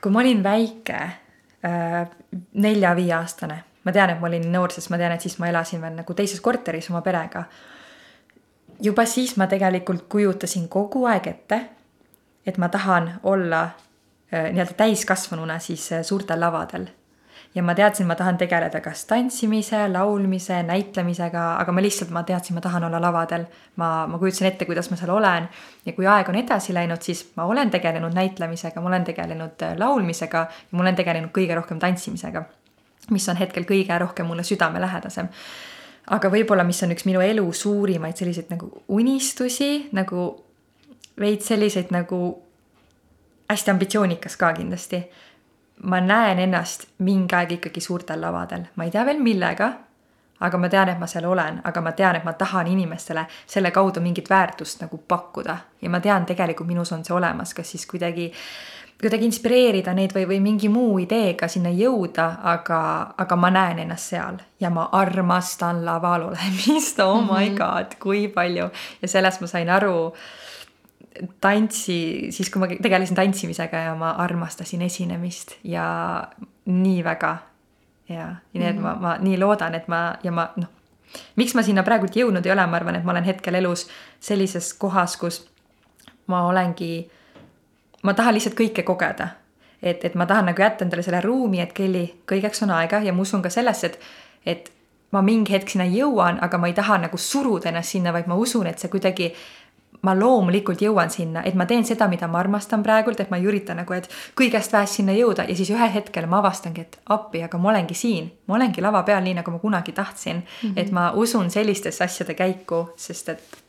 kui 0.02 0.12
ma 0.12 0.20
olin 0.20 0.42
väike 0.44 1.00
nelja-viieaastane 1.62 3.58
ma 3.84 3.92
tean, 3.92 4.10
et 4.10 4.20
ma 4.20 4.28
olin 4.30 4.48
noor, 4.52 4.72
sest 4.72 4.90
ma 4.92 4.98
tean, 5.00 5.14
et 5.14 5.24
siis 5.24 5.38
ma 5.42 5.50
elasin 5.50 5.82
veel 5.82 5.96
nagu 5.98 6.14
teises 6.14 6.40
korteris 6.40 6.90
oma 6.90 7.02
perega. 7.02 7.44
juba 8.82 9.04
siis 9.06 9.36
ma 9.36 9.46
tegelikult 9.46 10.08
kujutasin 10.10 10.68
kogu 10.68 11.04
aeg 11.06 11.26
ette, 11.26 11.60
et 12.46 12.58
ma 12.58 12.68
tahan 12.68 13.12
olla 13.22 13.62
äh, 13.62 14.50
nii-öelda 14.50 14.74
täiskasvanuna 14.76 15.58
siis 15.58 15.92
äh, 15.92 16.02
suurtel 16.02 16.40
lavadel 16.40 16.88
ja 17.54 17.62
ma 17.62 17.74
teadsin, 17.74 18.06
ma 18.06 18.14
tahan 18.14 18.38
tegeleda 18.40 18.80
kas 18.80 19.04
tantsimise, 19.04 19.88
laulmise, 19.92 20.62
näitlemisega, 20.62 21.42
aga 21.60 21.72
ma 21.72 21.82
lihtsalt, 21.84 22.10
ma 22.10 22.22
teadsin, 22.22 22.56
ma 22.56 22.64
tahan 22.64 22.84
olla 22.88 23.00
lavadel. 23.00 23.44
ma, 23.76 24.06
ma 24.06 24.18
kujutasin 24.18 24.46
ette, 24.46 24.64
kuidas 24.64 24.90
ma 24.90 24.96
seal 24.96 25.10
olen 25.10 25.48
ja 25.86 25.92
kui 25.92 26.06
aeg 26.06 26.28
on 26.28 26.40
edasi 26.40 26.74
läinud, 26.74 27.02
siis 27.02 27.26
ma 27.36 27.44
olen 27.44 27.70
tegelenud 27.70 28.14
näitlemisega, 28.14 28.80
ma 28.80 28.88
olen 28.88 29.04
tegelenud 29.04 29.62
äh, 29.62 29.76
laulmisega 29.78 30.48
ja 30.48 30.76
ma 30.76 30.86
olen 30.86 30.96
tegelenud 30.96 31.32
kõige 31.32 31.54
rohkem 31.56 31.78
tantsimisega 31.78 32.44
mis 33.10 33.28
on 33.28 33.36
hetkel 33.36 33.66
kõige 33.68 33.98
rohkem 33.98 34.26
mulle 34.26 34.44
südamelähedasem. 34.46 35.28
aga 36.10 36.28
võib-olla, 36.28 36.64
mis 36.64 36.82
on 36.82 36.90
üks 36.94 37.04
minu 37.06 37.20
elu 37.22 37.44
suurimaid 37.52 38.16
selliseid 38.18 38.50
nagu 38.50 38.70
unistusi, 38.88 39.88
nagu 39.92 40.44
veits 41.18 41.46
selliseid 41.46 41.92
nagu 41.94 42.42
hästi 43.50 43.70
ambitsioonikas 43.70 44.36
ka 44.36 44.52
kindlasti. 44.52 45.04
Ma 45.82 46.00
näen 46.00 46.38
ennast 46.38 46.86
mingi 46.98 47.34
aeg 47.34 47.56
ikkagi 47.58 47.80
suurtel 47.80 48.20
lavadel, 48.20 48.68
ma 48.76 48.84
ei 48.84 48.90
tea 48.90 49.06
veel 49.06 49.22
millega, 49.22 49.72
aga 50.42 50.58
ma 50.58 50.68
tean, 50.68 50.90
et 50.90 50.98
ma 50.98 51.06
seal 51.06 51.26
olen, 51.30 51.60
aga 51.64 51.80
ma 51.80 51.92
tean, 51.96 52.18
et 52.18 52.24
ma 52.26 52.34
tahan 52.38 52.66
inimestele 52.66 53.24
selle 53.46 53.70
kaudu 53.70 54.00
mingit 54.02 54.30
väärtust 54.30 54.82
nagu 54.82 54.98
pakkuda. 55.08 55.56
Ja 55.82 55.90
ma 55.90 56.00
tean, 56.00 56.26
tegelikult 56.26 56.68
minus 56.68 56.92
on 56.92 57.04
see 57.04 57.14
olemas, 57.14 57.54
kas 57.54 57.70
siis 57.74 57.86
kuidagi 57.86 58.32
kuidagi 59.02 59.26
inspireerida 59.26 59.90
neid 59.98 60.12
või, 60.14 60.28
või 60.30 60.38
mingi 60.44 60.68
muu 60.70 61.00
ideega 61.02 61.48
sinna 61.50 61.72
jõuda, 61.74 62.26
aga, 62.46 62.78
aga 63.18 63.36
ma 63.36 63.50
näen 63.50 63.80
ennast 63.82 64.12
seal 64.12 64.38
ja 64.62 64.70
ma 64.70 64.84
armastan 64.94 65.80
laval 65.84 66.28
olemist, 66.28 67.00
oh 67.06 67.18
my 67.18 67.48
mhm. 67.48 67.56
god, 67.58 67.98
kui 68.02 68.28
palju. 68.30 68.70
Ja 69.02 69.10
sellest 69.10 69.42
ma 69.42 69.50
sain 69.50 69.70
aru 69.74 70.12
tantsi, 71.40 72.28
siis 72.32 72.50
kui 72.50 72.60
ma 72.62 72.68
tegelesin 72.72 73.16
tantsimisega 73.16 73.86
ja 73.86 73.94
ma 73.98 74.14
armastasin 74.22 74.82
esinemist 74.82 75.56
ja 75.64 75.86
nii 76.66 77.04
väga. 77.04 77.36
ja 78.08 78.34
nii 78.54 78.68
et 78.68 78.80
ma, 78.80 78.94
ma 79.00 79.16
nii 79.20 79.38
loodan, 79.40 79.74
et 79.74 79.88
ma 79.88 80.14
ja 80.22 80.32
ma 80.32 80.48
noh, 80.56 80.68
miks 81.36 81.54
ma 81.54 81.62
sinna 81.62 81.84
praegult 81.86 82.16
jõudnud 82.16 82.46
ei 82.46 82.52
ole, 82.52 82.66
ma 82.66 82.76
arvan, 82.76 82.98
et 82.98 83.04
ma 83.04 83.14
olen 83.14 83.24
hetkel 83.24 83.54
elus 83.60 83.86
sellises 84.20 84.72
kohas, 84.74 85.16
kus 85.16 85.44
ma 86.26 86.42
olengi 86.48 87.08
ma 88.02 88.14
tahan 88.14 88.34
lihtsalt 88.36 88.58
kõike 88.58 88.84
kogeda. 88.86 89.28
et, 89.82 90.04
et 90.04 90.14
ma 90.14 90.26
tahan 90.26 90.46
nagu 90.46 90.62
jätta 90.62 90.84
endale 90.84 91.02
selle 91.02 91.20
ruumi, 91.20 91.58
et 91.60 91.72
Kelly, 91.74 92.04
kõigeks 92.30 92.62
on 92.62 92.70
aega 92.70 93.00
ja 93.02 93.12
ma 93.12 93.22
usun 93.22 93.42
ka 93.42 93.50
sellesse, 93.50 93.86
et, 93.86 93.98
et 94.46 94.70
ma 95.12 95.22
mingi 95.26 95.52
hetk 95.52 95.72
sinna 95.72 95.86
jõuan, 95.90 96.38
aga 96.42 96.58
ma 96.58 96.70
ei 96.70 96.76
taha 96.76 97.00
nagu 97.02 97.18
suruda 97.18 97.68
ennast 97.70 97.96
sinna, 97.96 98.12
vaid 98.14 98.28
ma 98.30 98.38
usun, 98.38 98.68
et 98.70 98.78
see 98.78 98.92
kuidagi 98.92 99.32
ma 100.02 100.14
loomulikult 100.18 100.82
jõuan 100.82 101.10
sinna, 101.14 101.44
et 101.46 101.54
ma 101.58 101.66
teen 101.70 101.84
seda, 101.86 102.08
mida 102.10 102.26
ma 102.30 102.40
armastan 102.42 102.82
praegult, 102.82 103.20
et 103.22 103.30
ma 103.30 103.38
ei 103.38 103.46
ürita 103.46 103.76
nagu, 103.78 103.94
et 103.94 104.08
kõigest 104.38 104.74
väest 104.74 104.98
sinna 104.98 105.14
jõuda 105.14 105.46
ja 105.48 105.56
siis 105.58 105.70
ühel 105.70 105.92
hetkel 105.94 106.26
ma 106.30 106.40
avastangi, 106.42 106.82
et 106.82 106.98
appi, 107.14 107.44
aga 107.46 107.60
ma 107.62 107.70
olengi 107.74 107.94
siin, 107.94 108.30
ma 108.50 108.58
olengi 108.58 108.82
lava 108.82 109.04
peal, 109.06 109.22
nii 109.22 109.38
nagu 109.38 109.54
ma 109.54 109.62
kunagi 109.62 109.94
tahtsin 109.94 110.42
mm. 110.42 110.68
-hmm. 110.68 110.74
et 110.76 110.90
ma 110.90 111.10
usun 111.14 111.50
sellistesse 111.50 112.04
asjade 112.04 112.34
käiku, 112.34 112.88
sest 112.96 113.28
et 113.28 113.62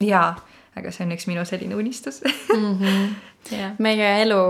jaa, 0.00 0.36
aga 0.76 0.92
see 0.92 1.06
on 1.06 1.16
üks 1.16 1.26
minu 1.26 1.44
selline 1.44 1.74
unistus 1.74 2.22
mm. 2.24 2.78
-hmm 2.78 3.10
yeah.. 3.52 3.72
meie 3.78 4.22
elu 4.22 4.40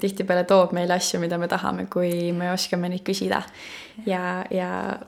tihtipeale 0.00 0.44
toob 0.44 0.72
meile 0.72 0.94
asju, 0.94 1.20
mida 1.20 1.38
me 1.38 1.48
tahame, 1.48 1.86
kui 1.92 2.32
me 2.32 2.52
oskame 2.52 2.88
neid 2.88 3.04
küsida 3.06 3.42
ja, 4.06 4.44
ja 4.50 4.98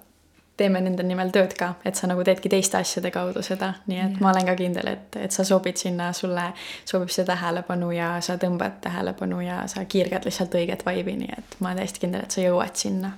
teeme 0.56 0.80
nende 0.84 1.02
nimel 1.06 1.32
tööd 1.34 1.54
ka, 1.58 1.72
et 1.86 1.98
sa 1.98 2.06
nagu 2.06 2.22
teedki 2.26 2.50
teiste 2.52 2.78
asjade 2.78 3.10
kaudu 3.14 3.42
seda, 3.42 3.72
nii 3.90 3.98
et 3.98 4.12
yeah. 4.12 4.20
ma 4.22 4.30
olen 4.30 4.46
ka 4.46 4.54
kindel, 4.58 4.90
et, 4.92 5.16
et 5.26 5.34
sa 5.34 5.46
sobid 5.46 5.80
sinna, 5.80 6.12
sulle 6.14 6.46
sobib 6.86 7.10
see 7.10 7.26
tähelepanu 7.26 7.90
ja 7.94 8.12
sa 8.24 8.36
tõmbad 8.40 8.78
tähelepanu 8.84 9.40
ja 9.42 9.64
sa 9.70 9.82
kiirgad 9.90 10.26
lihtsalt 10.28 10.54
õiget 10.54 10.86
vaibi, 10.86 11.16
nii 11.24 11.34
et 11.34 11.58
ma 11.58 11.72
olen 11.72 11.82
täiesti 11.82 12.04
kindel, 12.04 12.26
et 12.26 12.36
sa 12.36 12.46
jõuad 12.46 12.78
sinna. 12.78 13.12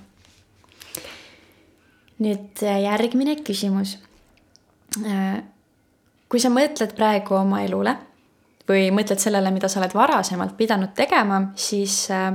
nüüd 2.17 2.65
äh, 2.65 2.81
järgmine 2.81 3.37
küsimus. 3.45 3.99
Äh, 5.05 5.43
kui 6.27 6.41
sa 6.41 6.49
mõtled 6.49 6.95
praegu 6.97 7.37
oma 7.37 7.61
elule 7.61 7.93
või 8.67 8.89
mõtled 8.91 9.21
sellele, 9.21 9.51
mida 9.53 9.69
sa 9.69 9.79
oled 9.79 9.93
varasemalt 9.93 10.57
pidanud 10.57 10.95
tegema, 10.97 11.51
siis 11.55 12.07
äh, 12.09 12.31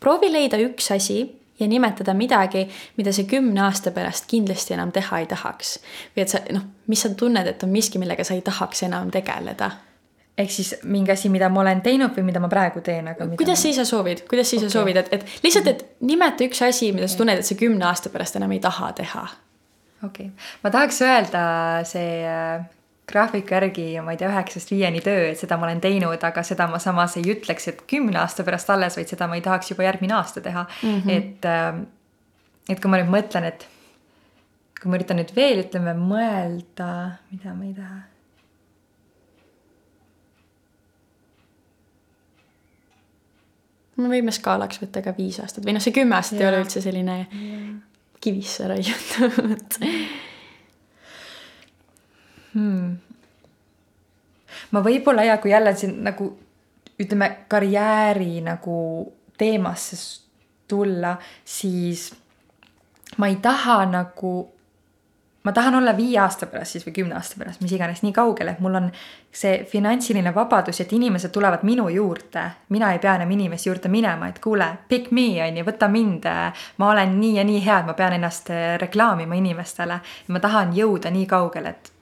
proovi 0.00 0.30
leida 0.30 0.62
üks 0.62 0.92
asi 0.94 1.24
ja 1.60 1.68
nimetada 1.68 2.14
midagi, 2.14 2.66
mida 2.96 3.12
sa 3.12 3.22
kümne 3.30 3.62
aasta 3.62 3.90
pärast 3.94 4.26
kindlasti 4.30 4.74
enam 4.74 4.92
teha 4.92 5.18
ei 5.22 5.26
tahaks. 5.30 5.78
või 6.16 6.22
et 6.26 6.28
sa 6.28 6.42
noh, 6.52 6.62
mis 6.86 7.02
sa 7.02 7.14
tunned, 7.14 7.46
et 7.46 7.62
on 7.62 7.70
miski, 7.70 7.98
millega 7.98 8.24
sa 8.24 8.34
ei 8.34 8.42
tahaks 8.42 8.82
enam 8.88 9.10
tegeleda 9.10 9.70
ehk 10.38 10.50
siis 10.50 10.74
mingi 10.90 11.12
asi, 11.14 11.28
mida 11.30 11.48
ma 11.48 11.62
olen 11.62 11.80
teinud 11.84 12.14
või 12.16 12.26
mida 12.26 12.40
ma 12.42 12.48
praegu 12.50 12.82
teen, 12.84 13.06
aga 13.12 13.28
kuidas 13.36 13.58
ma... 13.58 13.62
sa 13.62 13.70
ise 13.70 13.84
soovid, 13.86 14.24
kuidas 14.30 14.50
sa 14.50 14.56
ise 14.58 14.66
okay. 14.66 14.74
soovid, 14.74 14.98
et, 14.98 15.12
et 15.14 15.44
lihtsalt, 15.46 15.70
et 15.70 15.84
nimeta 16.02 16.46
üks 16.46 16.62
asi, 16.66 16.90
mida 16.96 17.08
sa 17.10 17.20
tunned, 17.20 17.38
et 17.38 17.46
sa 17.46 17.56
kümne 17.58 17.86
aasta 17.86 18.10
pärast 18.10 18.38
enam 18.40 18.54
ei 18.54 18.62
taha 18.64 18.90
teha. 18.98 19.24
okei 20.02 20.26
okay., 20.26 20.48
ma 20.64 20.72
tahaks 20.74 20.98
öelda 21.06 21.44
see 21.86 22.16
äh, 22.26 22.66
graafiku 23.10 23.54
järgi, 23.54 23.84
ma 24.04 24.14
ei 24.14 24.20
tea, 24.20 24.30
üheksast 24.32 24.72
viieni 24.72 25.02
töö, 25.04 25.28
et 25.30 25.40
seda 25.40 25.58
ma 25.60 25.68
olen 25.68 25.82
teinud, 25.84 26.22
aga 26.28 26.44
seda 26.46 26.66
ma 26.70 26.80
samas 26.82 27.18
ei 27.20 27.26
ütleks, 27.34 27.68
et 27.72 27.84
kümne 27.90 28.18
aasta 28.22 28.46
pärast 28.46 28.70
alles, 28.72 28.96
vaid 28.98 29.12
seda 29.12 29.28
ma 29.28 29.36
ei 29.38 29.44
tahaks 29.44 29.74
juba 29.74 29.84
järgmine 29.88 30.16
aasta 30.16 30.40
teha 30.44 30.64
mm. 30.64 30.96
-hmm. 31.00 31.10
et, 31.18 31.44
ähm, 31.50 31.84
et 32.68 32.80
kui 32.80 32.90
ma 32.90 33.00
nüüd 33.00 33.12
mõtlen, 33.12 33.50
et 33.52 33.68
kui 34.80 34.90
ma 34.90 34.98
üritan 35.00 35.20
nüüd 35.20 35.36
veel, 35.36 35.64
ütleme, 35.66 35.94
mõelda, 36.00 36.90
mida 37.30 37.54
ma 37.54 37.64
ei 37.68 37.76
taha. 37.76 38.02
me 43.94 44.08
võime 44.10 44.32
skaalaks 44.34 44.80
võtta 44.82 45.04
ka 45.04 45.12
viis 45.14 45.36
aastat 45.38 45.62
või 45.64 45.76
noh, 45.76 45.82
see 45.82 45.94
kümme 45.94 46.16
aastat 46.16 46.40
ei 46.40 46.48
ole 46.48 46.64
üldse 46.64 46.80
selline 46.82 47.28
kivisse 48.20 48.66
raiutud 48.66 49.78
hmm.. 52.54 52.96
ma 54.70 54.82
võib-olla 54.84 55.24
ja 55.24 55.38
kui 55.38 55.50
jälle 55.50 55.74
siin 55.76 56.00
nagu 56.04 56.30
ütleme 57.00 57.30
karjääri 57.48 58.40
nagu 58.40 58.76
teemasse 59.38 59.96
tulla, 60.68 61.16
siis 61.44 62.12
ma 63.18 63.28
ei 63.28 63.36
taha 63.42 63.84
nagu 63.86 64.34
ma 65.44 65.52
tahan 65.52 65.74
olla 65.74 65.96
viie 65.96 66.18
aasta 66.18 66.46
pärast 66.46 66.72
siis 66.72 66.86
või 66.86 66.94
kümne 66.96 67.16
aasta 67.18 67.36
pärast, 67.38 67.60
mis 67.60 67.72
iganes, 67.76 68.00
nii 68.02 68.12
kaugel, 68.16 68.48
et 68.48 68.60
mul 68.64 68.78
on 68.78 68.86
see 69.34 69.58
finantsiline 69.68 70.32
vabadus, 70.34 70.80
et 70.80 70.92
inimesed 70.92 71.32
tulevad 71.34 71.66
minu 71.68 71.88
juurde. 71.92 72.44
mina 72.68 72.92
ei 72.92 72.98
pea 72.98 73.14
enam 73.14 73.30
inimeste 73.30 73.68
juurde 73.68 73.88
minema, 73.88 74.28
et 74.28 74.38
kuule, 74.38 74.70
pick 74.88 75.10
me 75.12 75.26
on 75.44 75.56
ju, 75.56 75.64
võta 75.64 75.88
mind. 75.88 76.24
ma 76.76 76.90
olen 76.90 77.20
nii 77.20 77.36
ja 77.36 77.44
nii 77.44 77.64
hea, 77.64 77.78
et 77.78 77.86
ma 77.86 77.92
pean 77.92 78.12
ennast 78.12 78.50
äh, 78.50 78.78
reklaamima 78.80 79.34
inimestele. 79.34 80.00
ma 80.28 80.40
tahan 80.40 80.72
jõuda 80.72 81.10
nii 81.10 81.26
kaugele, 81.26 81.68
et 81.68 81.92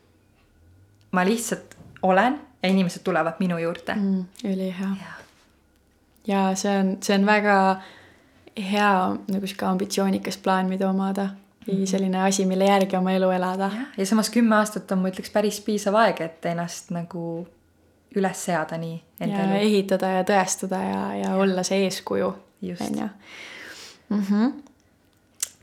ma 1.12 1.24
lihtsalt 1.24 1.76
olen 2.02 2.40
ja 2.62 2.68
inimesed 2.68 3.02
tulevad 3.04 3.38
minu 3.38 3.58
juurde 3.58 3.94
mm,. 3.94 4.24
ülihea. 4.44 4.88
ja 6.26 6.54
see 6.54 6.78
on, 6.78 6.96
see 7.02 7.18
on 7.18 7.26
väga 7.26 7.56
hea 8.56 9.16
nagu 9.28 9.46
sihuke 9.46 9.66
ambitsioonikas 9.66 10.36
plaan, 10.36 10.68
mida 10.68 10.90
omada 10.90 11.28
või 11.66 11.76
mhm. 11.76 11.86
selline 11.86 12.22
asi, 12.26 12.46
mille 12.46 12.66
järgi 12.66 12.96
oma 12.96 13.12
elu 13.12 13.30
elada. 13.30 13.70
ja 13.96 14.06
samas 14.06 14.30
kümme 14.30 14.56
aastat 14.56 14.92
on, 14.92 15.02
ma 15.02 15.12
ütleks, 15.12 15.30
päris 15.30 15.60
piisav 15.60 15.96
aeg, 16.00 16.20
et 16.20 16.46
ennast 16.52 16.90
nagu 16.94 17.46
üles 18.16 18.44
seada 18.44 18.78
nii. 18.78 18.96
ja 19.20 19.44
elu. 19.44 19.60
ehitada 19.60 20.16
ja 20.18 20.24
tõestada 20.28 20.82
ja, 20.82 21.02
ja, 21.14 21.14
ja 21.24 21.36
olla 21.36 21.62
see 21.66 21.84
eeskuju. 21.86 22.34
on 22.80 22.98
ju. 22.98 23.08
Mhm. 24.08 24.50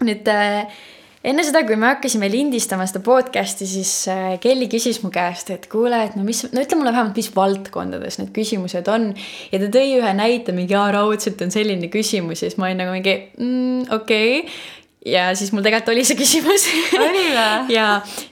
nüüd 0.04 0.28
äh, 0.28 0.80
enne 1.24 1.44
seda, 1.44 1.66
kui 1.68 1.76
me 1.80 1.90
hakkasime 1.90 2.30
lindistama 2.32 2.88
seda 2.88 3.02
podcast'i, 3.04 3.68
siis 3.68 3.92
äh, 4.12 4.38
Kelly 4.44 4.70
küsis 4.72 5.02
mu 5.04 5.12
käest, 5.14 5.52
et 5.52 5.68
kuule, 5.72 6.00
et 6.08 6.16
no 6.16 6.24
mis, 6.28 6.46
no 6.54 6.64
ütle 6.64 6.80
mulle 6.80 6.94
vähemalt, 6.96 7.20
mis 7.20 7.32
valdkondades 7.36 8.22
need 8.22 8.34
küsimused 8.36 8.88
on. 8.92 9.12
ja 9.52 9.62
ta 9.62 9.72
tõi 9.76 9.98
ühe 10.00 10.16
näite, 10.16 10.56
mingi 10.56 10.78
aa, 10.80 10.90
raudselt 10.96 11.42
on 11.46 11.52
selline 11.54 11.92
küsimus 11.92 12.44
ja 12.44 12.50
siis 12.50 12.60
ma 12.60 12.70
olin 12.70 12.84
nagu 12.86 12.96
mingi 12.96 13.16
mm, 13.38 13.90
okei 14.00 14.44
okay 14.44 14.60
ja 15.06 15.36
siis 15.36 15.52
mul 15.52 15.64
tegelikult 15.64 15.94
oli 15.94 16.08
see 16.08 16.18
küsimus. 16.20 16.66
oli 16.98 17.30
või? 17.34 17.46
ja, 17.78 17.88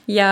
ja 0.08 0.30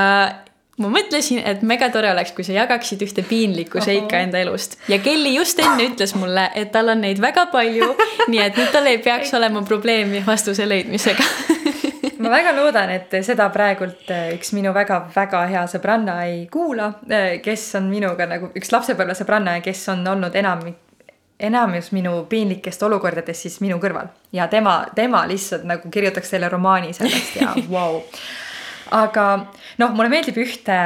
ma 0.81 0.91
mõtlesin, 0.93 1.41
et 1.49 1.63
megatore 1.67 2.11
oleks, 2.13 2.35
kui 2.37 2.45
sa 2.45 2.57
jagaksid 2.57 3.03
ühte 3.07 3.25
piinlikku 3.27 3.81
seika 3.85 4.21
enda 4.25 4.41
elust 4.43 4.77
ja 4.93 4.99
Kelly 5.03 5.37
just 5.37 5.61
enne 5.63 5.89
ütles 5.91 6.13
mulle, 6.19 6.49
et 6.55 6.73
tal 6.75 6.93
on 6.93 7.01
neid 7.05 7.21
väga 7.23 7.47
palju. 7.53 7.93
nii 8.33 8.43
et 8.49 8.59
nüüd 8.61 8.73
tal 8.75 8.89
ei 8.91 9.01
peaks 9.05 9.33
olema 9.37 9.65
probleemi 9.67 10.23
vastuse 10.27 10.69
leidmisega 10.69 11.25
ma 12.23 12.33
väga 12.33 12.55
loodan, 12.57 12.91
et 12.95 13.12
seda 13.27 13.49
praegult 13.55 14.11
äh, 14.14 14.33
üks 14.37 14.55
minu 14.57 14.73
väga-väga 14.77 15.45
hea 15.53 15.67
sõbranna 15.71 16.19
ei 16.31 16.47
kuula, 16.53 16.93
äh, 17.11 17.37
kes 17.45 17.69
on 17.81 17.91
minuga 17.93 18.29
nagu 18.31 18.51
üks 18.57 18.73
lapsepõlvesõbranna 18.75 19.59
ja 19.59 19.64
kes 19.64 19.87
on 19.95 20.07
olnud 20.17 20.37
enamik 20.37 20.83
enamus 21.41 21.91
minu 21.93 22.25
piinlikest 22.29 22.83
olukordadest 22.83 23.47
siis 23.47 23.59
minu 23.61 23.77
kõrval 23.81 24.09
ja 24.33 24.47
tema, 24.49 24.79
tema 24.97 25.25
lihtsalt 25.29 25.67
nagu 25.69 25.91
kirjutaks 25.93 26.33
selle 26.33 26.49
romaani 26.49 26.95
sellest 26.97 27.37
ja 27.41 27.53
vau 27.69 27.99
wow.. 27.99 28.01
aga 28.97 29.27
noh, 29.83 29.93
mulle 29.93 30.09
meeldib 30.12 30.39
ühte, 30.41 30.79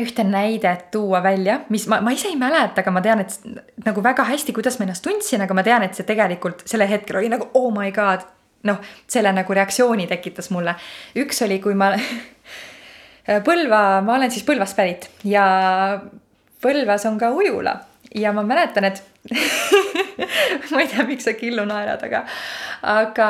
ühte 0.00 0.26
näidet 0.28 0.90
tuua 0.92 1.22
välja, 1.24 1.62
mis 1.72 1.88
ma, 1.88 2.02
ma 2.04 2.12
ise 2.12 2.28
ei 2.28 2.36
mäleta, 2.40 2.84
aga 2.84 2.92
ma 2.92 3.02
tean, 3.04 3.24
et 3.24 3.86
nagu 3.86 4.04
väga 4.04 4.28
hästi, 4.28 4.52
kuidas 4.56 4.76
ma 4.78 4.88
ennast 4.88 5.04
tundsin, 5.06 5.44
aga 5.44 5.56
ma 5.56 5.64
tean, 5.66 5.86
et 5.86 5.96
see 5.96 6.08
tegelikult 6.08 6.66
sellel 6.68 6.90
hetkel 6.90 7.22
oli 7.22 7.32
nagu 7.32 7.48
oh 7.56 7.70
my 7.74 7.92
god. 7.94 8.26
Noh, 8.68 8.80
selle 9.10 9.32
nagu 9.36 9.56
reaktsiooni 9.56 10.06
tekitas 10.10 10.50
mulle. 10.54 10.76
üks 11.20 11.42
oli, 11.46 11.60
kui 11.64 11.76
ma 11.78 11.92
Põlva, 13.24 14.02
ma 14.04 14.18
olen 14.18 14.32
siis 14.32 14.44
Põlvast 14.44 14.76
pärit 14.76 15.08
ja 15.24 15.44
Põlvas 16.64 17.06
on 17.08 17.18
ka 17.20 17.30
ujula 17.32 17.78
ja 18.14 18.32
ma 18.36 18.44
mäletan, 18.46 18.84
et 18.84 19.02
ma 20.72 20.82
ei 20.82 20.88
tea, 20.90 21.04
miks 21.08 21.24
sa 21.26 21.32
Killu 21.36 21.64
naerad, 21.68 22.04
aga, 22.04 22.24
aga 22.94 23.28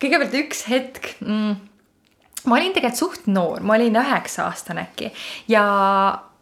kõigepealt 0.00 0.36
üks 0.40 0.64
hetk 0.70 1.10
mm, 1.20 1.56
ma 2.46 2.58
olin 2.58 2.72
tegelikult 2.74 3.00
suht 3.02 3.28
noor, 3.30 3.60
ma 3.60 3.76
olin 3.76 3.98
üheksa 4.00 4.46
aastane 4.48 4.86
äkki 4.88 5.12
ja 5.52 5.64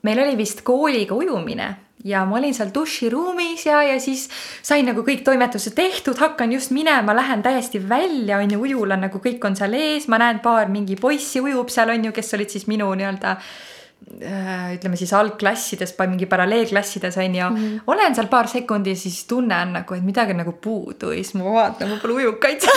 meil 0.06 0.22
oli 0.24 0.38
vist 0.38 0.62
kooliga 0.66 1.16
ujumine 1.16 1.72
ja 2.04 2.24
ma 2.28 2.36
olin 2.38 2.54
seal 2.54 2.70
duširuumis 2.74 3.66
ja, 3.66 3.80
ja 3.82 3.98
siis 4.02 4.26
sain 4.62 4.84
nagu 4.88 5.04
kõik 5.06 5.24
toimetused 5.24 5.74
tehtud, 5.76 6.18
hakkan 6.20 6.52
just 6.52 6.74
minema, 6.76 7.16
lähen 7.16 7.42
täiesti 7.44 7.80
välja, 7.88 8.38
on 8.38 8.52
ju, 8.52 8.60
ujula 8.60 8.98
nagu 9.00 9.20
kõik 9.24 9.44
on 9.48 9.56
seal 9.56 9.76
ees, 9.78 10.08
ma 10.12 10.20
näen 10.20 10.42
paar 10.44 10.72
mingi 10.72 10.98
poissi 11.00 11.42
ujub 11.44 11.72
seal 11.72 11.94
on 11.94 12.10
ju, 12.10 12.12
kes 12.14 12.34
olid 12.36 12.52
siis 12.52 12.68
minu 12.68 12.90
nii-öelda 12.92 13.34
äh, 13.38 14.66
ütleme 14.76 15.00
siis 15.00 15.14
algklassides, 15.16 15.96
mingi 16.04 16.28
paralleelklassides 16.28 17.16
on 17.24 17.38
ju 17.40 17.50
mm, 17.50 17.56
-hmm. 17.56 17.80
olen 17.86 18.14
seal 18.14 18.28
paar 18.28 18.48
sekundi 18.52 18.92
ja 18.92 18.96
siis 18.96 19.24
tunnen 19.24 19.72
nagu, 19.80 19.94
et 19.94 20.04
midagi 20.04 20.36
on 20.36 20.44
nagu 20.44 20.52
puudu 20.52 21.12
ja 21.12 21.22
siis 21.24 21.34
ma 21.40 21.44
vaatan, 21.44 21.88
mul 21.88 22.02
pole 22.02 22.20
ujukaid 22.20 22.60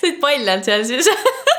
sa 0.00 0.06
olid 0.06 0.20
paljalt 0.20 0.64
seal 0.64 0.84
siis 0.84 1.08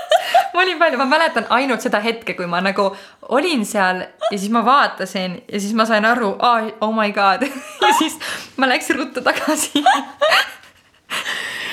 ma 0.54 0.62
olin 0.62 0.80
palju, 0.80 0.98
ma 1.02 1.06
mäletan 1.10 1.46
ainult 1.50 1.82
seda 1.82 2.02
hetke, 2.04 2.36
kui 2.38 2.48
ma 2.50 2.62
nagu 2.62 2.90
olin 3.30 3.66
seal 3.66 4.04
ja 4.04 4.38
siis 4.38 4.50
ma 4.52 4.66
vaatasin 4.66 5.42
ja 5.48 5.60
siis 5.60 5.74
ma 5.78 5.86
sain 5.90 6.06
aru, 6.06 6.36
oh 6.82 6.96
my 6.96 7.12
god 7.12 7.46
ja 7.86 7.94
siis 8.00 8.18
ma 8.58 8.70
läksin 8.72 9.00
ruttu 9.00 9.22
tagasi 9.22 9.84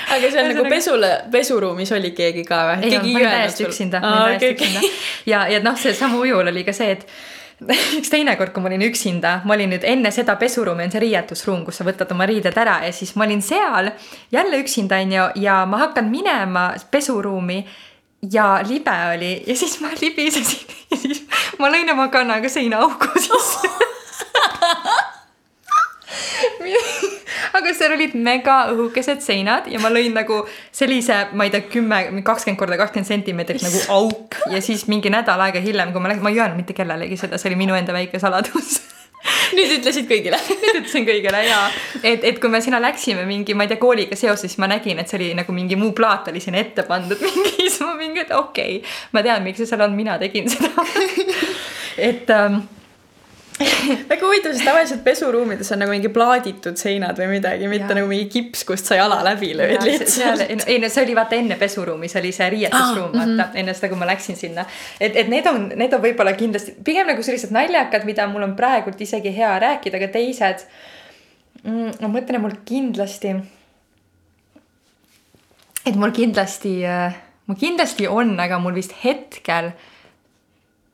aga 0.08 0.28
on 0.40 0.52
nagu 0.52 0.68
pesule, 0.68 1.10
pesuruumis 1.32 1.92
oli 1.92 2.12
keegi 2.16 2.44
ka 2.48 2.60
või? 2.72 2.86
ei 2.88 2.98
ma 2.98 3.02
olin 3.02 3.34
täiesti 3.36 3.66
üksinda, 3.68 4.00
ma 4.02 4.12
olin 4.12 4.38
täiesti 4.38 4.54
üksinda. 4.54 4.92
ja, 5.26 5.42
ja 5.52 5.60
noh, 5.64 5.76
seesama 5.78 6.20
ujul 6.22 6.52
oli 6.52 6.64
ka 6.66 6.74
see, 6.76 6.94
et 6.96 7.06
üks 7.98 8.10
teine 8.12 8.36
kord, 8.38 8.52
kui 8.54 8.62
ma 8.62 8.70
olin 8.70 8.84
üksinda, 8.86 9.40
ma 9.48 9.56
olin 9.56 9.72
nüüd 9.74 9.84
enne 9.88 10.12
seda 10.14 10.36
pesuruumi 10.40 10.86
on 10.86 10.94
see 10.94 11.02
riietusruum, 11.02 11.64
kus 11.66 11.80
sa 11.80 11.86
võtad 11.86 12.10
oma 12.14 12.26
riided 12.30 12.56
ära 12.60 12.78
ja 12.86 12.94
siis 12.94 13.14
ma 13.18 13.26
olin 13.26 13.42
seal 13.42 13.90
jälle 14.34 14.62
üksinda 14.62 15.00
onju 15.02 15.28
ja 15.42 15.60
ma 15.66 15.82
hakkan 15.86 16.10
minema 16.12 16.70
pesuruumi 16.90 17.64
ja 18.22 18.60
libe 18.66 18.96
oli 19.14 19.42
ja 19.46 19.56
siis 19.56 19.80
ma 19.80 19.88
libisesin 20.00 20.74
ja 20.90 20.96
siis 20.96 21.22
ma 21.58 21.70
lõin 21.70 21.90
oma 21.92 22.08
kannaga 22.08 22.48
seinaauku 22.50 23.06
sisse. 23.20 23.70
Aga 27.58 27.72
seal 27.74 27.94
olid 27.94 28.14
mega 28.18 28.56
õhukesed 28.72 29.22
seinad 29.24 29.68
ja 29.70 29.80
ma 29.82 29.90
lõin 29.92 30.12
nagu 30.16 30.42
sellise, 30.74 31.28
ma 31.32 31.46
ei 31.46 31.52
tea, 31.54 31.64
kümme, 31.70 32.02
kakskümmend 32.26 32.60
korda 32.60 32.78
kakskümmend 32.80 33.08
sentimeetrit 33.08 33.64
nagu 33.64 33.80
auk 33.96 34.38
ja 34.52 34.60
siis 34.64 34.86
mingi 34.90 35.10
nädal 35.12 35.40
aega 35.46 35.62
hiljem, 35.62 35.92
kui 35.94 36.02
ma 36.02 36.12
läksin, 36.12 36.24
ma 36.26 36.34
ei 36.34 36.40
öelnud 36.42 36.60
mitte 36.60 36.76
kellelegi 36.76 37.16
seda, 37.20 37.40
see 37.40 37.50
oli 37.52 37.62
minu 37.64 37.78
enda 37.78 37.96
väike 37.96 38.20
saladus 38.22 38.78
nüüd 39.56 39.74
ütlesid 39.78 40.08
kõigile. 40.10 40.38
Nüüd 40.62 40.80
ütlesin 40.82 41.06
kõigile 41.08 41.42
ja 41.46 41.58
et, 42.02 42.24
et 42.24 42.40
kui 42.40 42.50
me 42.52 42.60
sinna 42.64 42.80
läksime 42.82 43.24
mingi, 43.28 43.56
ma 43.58 43.66
ei 43.66 43.72
tea, 43.72 43.80
kooliga 43.82 44.18
seoses, 44.18 44.46
siis 44.46 44.62
ma 44.62 44.70
nägin, 44.70 45.00
et 45.00 45.10
see 45.10 45.18
oli 45.20 45.28
nagu 45.38 45.54
mingi 45.56 45.78
muu 45.80 45.94
plaat 45.96 46.30
oli 46.32 46.42
sinna 46.44 46.62
ette 46.62 46.84
pandud 46.88 47.20
mingi, 47.26 47.54
siis 47.58 47.80
ma 47.84 47.94
mingi, 47.98 48.24
et 48.26 48.34
okei 48.36 48.80
okay,, 48.80 48.96
ma 49.16 49.24
tean, 49.26 49.44
miks 49.46 49.62
see 49.62 49.70
seal 49.70 49.84
on, 49.86 49.96
mina 49.98 50.18
tegin 50.22 50.50
seda. 50.52 50.86
Et 51.98 52.28
ähm, 52.30 52.60
väga 54.11 54.22
huvitav, 54.22 54.52
sest 54.54 54.64
tavaliselt 54.66 55.00
pesuruumides 55.04 55.72
on 55.74 55.80
nagu 55.82 55.90
mingi 55.90 56.11
plaaditud 56.14 56.78
seinad 56.78 57.18
või 57.18 57.32
midagi, 57.32 57.66
mitte 57.70 57.90
ja. 57.90 57.96
nagu 57.98 58.11
mingi 58.11 58.28
kips, 58.30 58.62
kust 58.68 58.86
sa 58.86 58.98
jala 59.00 59.18
läbi 59.26 59.50
lööd 59.59 59.82
lihtsalt. 59.82 60.44
ei 60.70 60.78
no 60.82 60.90
see 60.92 61.04
oli 61.04 61.16
vaata 61.18 61.38
enne 61.38 61.59
pesuruumis 61.59 62.14
oli 62.20 62.30
see 62.34 62.48
riietusruum 62.54 63.11
ah, 63.11 63.16
vaata 63.16 63.32
mm 63.32 63.40
-hmm. 63.40 63.59
enne 63.62 63.74
seda, 63.74 63.90
kui 63.92 63.98
ma 63.98 64.11
läksin 64.11 64.38
sinna. 64.38 64.66
et, 65.00 65.16
et 65.16 65.28
need 65.28 65.46
on, 65.50 65.68
need 65.74 65.92
on 65.92 66.02
võib-olla 66.02 66.36
kindlasti 66.38 66.76
pigem 66.84 67.11
nagu 67.11 67.22
sellised 67.22 67.54
naljakad, 67.54 68.06
mida 68.06 68.26
mul 68.30 68.46
on 68.46 68.56
praegult 68.56 69.00
isegi 69.00 69.34
hea 69.36 69.59
rääkida, 69.59 69.96
aga 69.96 70.09
teised 70.14 70.66
mm,. 71.64 71.98
ma 72.00 72.09
mõtlen, 72.14 72.38
et 72.38 72.42
mul 72.46 72.59
kindlasti. 72.64 73.34
et 75.86 75.96
mul 75.96 76.11
kindlasti, 76.14 76.78
äh, 76.86 77.14
mul 77.46 77.56
kindlasti 77.59 78.06
on, 78.06 78.36
aga 78.40 78.59
mul 78.59 78.74
vist 78.74 78.94
hetkel 79.04 79.72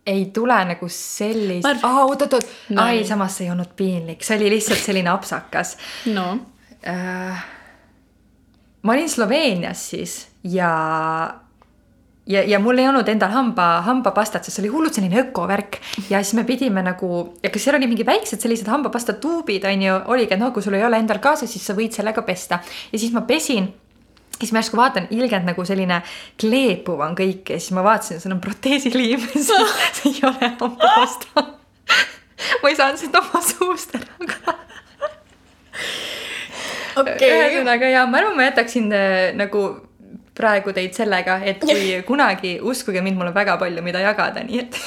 ei 0.07 0.27
tule 0.35 0.57
nagu 0.69 0.89
sellist 0.89 1.67
Arv..., 1.69 1.85
aa 1.85 2.05
oot-oot-oot 2.05 2.51
no., 2.77 2.83
ai 2.85 3.05
samas 3.09 3.39
see 3.39 3.49
ei 3.49 3.53
olnud 3.55 3.73
piinlik, 3.77 4.25
see 4.25 4.37
oli 4.39 4.51
lihtsalt 4.53 4.83
selline 4.83 5.11
apsakas. 5.13 5.77
no 6.13 6.27
äh,. 6.87 7.47
ma 8.83 8.93
olin 8.93 9.09
Sloveenias 9.11 9.89
siis 9.95 10.19
ja, 10.45 10.71
ja, 12.27 12.43
ja 12.43 12.61
mul 12.61 12.79
ei 12.79 12.89
olnud 12.89 13.09
endal 13.09 13.33
hamba, 13.33 13.69
hambapastat, 13.87 14.45
sest 14.45 14.59
see 14.59 14.67
oli 14.67 14.73
hullult 14.75 14.99
selline 14.99 15.23
ökovärk 15.25 15.81
ja 16.11 16.21
siis 16.21 16.35
me 16.37 16.45
pidime 16.49 16.85
nagu, 16.85 17.39
ja 17.43 17.53
kas 17.53 17.65
seal 17.65 17.81
oli 17.81 17.89
mingi 17.89 18.07
väiksed 18.07 18.45
sellised 18.45 18.69
hambapasta 18.69 19.17
tuubid 19.23 19.65
on 19.71 19.87
ju, 19.89 19.97
oligi, 20.13 20.37
et 20.37 20.43
noh, 20.43 20.53
kui 20.53 20.65
sul 20.65 20.77
ei 20.77 20.85
ole 20.85 21.01
endal 21.01 21.23
kaasas, 21.25 21.53
siis 21.53 21.65
sa 21.65 21.77
võid 21.77 21.97
sellega 21.97 22.27
pesta 22.27 22.61
ja 22.93 23.01
siis 23.01 23.17
ma 23.17 23.25
pesin 23.29 23.73
siis 24.41 24.53
ma 24.55 24.63
järsku 24.63 24.79
vaatan, 24.81 25.09
ilgelt 25.15 25.47
nagu 25.47 25.65
selline 25.67 26.01
kleepuv 26.41 27.03
on 27.07 27.15
kõik 27.19 27.55
ja 27.55 27.61
siis 27.61 27.75
ma 27.77 27.85
vaatasin, 27.87 28.23
seal 28.23 28.35
on 28.37 28.43
proteesiliim 28.45 29.29
see 29.35 30.11
ei 30.11 30.19
ole 30.27 30.51
hambapasta 30.59 31.47
ma 32.63 32.71
ei 32.71 32.77
saanud 32.79 33.01
seda 33.01 33.23
oma 33.23 33.43
suust 33.45 33.97
ära 33.99 34.29
ka. 34.29 34.55
Okay.. 36.95 37.27
ühesõnaga 37.27 37.91
ja 37.91 38.05
ma 38.07 38.21
arvan, 38.21 38.37
ma 38.39 38.47
jätaksin 38.47 38.87
äh, 38.95 39.33
nagu 39.35 39.65
praegu 40.35 40.75
teid 40.75 40.95
sellega, 40.95 41.41
et 41.47 41.63
kui 41.63 41.95
kunagi 42.11 42.57
uskuge 42.63 43.03
mind, 43.03 43.19
mul 43.19 43.33
on 43.33 43.37
väga 43.37 43.57
palju, 43.61 43.83
mida 43.87 44.03
jagada, 44.03 44.45
nii 44.47 44.63
et 44.63 44.79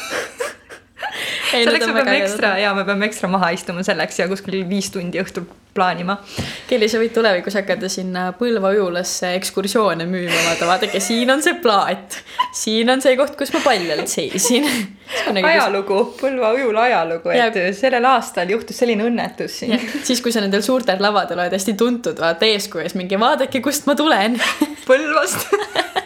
selleks 1.51 1.87
me 1.87 2.01
peame 2.01 2.17
ekstra 2.21 2.55
ja 2.61 2.73
me 2.75 2.83
peame 2.87 3.07
ekstra 3.07 3.29
maha 3.31 3.51
istuma 3.55 3.83
selleks 3.85 4.19
ja 4.21 4.27
kuskil 4.31 4.61
viis 4.69 4.91
tundi 4.93 5.19
õhtul 5.21 5.47
plaanima. 5.77 6.17
Kelly, 6.67 6.89
sa 6.91 6.99
võid 7.01 7.13
tulevikus 7.15 7.57
hakata 7.59 7.89
sinna 7.91 8.27
Põlva 8.37 8.73
ujulasse 8.75 9.31
ekskursioone 9.37 10.07
müüma, 10.09 10.37
vaata, 10.49 10.67
vaadake, 10.69 11.01
siin 11.03 11.31
on 11.33 11.43
see 11.45 11.57
plaat. 11.63 12.19
siin 12.57 12.89
on 12.93 13.03
see 13.03 13.15
koht, 13.19 13.37
kus 13.39 13.53
ma 13.55 13.61
paljalt 13.65 14.11
seisin. 14.11 14.67
Nagu 15.31 15.47
ajalugu, 15.47 16.01
Põlva 16.19 16.51
ujula 16.57 16.87
ajalugu, 16.89 17.31
et 17.35 17.59
ja. 17.61 17.67
sellel 17.77 18.09
aastal 18.09 18.49
juhtus 18.51 18.81
selline 18.81 19.07
õnnetus 19.07 19.61
siin. 19.61 19.77
siis, 20.03 20.21
kui 20.23 20.35
sa 20.35 20.43
nendel 20.43 20.65
suurtel 20.65 21.01
lavadel 21.03 21.39
oled 21.39 21.55
hästi 21.55 21.77
tuntud, 21.79 22.19
vaata 22.21 22.49
eeskujuks 22.49 22.97
mingi 22.99 23.19
vaadake, 23.21 23.63
kust 23.63 23.87
ma 23.89 23.95
tulen 23.97 24.39
Põlvast 24.87 25.47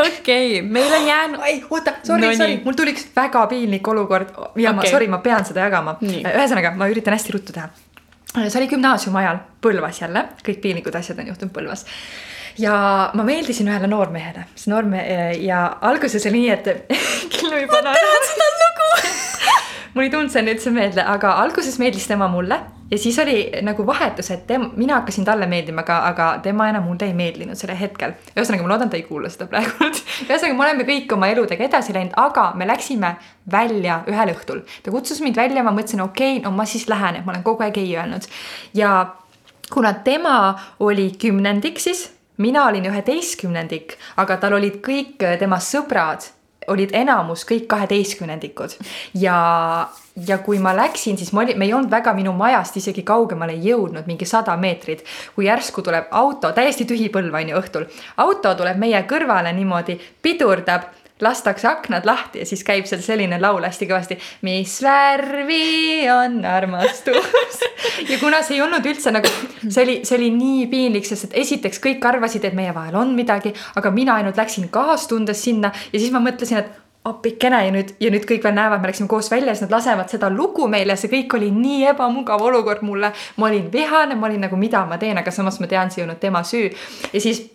okei 0.00 0.58
okay,, 0.58 0.62
meil 0.62 0.92
on 0.92 1.06
jäänud. 1.06 1.40
ei, 1.44 1.64
oota, 1.70 1.92
sorry 2.02 2.26
no,, 2.26 2.36
sorry, 2.36 2.60
mul 2.64 2.76
tuli 2.76 2.94
üks 2.94 3.08
väga 3.16 3.46
piinlik 3.50 3.88
olukord 3.88 4.30
ja 4.36 4.70
okay. 4.70 4.72
ma, 4.76 4.86
sorry, 4.90 5.08
ma 5.10 5.20
pean 5.24 5.46
seda 5.48 5.66
jagama. 5.66 5.96
ühesõnaga, 6.02 6.74
ma 6.78 6.88
üritan 6.92 7.16
hästi 7.16 7.34
ruttu 7.34 7.56
teha. 7.56 7.68
See 8.34 8.60
oli 8.60 8.70
gümnaasiumi 8.70 9.22
ajal 9.22 9.42
Põlvas 9.64 10.02
jälle, 10.02 10.24
kõik 10.46 10.60
piinlikud 10.62 10.94
asjad 10.94 11.18
on 11.22 11.30
juhtunud 11.32 11.54
Põlvas. 11.54 11.84
Ja 12.58 12.74
ma 13.14 13.24
meeldisin 13.26 13.68
ühele 13.70 13.86
noormehele, 13.90 14.48
see 14.58 14.72
noormehe 14.72 15.36
ja 15.46 15.64
alguses 15.90 16.26
oli 16.26 16.42
nii, 16.42 16.50
et 16.56 16.66
Killu 17.34 17.62
juba 17.62 17.82
naerab. 17.86 17.94
ma 17.94 17.94
tean 17.94 18.26
seda 18.32 18.48
lugu! 18.64 18.88
Mul 19.94 20.08
ei 20.08 20.10
tulnud 20.14 20.34
see 20.34 20.42
nüüd 20.46 20.62
see 20.62 20.74
meelde, 20.74 21.04
aga 21.04 21.36
alguses 21.44 21.78
meeldis 21.78 22.08
tema 22.10 22.28
mulle 22.30 22.58
ja 22.90 22.98
siis 22.98 23.18
oli 23.18 23.50
nagu 23.62 23.86
vahetus, 23.86 24.30
et 24.30 24.46
tem-, 24.46 24.70
mina 24.76 24.94
hakkasin 25.00 25.24
talle 25.24 25.46
meeldima, 25.46 25.82
aga, 25.84 25.98
aga 26.08 26.28
tema 26.42 26.68
enam 26.68 26.86
mulle 26.88 27.08
ei 27.08 27.14
meeldinud 27.14 27.58
sellel 27.58 27.76
hetkel. 27.80 28.14
ühesõnaga, 28.34 28.64
ma 28.64 28.72
loodan, 28.72 28.90
ta 28.90 28.96
ei 28.96 29.04
kuula 29.08 29.30
seda 29.32 29.48
praegult 29.50 30.02
ühesõnaga, 30.28 30.56
me 30.56 30.66
oleme 30.66 30.88
kõik 30.88 31.14
oma 31.16 31.30
eludega 31.32 31.66
edasi 31.68 31.96
läinud, 31.96 32.16
aga 32.16 32.50
me 32.56 32.68
läksime 32.68 33.14
välja 33.52 34.02
ühel 34.08 34.34
õhtul. 34.34 34.64
ta 34.82 34.94
kutsus 34.94 35.20
mind 35.24 35.36
välja, 35.36 35.64
ma 35.64 35.74
mõtlesin, 35.76 36.02
okei 36.04 36.38
okay,, 36.38 36.44
no 36.44 36.54
ma 36.56 36.66
siis 36.68 36.88
lähen, 36.88 37.20
et 37.20 37.26
ma 37.26 37.34
olen 37.36 37.46
kogu 37.46 37.66
aeg 37.66 37.80
ei 37.82 37.96
öelnud. 37.96 38.28
ja 38.74 38.94
kuna 39.72 39.92
tema 40.04 40.38
oli 40.80 41.10
kümnendik 41.20 41.80
siis, 41.80 42.08
mina 42.38 42.66
olin 42.66 42.88
üheteistkümnendik, 42.88 43.98
aga 44.16 44.36
tal 44.40 44.56
olid 44.56 44.80
kõik 44.84 45.20
tema 45.40 45.60
sõbrad 45.60 46.30
olid 46.68 46.92
enamus 46.96 47.44
kõik 47.48 47.66
kaheteistkümnendikud 47.70 48.76
ja, 49.20 49.38
ja 50.26 50.38
kui 50.44 50.60
ma 50.62 50.74
läksin, 50.76 51.18
siis 51.18 51.32
ma 51.32 51.42
olin, 51.44 51.58
me 51.58 51.68
ei 51.68 51.74
olnud 51.74 51.90
väga 51.90 52.14
minu 52.16 52.32
majast 52.36 52.76
isegi 52.80 53.02
kaugemale 53.06 53.56
jõudnud, 53.64 54.06
mingi 54.06 54.28
sada 54.28 54.56
meetrit. 54.56 55.04
kui 55.34 55.48
järsku 55.48 55.82
tuleb 55.82 56.08
auto, 56.10 56.52
täiesti 56.52 56.86
tühi 56.88 57.10
põlv 57.14 57.34
on 57.34 57.52
ju 57.52 57.58
õhtul, 57.58 57.90
auto 58.16 58.54
tuleb 58.54 58.78
meie 58.78 59.02
kõrvale 59.08 59.52
niimoodi, 59.56 59.98
pidurdab 60.22 60.88
lastakse 61.20 61.68
aknad 61.68 62.06
lahti 62.06 62.42
ja 62.42 62.46
siis 62.46 62.64
käib 62.66 62.86
seal 62.86 63.02
selline 63.04 63.40
laul 63.40 63.64
hästi 63.66 63.88
kõvasti. 63.90 64.18
mis 64.46 64.78
värvi 64.82 66.08
on 66.12 66.44
armastus 66.44 67.62
ja 68.08 68.18
kuna 68.20 68.42
see 68.42 68.58
ei 68.58 68.62
olnud 68.62 68.86
üldse 68.86 69.12
nagu, 69.14 69.30
see 69.68 69.84
oli, 69.84 69.96
see 70.04 70.18
oli 70.18 70.32
nii 70.34 70.66
piinlik, 70.70 71.06
sest 71.08 71.30
et 71.30 71.38
esiteks 71.44 71.82
kõik 71.84 72.04
arvasid, 72.06 72.44
et 72.44 72.56
meie 72.58 72.74
vahel 72.74 72.96
on 72.98 73.14
midagi, 73.18 73.54
aga 73.76 73.90
mina 73.94 74.18
ainult 74.20 74.38
läksin 74.38 74.68
kaastundes 74.72 75.42
sinna 75.44 75.72
ja 75.92 75.98
siis 75.98 76.14
ma 76.14 76.22
mõtlesin, 76.22 76.62
et 76.62 76.84
appikene 77.08 77.60
ja 77.64 77.72
nüüd, 77.72 77.92
ja 78.02 78.10
nüüd 78.12 78.26
kõik 78.28 78.42
veel 78.44 78.56
näevad, 78.56 78.82
me 78.82 78.90
läksime 78.90 79.08
koos 79.10 79.30
välja, 79.32 79.54
siis 79.54 79.64
nad 79.66 79.76
lasevad 79.78 80.10
seda 80.12 80.30
lugu 80.32 80.66
meile, 80.70 80.96
see 80.98 81.10
kõik 81.12 81.36
oli 81.38 81.50
nii 81.54 81.86
ebamugav 81.94 82.42
olukord 82.44 82.82
mulle. 82.86 83.12
ma 83.36 83.46
olin 83.46 83.70
vihane, 83.72 84.14
ma 84.14 84.26
olin 84.26 84.44
nagu, 84.46 84.56
mida 84.56 84.84
ma 84.86 84.98
teen, 84.98 85.18
aga 85.18 85.30
samas 85.34 85.60
ma 85.60 85.70
tean, 85.70 85.90
see 85.90 86.02
ei 86.02 86.08
olnud 86.08 86.20
tema 86.20 86.42
süü 86.44 86.68
ja 87.12 87.20
siis 87.20 87.46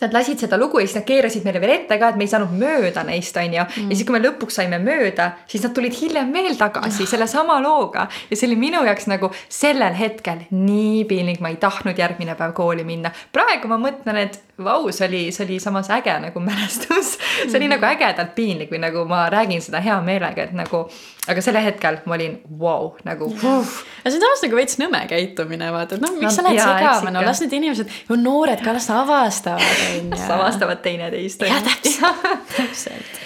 Nad 0.00 0.14
lasid 0.14 0.38
seda 0.44 0.58
lugu 0.60 0.78
ja 0.78 0.86
siis 0.86 0.98
nad 1.00 1.06
keerasid 1.08 1.46
meile 1.46 1.62
veel 1.62 1.74
ette 1.74 1.98
ka, 1.98 2.12
et 2.12 2.18
me 2.18 2.26
ei 2.26 2.30
saanud 2.30 2.52
mööda 2.58 3.02
neist, 3.08 3.36
onju. 3.36 3.64
Mm.. 3.64 3.90
ja 3.90 3.96
siis, 3.96 4.06
kui 4.06 4.14
me 4.14 4.22
lõpuks 4.22 4.60
saime 4.60 4.78
mööda, 4.82 5.32
siis 5.50 5.64
nad 5.66 5.74
tulid 5.74 5.96
hiljem 5.98 6.32
veel 6.34 6.58
tagasi 6.58 7.06
sellesama 7.10 7.58
looga. 7.64 8.08
Ja 8.30 8.38
see 8.38 8.48
oli 8.50 8.58
minu 8.60 8.84
jaoks 8.86 9.08
nagu 9.10 9.32
sellel 9.48 9.96
hetkel 9.98 10.46
nii 10.54 11.02
piinlik, 11.10 11.42
ma 11.42 11.50
ei 11.50 11.58
tahtnud 11.62 11.98
järgmine 11.98 12.38
päev 12.38 12.54
kooli 12.58 12.86
minna. 12.86 13.12
praegu 13.32 13.70
ma 13.70 13.80
mõtlen, 13.82 14.22
et 14.22 14.38
vau, 14.64 14.88
see 14.92 15.06
oli, 15.06 15.20
see 15.32 15.44
oli 15.46 15.58
samas 15.62 15.90
äge 15.94 16.14
nagu 16.20 16.40
mälestus. 16.48 17.12
see 17.18 17.56
oli 17.56 17.66
mm. 17.66 17.74
nagu 17.76 17.86
ägedalt 17.86 18.34
piinlik 18.34 18.72
või 18.72 18.80
nagu 18.82 19.04
ma 19.08 19.24
räägin 19.30 19.62
seda 19.62 19.80
hea 19.82 19.96
meelega, 20.04 20.48
et 20.48 20.54
nagu, 20.56 20.84
aga 21.30 21.44
sellel 21.44 21.66
hetkel 21.68 22.00
ma 22.10 22.16
olin 22.18 22.38
vau 22.48 22.88
wow,, 22.88 22.88
nagu. 23.06 23.30
aga 23.38 24.10
see 24.10 24.18
on 24.18 24.24
samas 24.24 24.42
nagu 24.46 24.58
veits 24.58 24.78
nõme 24.82 25.02
käitumine, 25.10 25.70
vaata, 25.74 25.98
et 25.98 26.04
noh, 26.04 26.14
miks 26.16 26.30
no, 26.30 26.34
sa 26.36 26.46
lähed 26.48 26.62
segama, 26.62 27.12
no 27.14 27.22
las 27.26 27.42
need 27.44 27.54
inimesed, 27.60 27.92
on 28.14 28.24
noored 28.26 28.64
ka, 28.64 28.74
las 28.76 28.88
avastavad 28.94 29.84
las 30.14 30.24
avastavad 30.38 30.82
teineteist. 30.86 31.46
jah, 31.46 31.62
täpselt, 31.68 32.26
täpselt. 32.56 33.22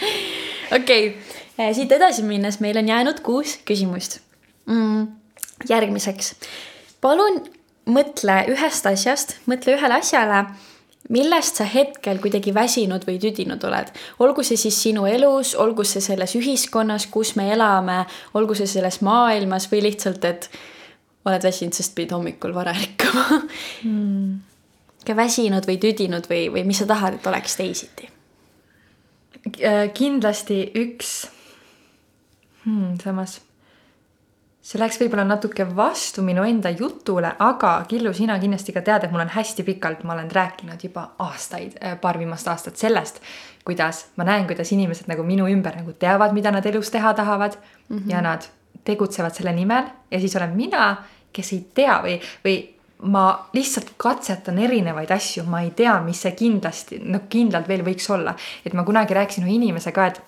okei 0.77 1.15
okay., 1.15 1.73
siit 1.77 1.93
edasi 1.97 2.27
minnes 2.27 2.61
meil 2.65 2.77
on 2.81 2.93
jäänud 2.93 3.25
kuus 3.25 3.57
küsimust 3.69 4.21
mm,. 4.69 5.09
järgmiseks, 5.71 6.35
palun 7.01 7.41
mõtle 7.89 8.37
ühest 8.53 8.87
asjast, 8.87 9.39
mõtle 9.51 9.75
ühele 9.79 9.97
asjale 9.97 10.45
millest 11.13 11.61
sa 11.61 11.67
hetkel 11.69 12.21
kuidagi 12.23 12.55
väsinud 12.57 13.07
või 13.09 13.19
tüdinud 13.23 13.65
oled, 13.69 13.91
olgu 14.25 14.45
see 14.47 14.61
siis 14.61 14.79
sinu 14.89 15.07
elus, 15.07 15.55
olgu 15.55 15.85
see 15.85 16.05
selles 16.05 16.37
ühiskonnas, 16.39 17.09
kus 17.13 17.35
me 17.37 17.51
elame, 17.53 18.03
olgu 18.35 18.57
see 18.59 18.71
selles 18.71 19.03
maailmas 19.05 19.69
või 19.73 19.85
lihtsalt, 19.89 20.25
et 20.25 20.49
oled 21.29 21.45
väsinud, 21.45 21.77
sest 21.77 21.95
pidid 21.95 22.17
hommikul 22.17 22.55
vara 22.57 22.75
ärkama. 22.75 23.45
Mm 23.85 24.41
ka 25.07 25.17
väsinud 25.19 25.67
või 25.67 25.79
tüdinud 25.83 26.27
või, 26.31 26.47
või 26.53 26.65
mis 26.67 26.83
sa 26.83 26.89
tahad, 26.91 27.19
et 27.19 27.27
oleks 27.27 27.57
teisiti? 27.59 28.09
Kindlasti 29.97 30.65
üks. 30.79 31.15
Hmm,, 32.63 32.95
samas 33.03 33.41
see 34.63 34.79
läks 34.79 35.01
võib-olla 35.01 35.25
natuke 35.27 35.67
vastu 35.77 36.23
minu 36.23 36.45
enda 36.47 36.71
jutule, 36.71 37.33
aga 37.39 37.73
Killu, 37.89 38.13
sina 38.15 38.39
kindlasti 38.39 38.73
ka 38.73 38.83
tead, 38.87 39.05
et 39.05 39.15
mul 39.15 39.25
on 39.25 39.33
hästi 39.35 39.65
pikalt, 39.67 40.05
ma 40.07 40.15
olen 40.15 40.31
rääkinud 40.31 40.85
juba 40.87 41.09
aastaid, 41.25 41.79
äh, 41.83 41.97
paar 42.01 42.19
viimast 42.19 42.49
aastat 42.49 42.79
sellest, 42.79 43.19
kuidas 43.67 44.07
ma 44.17 44.27
näen, 44.29 44.47
kuidas 44.47 44.71
inimesed 44.73 45.11
nagu 45.11 45.27
minu 45.27 45.49
ümber 45.51 45.77
nagu 45.81 45.93
teavad, 45.99 46.35
mida 46.37 46.55
nad 46.55 46.67
elus 46.67 46.91
teha 46.91 47.15
tahavad 47.15 47.59
mm 47.89 47.99
-hmm. 47.99 48.11
ja 48.11 48.23
nad 48.23 48.47
tegutsevad 48.85 49.35
selle 49.35 49.53
nimel 49.53 49.85
ja 50.11 50.21
siis 50.21 50.37
olen 50.37 50.57
mina, 50.57 50.97
kes 51.33 51.53
ei 51.53 51.67
tea 51.75 52.01
või, 52.03 52.21
või 52.45 52.57
ma 53.03 53.49
lihtsalt 53.53 53.95
katsetan 53.97 54.59
erinevaid 54.59 55.11
asju, 55.11 55.45
ma 55.45 55.61
ei 55.61 55.71
tea, 55.71 55.95
mis 56.05 56.23
see 56.23 56.33
kindlasti, 56.39 57.01
noh, 57.05 57.27
kindlalt 57.29 57.69
veel 57.69 57.83
võiks 57.87 58.11
olla. 58.15 58.35
et 58.67 58.75
ma 58.75 58.85
kunagi 58.85 59.15
rääkisin 59.15 59.45
ühe 59.45 59.55
inimesega, 59.55 60.07
et, 60.07 60.23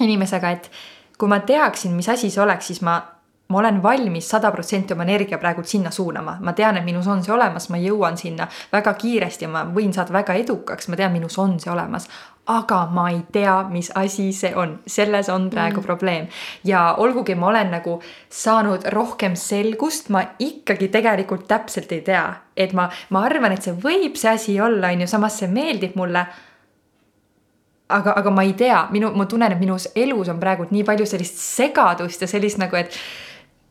inimesega, 0.00 0.50
et 0.50 0.70
kui 1.18 1.28
ma 1.28 1.40
teaksin, 1.40 1.92
mis 1.92 2.08
asi 2.08 2.30
see 2.30 2.42
oleks, 2.42 2.66
siis 2.66 2.82
ma, 2.82 3.00
ma 3.48 3.58
olen 3.58 3.82
valmis 3.82 4.28
sada 4.28 4.50
protsenti 4.50 4.94
oma 4.94 5.04
energia 5.04 5.38
praegult 5.38 5.68
sinna 5.68 5.90
suunama. 5.90 6.38
ma 6.40 6.52
tean, 6.52 6.76
et 6.76 6.84
minus 6.84 7.06
on 7.06 7.22
see 7.24 7.32
olemas, 7.34 7.68
ma 7.70 7.76
jõuan 7.76 8.16
sinna 8.16 8.48
väga 8.72 8.94
kiiresti 8.94 9.44
ja 9.44 9.48
ma 9.48 9.64
võin 9.64 9.92
saada 9.92 10.12
väga 10.12 10.34
edukaks, 10.34 10.88
ma 10.88 10.96
tean, 10.96 11.12
minus 11.12 11.38
on 11.38 11.58
see 11.60 11.72
olemas 11.72 12.08
aga 12.46 12.86
ma 12.92 13.08
ei 13.10 13.22
tea, 13.32 13.54
mis 13.72 13.90
asi 13.96 14.28
see 14.36 14.52
on, 14.56 14.76
selles 14.86 15.28
on 15.32 15.48
praegu 15.50 15.80
mm. 15.80 15.84
probleem. 15.84 16.26
ja 16.64 16.94
olgugi 16.98 17.34
ma 17.34 17.46
olen 17.48 17.70
nagu 17.70 18.00
saanud 18.28 18.84
rohkem 18.92 19.36
selgust, 19.36 20.08
ma 20.08 20.22
ikkagi 20.38 20.88
tegelikult 20.88 21.46
täpselt 21.48 21.92
ei 21.92 22.02
tea, 22.04 22.24
et 22.56 22.72
ma, 22.72 22.88
ma 23.10 23.24
arvan, 23.24 23.52
et 23.52 23.64
see 23.64 23.72
võib 23.72 24.18
see 24.20 24.30
asi 24.30 24.58
olla, 24.60 24.92
on 24.92 25.04
ju, 25.04 25.08
samas 25.08 25.38
see 25.40 25.48
meeldib 25.48 25.96
mulle. 25.96 26.26
aga, 27.88 28.12
aga 28.16 28.30
ma 28.30 28.42
ei 28.44 28.52
tea, 28.52 28.86
minu, 28.92 29.12
ma 29.16 29.26
tunnen, 29.26 29.52
et 29.52 29.60
minus 29.60 29.88
elus 29.96 30.28
on 30.28 30.40
praegu 30.40 30.68
nii 30.70 30.84
palju 30.84 31.06
sellist 31.06 31.40
segadust 31.40 32.20
ja 32.20 32.28
sellist 32.28 32.60
nagu, 32.60 32.76
et 32.76 32.92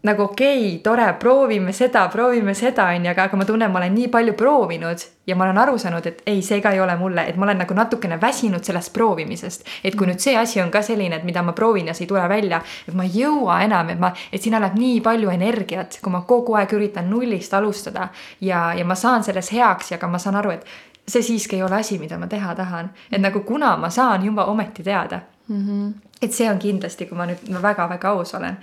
nagu 0.04 0.22
okei 0.24 0.68
okay,, 0.68 0.80
tore, 0.84 1.14
proovime 1.20 1.72
seda, 1.72 2.08
proovime 2.12 2.54
seda, 2.54 2.90
on 2.92 3.06
ju, 3.06 3.12
aga, 3.12 3.24
aga 3.30 3.38
ma 3.40 3.46
tunnen, 3.48 3.72
ma 3.72 3.80
olen 3.80 3.94
nii 3.96 4.10
palju 4.12 4.34
proovinud 4.36 5.06
ja 5.28 5.36
ma 5.40 5.46
olen 5.46 5.58
aru 5.64 5.78
saanud, 5.80 6.08
et 6.10 6.22
ei, 6.28 6.42
see 6.44 6.60
ka 6.62 6.74
ei 6.76 6.82
ole 6.84 6.96
mulle, 7.00 7.24
et 7.32 7.40
ma 7.40 7.48
olen 7.48 7.62
nagu 7.64 7.78
natukene 7.78 8.18
väsinud 8.22 8.68
sellest 8.68 8.92
proovimisest. 8.94 9.64
et 9.84 9.96
kui 9.96 10.08
nüüd 10.08 10.20
see 10.20 10.36
asi 10.38 10.62
on 10.62 10.72
ka 10.72 10.82
selline, 10.84 11.16
et 11.16 11.24
mida 11.24 11.44
ma 11.44 11.56
proovin 11.56 11.88
ja 11.88 11.96
see 11.96 12.04
ei 12.04 12.12
tule 12.12 12.28
välja, 12.30 12.60
et 12.88 12.94
ma 12.94 13.08
ei 13.08 13.16
jõua 13.16 13.62
enam, 13.64 13.90
et 13.96 14.00
ma, 14.00 14.12
et 14.32 14.44
sinna 14.44 14.60
läheb 14.60 14.76
nii 14.80 15.00
palju 15.02 15.32
energiat, 15.32 16.00
kui 16.04 16.12
ma 16.12 16.26
kogu 16.28 16.60
aeg 16.60 16.76
üritan 16.76 17.08
nullist 17.10 17.54
alustada 17.54 18.10
ja, 18.42 18.74
ja 18.76 18.86
ma 18.86 19.00
saan 19.00 19.24
selles 19.24 19.54
heaks 19.56 19.96
ja 19.96 20.02
ka 20.02 20.12
ma 20.12 20.20
saan 20.20 20.36
aru, 20.36 20.58
et 20.58 20.68
see 21.08 21.24
siiski 21.24 21.56
ei 21.56 21.64
ole 21.64 21.80
asi, 21.80 22.00
mida 22.00 22.20
ma 22.20 22.28
teha 22.28 22.56
tahan. 22.56 22.92
et 23.12 23.22
nagu 23.22 23.40
kuna 23.48 23.78
ma 23.78 23.90
saan 23.90 24.26
juba 24.26 24.46
ometi 24.52 24.84
teada 24.84 25.20
mm. 25.48 25.68
-hmm. 25.68 25.94
et 26.22 26.34
see 26.34 26.52
on 26.52 26.60
kindlasti, 26.60 27.06
kui 27.06 27.18
ma 27.18 27.26
nüüd 27.26 27.62
väga-väga 27.62 28.10
aus 28.10 28.36
olen 28.36 28.58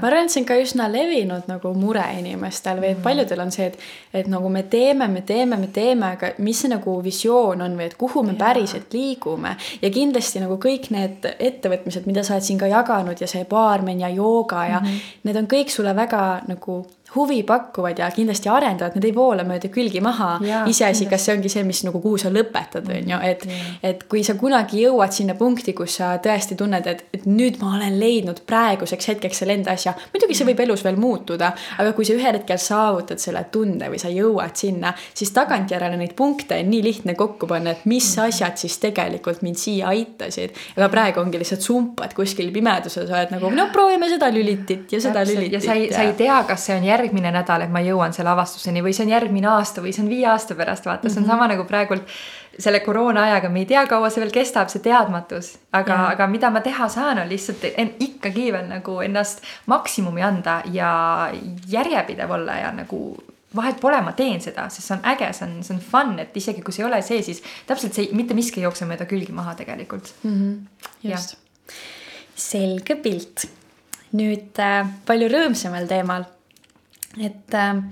ma 0.00 0.08
arvan, 0.08 0.26
et 0.26 0.34
see 0.34 0.42
on 0.42 0.46
ka 0.48 0.56
üsna 0.60 0.88
levinud 0.92 1.48
nagu 1.50 1.72
mure 1.78 2.04
inimestel 2.18 2.80
või 2.82 2.92
et 2.92 2.98
mm. 2.98 3.04
paljudel 3.06 3.44
on 3.44 3.52
see, 3.54 3.68
et, 3.70 3.78
et 4.22 4.30
nagu 4.30 4.50
me 4.52 4.62
teeme, 4.72 5.08
me 5.08 5.22
teeme, 5.26 5.58
me 5.60 5.68
teeme, 5.72 6.12
aga 6.16 6.32
mis 6.44 6.62
see 6.64 6.72
nagu 6.72 6.96
visioon 7.04 7.64
on 7.64 7.76
või 7.78 7.88
et 7.88 7.96
kuhu 8.00 8.24
me 8.26 8.36
ja. 8.36 8.40
päriselt 8.44 8.94
liigume. 8.94 9.56
ja 9.82 9.90
kindlasti 9.90 10.42
nagu 10.44 10.58
kõik 10.62 10.90
need 10.94 11.28
ettevõtmised, 11.32 12.06
mida 12.06 12.24
sa 12.26 12.36
oled 12.36 12.48
siin 12.48 12.60
ka 12.60 12.70
jaganud 12.70 13.20
ja 13.20 13.30
see 13.30 13.44
baarmen 13.48 14.00
ja 14.04 14.12
jooga 14.12 14.66
ja 14.66 14.80
mm 14.80 14.86
-hmm. 14.86 15.14
need 15.22 15.36
on 15.36 15.48
kõik 15.56 15.70
sulle 15.70 15.96
väga 15.96 16.42
nagu 16.48 16.82
huvi 17.14 17.42
pakkuvad 17.48 17.98
ja 17.98 18.10
kindlasti 18.14 18.48
arendavad, 18.48 18.96
need 18.96 19.08
ei 19.10 19.14
voola 19.14 19.44
mööda 19.48 19.68
külgi 19.72 20.00
maha. 20.04 20.38
iseasi, 20.68 21.06
kas 21.10 21.26
see 21.26 21.36
ongi 21.36 21.50
see, 21.52 21.64
mis 21.66 21.82
nagu, 21.86 22.00
kuhu 22.02 22.18
sa 22.20 22.30
lõpetad, 22.32 22.88
on 22.88 23.10
ju, 23.14 23.18
et, 23.26 23.46
et 23.82 24.04
kui 24.10 24.24
sa 24.24 24.34
kunagi 24.40 24.84
jõuad 24.86 25.12
sinna 25.14 25.36
punkti, 25.38 25.74
kus 25.76 25.98
sa 26.00 26.14
tõesti 26.22 26.56
tunned, 26.58 26.86
et, 26.88 27.04
et 27.14 27.26
nüüd 27.28 27.58
ma 27.62 27.76
olen 27.76 27.98
leidnud 28.00 28.42
praeguseks 28.48 29.12
hetkeks 29.12 29.42
selle 29.42 29.56
enda 29.58 29.76
asja. 29.76 29.94
muidugi 30.14 30.36
see 30.38 30.48
võib 30.48 30.62
elus 30.64 30.84
veel 30.86 30.98
muutuda, 31.00 31.52
aga 31.78 31.92
kui 31.96 32.08
sa 32.08 32.16
ühel 32.16 32.38
hetkel 32.38 32.60
saavutad 32.60 33.22
selle 33.22 33.44
tunde 33.52 33.90
või 33.92 34.00
sa 34.00 34.10
jõuad 34.12 34.56
sinna, 34.58 34.94
siis 35.14 35.32
tagantjärele 35.36 35.98
neid 36.00 36.16
punkte 36.18 36.58
on 36.62 36.70
nii 36.72 36.82
lihtne 36.84 37.16
kokku 37.18 37.48
panna, 37.50 37.76
et 37.76 37.86
mis 37.90 38.06
mm. 38.16 38.28
asjad 38.28 38.60
siis 38.60 38.78
tegelikult 38.82 39.42
mind 39.42 39.60
siia 39.60 39.92
aitasid. 39.92 40.56
aga 40.76 40.88
praegu 40.92 41.20
ongi 41.22 41.40
lihtsalt 41.40 41.64
sumpad 41.64 42.14
kuskil 42.16 42.52
pimeduses, 42.54 43.10
oled 43.10 43.34
nagu 43.34 43.50
no 43.52 43.68
proovime 43.74 44.08
seda 44.12 44.30
lülitit 44.32 44.92
ja 44.92 45.00
seda 45.00 45.20
Täpselt. 45.20 45.38
lülitit. 45.38 45.58
ja 45.58 45.60
sa 45.60 45.78
ei, 45.78 45.88
sa 45.92 46.06
ei 46.06 46.14
tea, 46.18 46.38
kas 46.48 46.66
see 46.68 46.76
on 46.78 46.86
järg 46.86 47.01
järgmine 47.02 47.32
nädal, 47.34 47.66
et 47.66 47.72
ma 47.74 47.82
jõuan 47.84 48.14
selle 48.16 48.30
avastuseni 48.32 48.82
või 48.84 48.94
see 48.96 49.06
on 49.06 49.12
järgmine 49.12 49.50
aasta 49.52 49.82
või 49.84 49.92
see 49.92 50.04
on 50.04 50.12
viie 50.12 50.28
aasta 50.30 50.54
pärast, 50.58 50.86
vaata, 50.86 51.08
see 51.08 51.18
on 51.20 51.26
mm 51.26 51.30
-hmm. 51.30 51.42
sama 51.42 51.48
nagu 51.52 51.64
praegult 51.68 52.14
selle 52.58 52.80
koroona 52.80 53.22
ajaga, 53.22 53.48
me 53.48 53.62
ei 53.62 53.66
tea, 53.66 53.86
kaua 53.88 54.10
see 54.10 54.20
veel 54.22 54.32
kestab, 54.32 54.68
see 54.68 54.82
teadmatus. 54.84 55.58
aga, 55.72 55.96
aga 56.12 56.26
mida 56.26 56.50
ma 56.50 56.60
teha 56.60 56.88
saan, 56.88 57.18
on 57.18 57.28
lihtsalt 57.28 57.64
en, 57.76 57.94
ikkagi 58.00 58.52
veel 58.52 58.66
nagu 58.68 59.00
ennast 59.00 59.42
maksimumi 59.66 60.22
anda 60.22 60.62
ja 60.72 61.30
järjepidev 61.68 62.30
olla 62.30 62.58
ja 62.60 62.72
nagu 62.72 63.16
vahet 63.56 63.80
pole, 63.80 64.00
ma 64.04 64.12
teen 64.16 64.40
seda, 64.40 64.68
sest 64.72 64.88
see 64.88 64.96
on 64.96 65.06
äge, 65.12 65.30
see 65.36 65.46
on, 65.48 65.56
see 65.64 65.76
on 65.76 65.80
fun, 65.84 66.12
et 66.22 66.36
isegi 66.36 66.64
kui 66.64 66.74
see 66.74 66.84
ei 66.84 66.88
ole 66.88 67.00
see, 67.04 67.22
siis 67.24 67.42
täpselt 67.68 67.96
see 67.96 68.10
mitte 68.16 68.36
miski 68.36 68.60
ei 68.60 68.68
jookse 68.68 68.88
mööda 68.88 69.06
külgi 69.08 69.32
maha 69.36 69.54
tegelikult 69.58 70.12
mm. 70.22 70.36
-hmm. 70.36 71.10
just. 71.12 71.36
selge 72.34 72.96
pilt. 72.96 73.48
nüüd 74.12 74.58
äh, 74.60 74.88
palju 75.08 75.28
rõõmsamal 75.32 75.86
teemal 75.88 76.26
et 77.20 77.54
äh, 77.54 77.82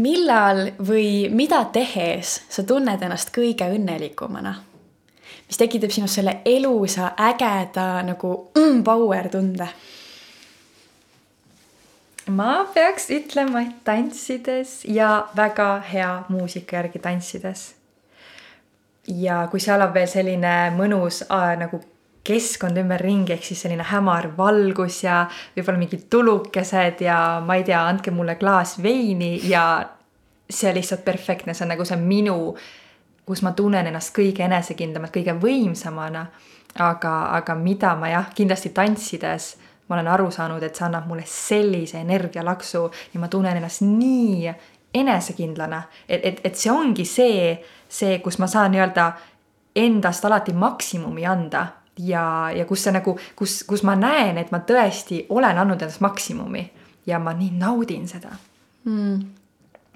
millal 0.00 0.70
või 0.78 1.28
mida 1.32 1.64
tehes 1.72 2.40
sa 2.48 2.64
tunned 2.66 3.02
ennast 3.02 3.32
kõige 3.34 3.70
õnnelikumana? 3.76 4.56
mis 5.50 5.58
tekitab 5.58 5.90
sinus 5.90 6.12
selle 6.14 6.36
elusa, 6.46 7.08
ägeda 7.18 8.04
nagu 8.06 8.50
mm, 8.54 8.82
power 8.86 9.28
tunde? 9.32 9.66
ma 12.30 12.64
peaks 12.74 13.08
ütlema, 13.10 13.64
et 13.64 13.80
tantsides 13.84 14.84
ja 14.86 15.26
väga 15.36 15.80
hea 15.92 16.10
muusika 16.28 16.76
järgi 16.76 16.98
tantsides. 17.02 17.74
ja 19.06 19.46
kui 19.50 19.60
seal 19.60 19.82
on 19.82 19.94
veel 19.94 20.08
selline 20.08 20.54
mõnus 20.76 21.24
äh, 21.26 21.56
nagu 21.58 21.82
keskkond 22.24 22.76
ümberringi, 22.76 23.32
ehk 23.32 23.44
siis 23.44 23.62
selline 23.64 23.84
hämar 23.88 24.30
valgus 24.36 25.02
ja 25.04 25.22
võib-olla 25.56 25.80
mingid 25.80 26.04
tulukesed 26.12 27.00
ja 27.04 27.16
ma 27.44 27.56
ei 27.56 27.64
tea, 27.64 27.80
andke 27.86 28.12
mulle 28.12 28.36
klaas 28.40 28.76
veini 28.82 29.38
ja 29.48 29.64
see 30.50 30.74
lihtsalt 30.74 31.04
perfektne, 31.04 31.54
see 31.54 31.64
on 31.64 31.72
nagu 31.74 31.86
see 31.86 31.98
minu, 32.00 32.36
kus 33.26 33.42
ma 33.46 33.54
tunnen 33.56 33.86
ennast 33.86 34.12
kõige 34.16 34.44
enesekindlamalt, 34.46 35.14
kõige 35.14 35.36
võimsamana. 35.40 36.26
aga, 36.78 37.34
aga 37.34 37.54
mida 37.58 37.96
ma 37.98 38.08
jah, 38.08 38.28
kindlasti 38.34 38.70
tantsides 38.70 39.56
ma 39.88 39.96
olen 39.96 40.08
aru 40.08 40.28
saanud, 40.30 40.62
et 40.62 40.76
see 40.76 40.84
annab 40.86 41.08
mulle 41.10 41.24
sellise 41.26 41.98
energialaksu 41.98 42.84
ja 43.14 43.20
ma 43.20 43.28
tunnen 43.28 43.56
ennast 43.56 43.82
nii 43.82 44.52
enesekindlana, 44.94 45.82
et, 46.08 46.20
et, 46.24 46.40
et 46.44 46.56
see 46.56 46.70
ongi 46.70 47.04
see, 47.04 47.56
see, 47.88 48.18
kus 48.22 48.38
ma 48.38 48.46
saan 48.46 48.70
nii-öelda 48.70 49.10
endast 49.74 50.24
alati 50.24 50.52
maksimumi 50.54 51.26
anda 51.26 51.66
ja, 52.06 52.50
ja 52.54 52.64
kus 52.68 52.86
see 52.86 52.94
nagu, 52.94 53.16
kus, 53.36 53.62
kus 53.68 53.84
ma 53.86 53.96
näen, 53.98 54.38
et 54.40 54.52
ma 54.54 54.62
tõesti 54.66 55.24
olen 55.28 55.58
andnud 55.58 55.82
endast 55.82 56.04
maksimumi 56.04 56.64
ja 57.06 57.18
ma 57.22 57.34
nii 57.36 57.52
naudin 57.58 58.08
seda. 58.08 58.32
Mm 58.84 59.36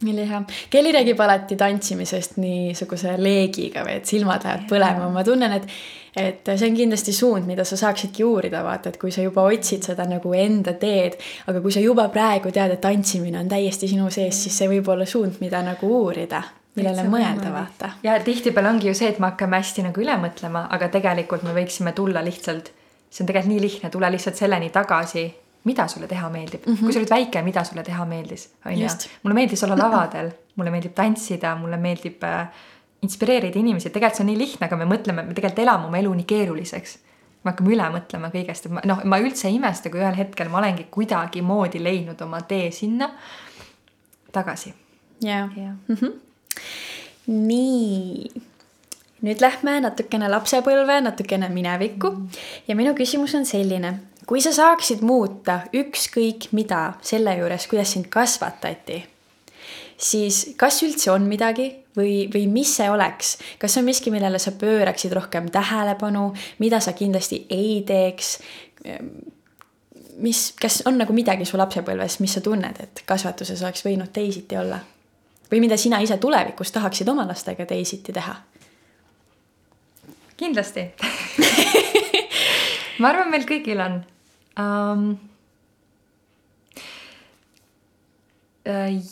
nii 0.05 0.29
hea. 0.29 0.43
Kelly 0.71 0.93
räägib 0.93 1.21
alati 1.21 1.57
tantsimisest 1.57 2.37
niisuguse 2.37 3.15
leegiga 3.19 3.85
või 3.87 3.99
et 4.01 4.11
silmad 4.11 4.45
lähevad 4.45 4.67
põlema, 4.71 5.11
ma 5.13 5.25
tunnen, 5.25 5.61
et 5.61 5.69
et 6.15 6.47
see 6.47 6.69
on 6.71 6.77
kindlasti 6.79 7.13
suund, 7.13 7.47
mida 7.47 7.65
sa 7.67 7.75
saaksidki 7.77 8.23
uurida, 8.23 8.61
vaata, 8.63 8.93
et 8.93 8.99
kui 9.03 9.11
sa 9.11 9.23
juba 9.25 9.43
otsid 9.51 9.83
seda 9.83 10.05
nagu 10.07 10.31
enda 10.39 10.77
teed, 10.79 11.17
aga 11.51 11.63
kui 11.63 11.75
sa 11.75 11.83
juba 11.83 12.05
praegu 12.15 12.53
tead, 12.55 12.77
et 12.77 12.81
tantsimine 12.81 13.41
on 13.41 13.51
täiesti 13.51 13.89
sinu 13.91 14.07
sees, 14.15 14.45
siis 14.45 14.61
see 14.61 14.71
võib 14.71 14.93
olla 14.95 15.07
suund, 15.11 15.41
mida 15.43 15.63
nagu 15.67 15.91
uurida 15.91 16.45
millele 16.75 17.07
mõelda, 17.11 17.53
vaata. 17.55 17.93
ja 18.03 18.17
tihtipeale 18.25 18.73
ongi 18.73 18.91
ju 18.91 18.97
see, 18.99 19.13
et 19.15 19.21
me 19.23 19.31
hakkame 19.31 19.61
hästi 19.63 19.87
nagu 19.89 20.03
üle 20.03 20.17
mõtlema, 20.21 20.67
aga 20.75 20.91
tegelikult 20.93 21.47
me 21.47 21.55
võiksime 21.57 21.95
tulla 21.95 22.23
lihtsalt, 22.25 22.71
see 23.11 23.25
on 23.25 23.31
tegelikult 23.31 23.53
nii 23.53 23.63
lihtne, 23.63 23.91
tule 23.95 24.11
lihtsalt 24.11 24.41
selleni 24.41 24.71
tagasi, 24.75 25.25
mida 25.65 25.87
sulle 25.89 26.09
teha 26.11 26.29
meeldib 26.31 26.67
mm. 26.67 26.75
-hmm. 26.75 26.85
kui 26.85 26.93
sa 26.93 27.01
olid 27.01 27.11
väike, 27.15 27.43
mida 27.43 27.65
sulle 27.65 27.83
teha 27.83 28.05
meeldis, 28.05 28.49
on 28.67 28.79
ju. 28.79 28.89
mulle 29.23 29.35
meeldis 29.35 29.65
olla 29.65 29.79
lavadel, 29.79 30.31
mulle 30.57 30.71
meeldib 30.71 30.95
tantsida, 30.95 31.55
mulle 31.57 31.77
meeldib 31.77 32.25
äh, 32.25 32.49
inspireerida 33.03 33.59
inimesi, 33.59 33.91
tegelikult 33.91 34.19
see 34.19 34.25
on 34.25 34.31
nii 34.33 34.39
lihtne, 34.39 34.69
aga 34.69 34.77
me 34.81 34.89
mõtleme, 34.89 35.25
me 35.27 35.35
tegelikult 35.37 35.65
elame 35.65 35.91
oma 35.91 36.01
elu 36.03 36.15
nii 36.21 36.29
keeruliseks. 36.35 36.99
me 37.45 37.53
hakkame 37.53 37.75
üle 37.75 37.89
mõtlema 37.93 38.31
kõigest, 38.33 38.67
et 38.67 38.73
ma 38.73 38.81
noh, 38.89 39.03
ma 39.05 39.19
üldse 39.21 39.51
ei 39.51 39.59
imesta, 39.59 39.91
kui 39.93 40.01
ühel 40.01 40.17
hetkel 40.17 40.49
ma 40.49 40.63
olengi 40.63 40.87
kuidagimoodi 40.91 41.83
leidnud 41.83 42.23
oma 42.25 42.41
tee 42.41 42.71
sinna 42.71 43.11
tagasi. 44.33 44.75
jaa, 45.21 45.49
nii, 47.27 48.29
nüüd 49.25 49.41
lähme 49.41 49.79
natukene 49.85 50.29
lapsepõlve, 50.33 51.01
natukene 51.05 51.49
minevikku 51.53 52.13
ja 52.69 52.77
minu 52.77 52.95
küsimus 52.97 53.35
on 53.39 53.47
selline. 53.49 53.95
kui 54.27 54.41
sa 54.41 54.55
saaksid 54.57 55.03
muuta 55.05 55.67
ükskõik 55.77 56.49
mida 56.53 56.95
selle 57.05 57.37
juures, 57.37 57.67
kuidas 57.69 57.93
sind 57.93 58.09
kasvatati, 58.09 59.03
siis 60.01 60.55
kas 60.57 60.83
üldse 60.83 61.11
on 61.13 61.29
midagi 61.29 61.67
või, 61.97 62.31
või 62.33 62.47
mis 62.49 62.73
see 62.77 62.89
oleks, 62.91 63.37
kas 63.61 63.77
on 63.77 63.85
miski, 63.85 64.11
millele 64.11 64.39
sa 64.39 64.55
pööraksid 64.57 65.13
rohkem 65.13 65.51
tähelepanu, 65.53 66.33
mida 66.59 66.81
sa 66.81 66.93
kindlasti 66.93 67.47
ei 67.51 67.83
teeks? 67.87 68.39
mis, 70.17 70.53
kas 70.61 70.83
on 70.87 70.99
nagu 71.01 71.13
midagi 71.13 71.47
su 71.49 71.59
lapsepõlves, 71.59 72.21
mis 72.21 72.37
sa 72.37 72.43
tunned, 72.45 72.81
et 72.81 73.03
kasvatuses 73.07 73.63
oleks 73.63 73.85
võinud 73.87 74.13
teisiti 74.15 74.57
olla? 74.57 74.79
Või 75.55 75.63
mida 75.63 75.77
sina 75.79 76.01
ise 76.03 76.17
tulevikus 76.19 76.73
tahaksid 76.75 77.09
oma 77.09 77.29
lastega 77.29 77.67
teisiti 77.67 78.13
teha? 78.13 78.35
kindlasti 80.37 80.83
ma 82.99 83.13
arvan, 83.13 83.31
meil 83.31 83.47
kõigil 83.47 83.79
on 83.85 84.01
um,. 84.59 85.07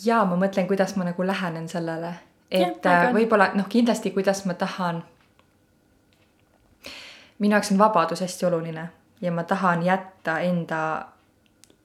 ja 0.03 0.19
ma 0.27 0.35
mõtlen, 0.35 0.67
kuidas 0.67 0.97
ma 0.99 1.07
nagu 1.07 1.23
lähenen 1.23 1.69
sellele, 1.71 2.11
et 2.51 2.85
äh, 2.91 3.07
võib-olla 3.15 3.53
noh, 3.55 3.69
kindlasti, 3.71 4.11
kuidas 4.11 4.43
ma 4.49 4.57
tahan. 4.59 5.03
minu 7.39 7.55
jaoks 7.55 7.71
on 7.71 7.79
vabadus 7.79 8.21
hästi 8.25 8.51
oluline 8.51 8.89
ja 9.21 9.31
ma 9.31 9.47
tahan 9.47 9.85
jätta 9.85 10.39
enda 10.43 10.81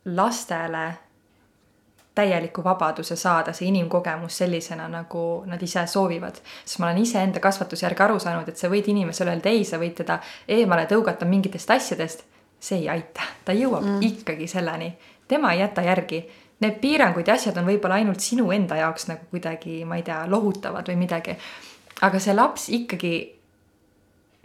lastele 0.05 0.89
täieliku 2.19 2.65
vabaduse 2.65 3.17
saada, 3.17 3.53
see 3.55 3.69
inimkogemus 3.71 4.41
sellisena, 4.43 4.89
nagu 4.91 5.25
nad 5.47 5.63
ise 5.63 5.87
soovivad. 5.87 6.41
sest 6.65 6.81
ma 6.83 6.89
olen 6.89 7.03
iseenda 7.03 7.41
kasvatuse 7.41 7.87
järgi 7.87 8.05
aru 8.07 8.19
saanud, 8.23 8.49
et 8.49 8.59
sa 8.59 8.71
võid 8.73 8.91
inimesele 8.91 9.37
öelda 9.37 9.53
ei, 9.55 9.65
sa 9.65 9.79
võid 9.79 9.95
teda 10.03 10.19
eemale 10.49 10.89
tõugata 10.91 11.29
mingitest 11.29 11.71
asjadest. 11.71 12.27
see 12.61 12.81
ei 12.81 12.89
aita, 12.91 13.23
ta 13.45 13.55
jõuab 13.55 13.85
mm. 13.85 14.03
ikkagi 14.03 14.47
selleni, 14.51 14.93
tema 15.29 15.53
ei 15.55 15.61
jäta 15.61 15.83
järgi. 15.87 16.25
Need 16.59 16.81
piirangud 16.83 17.29
ja 17.29 17.37
asjad 17.39 17.57
on 17.61 17.69
võib-olla 17.69 18.01
ainult 18.03 18.21
sinu 18.21 18.51
enda 18.51 18.77
jaoks 18.77 19.07
nagu 19.07 19.29
kuidagi, 19.31 19.85
ma 19.87 19.97
ei 19.97 20.03
tea, 20.03 20.25
lohutavad 20.27 20.89
või 20.91 20.97
midagi. 20.99 21.37
aga 22.03 22.19
see 22.19 22.35
laps 22.35 22.69
ikkagi 22.69 23.13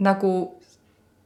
nagu 0.05 0.33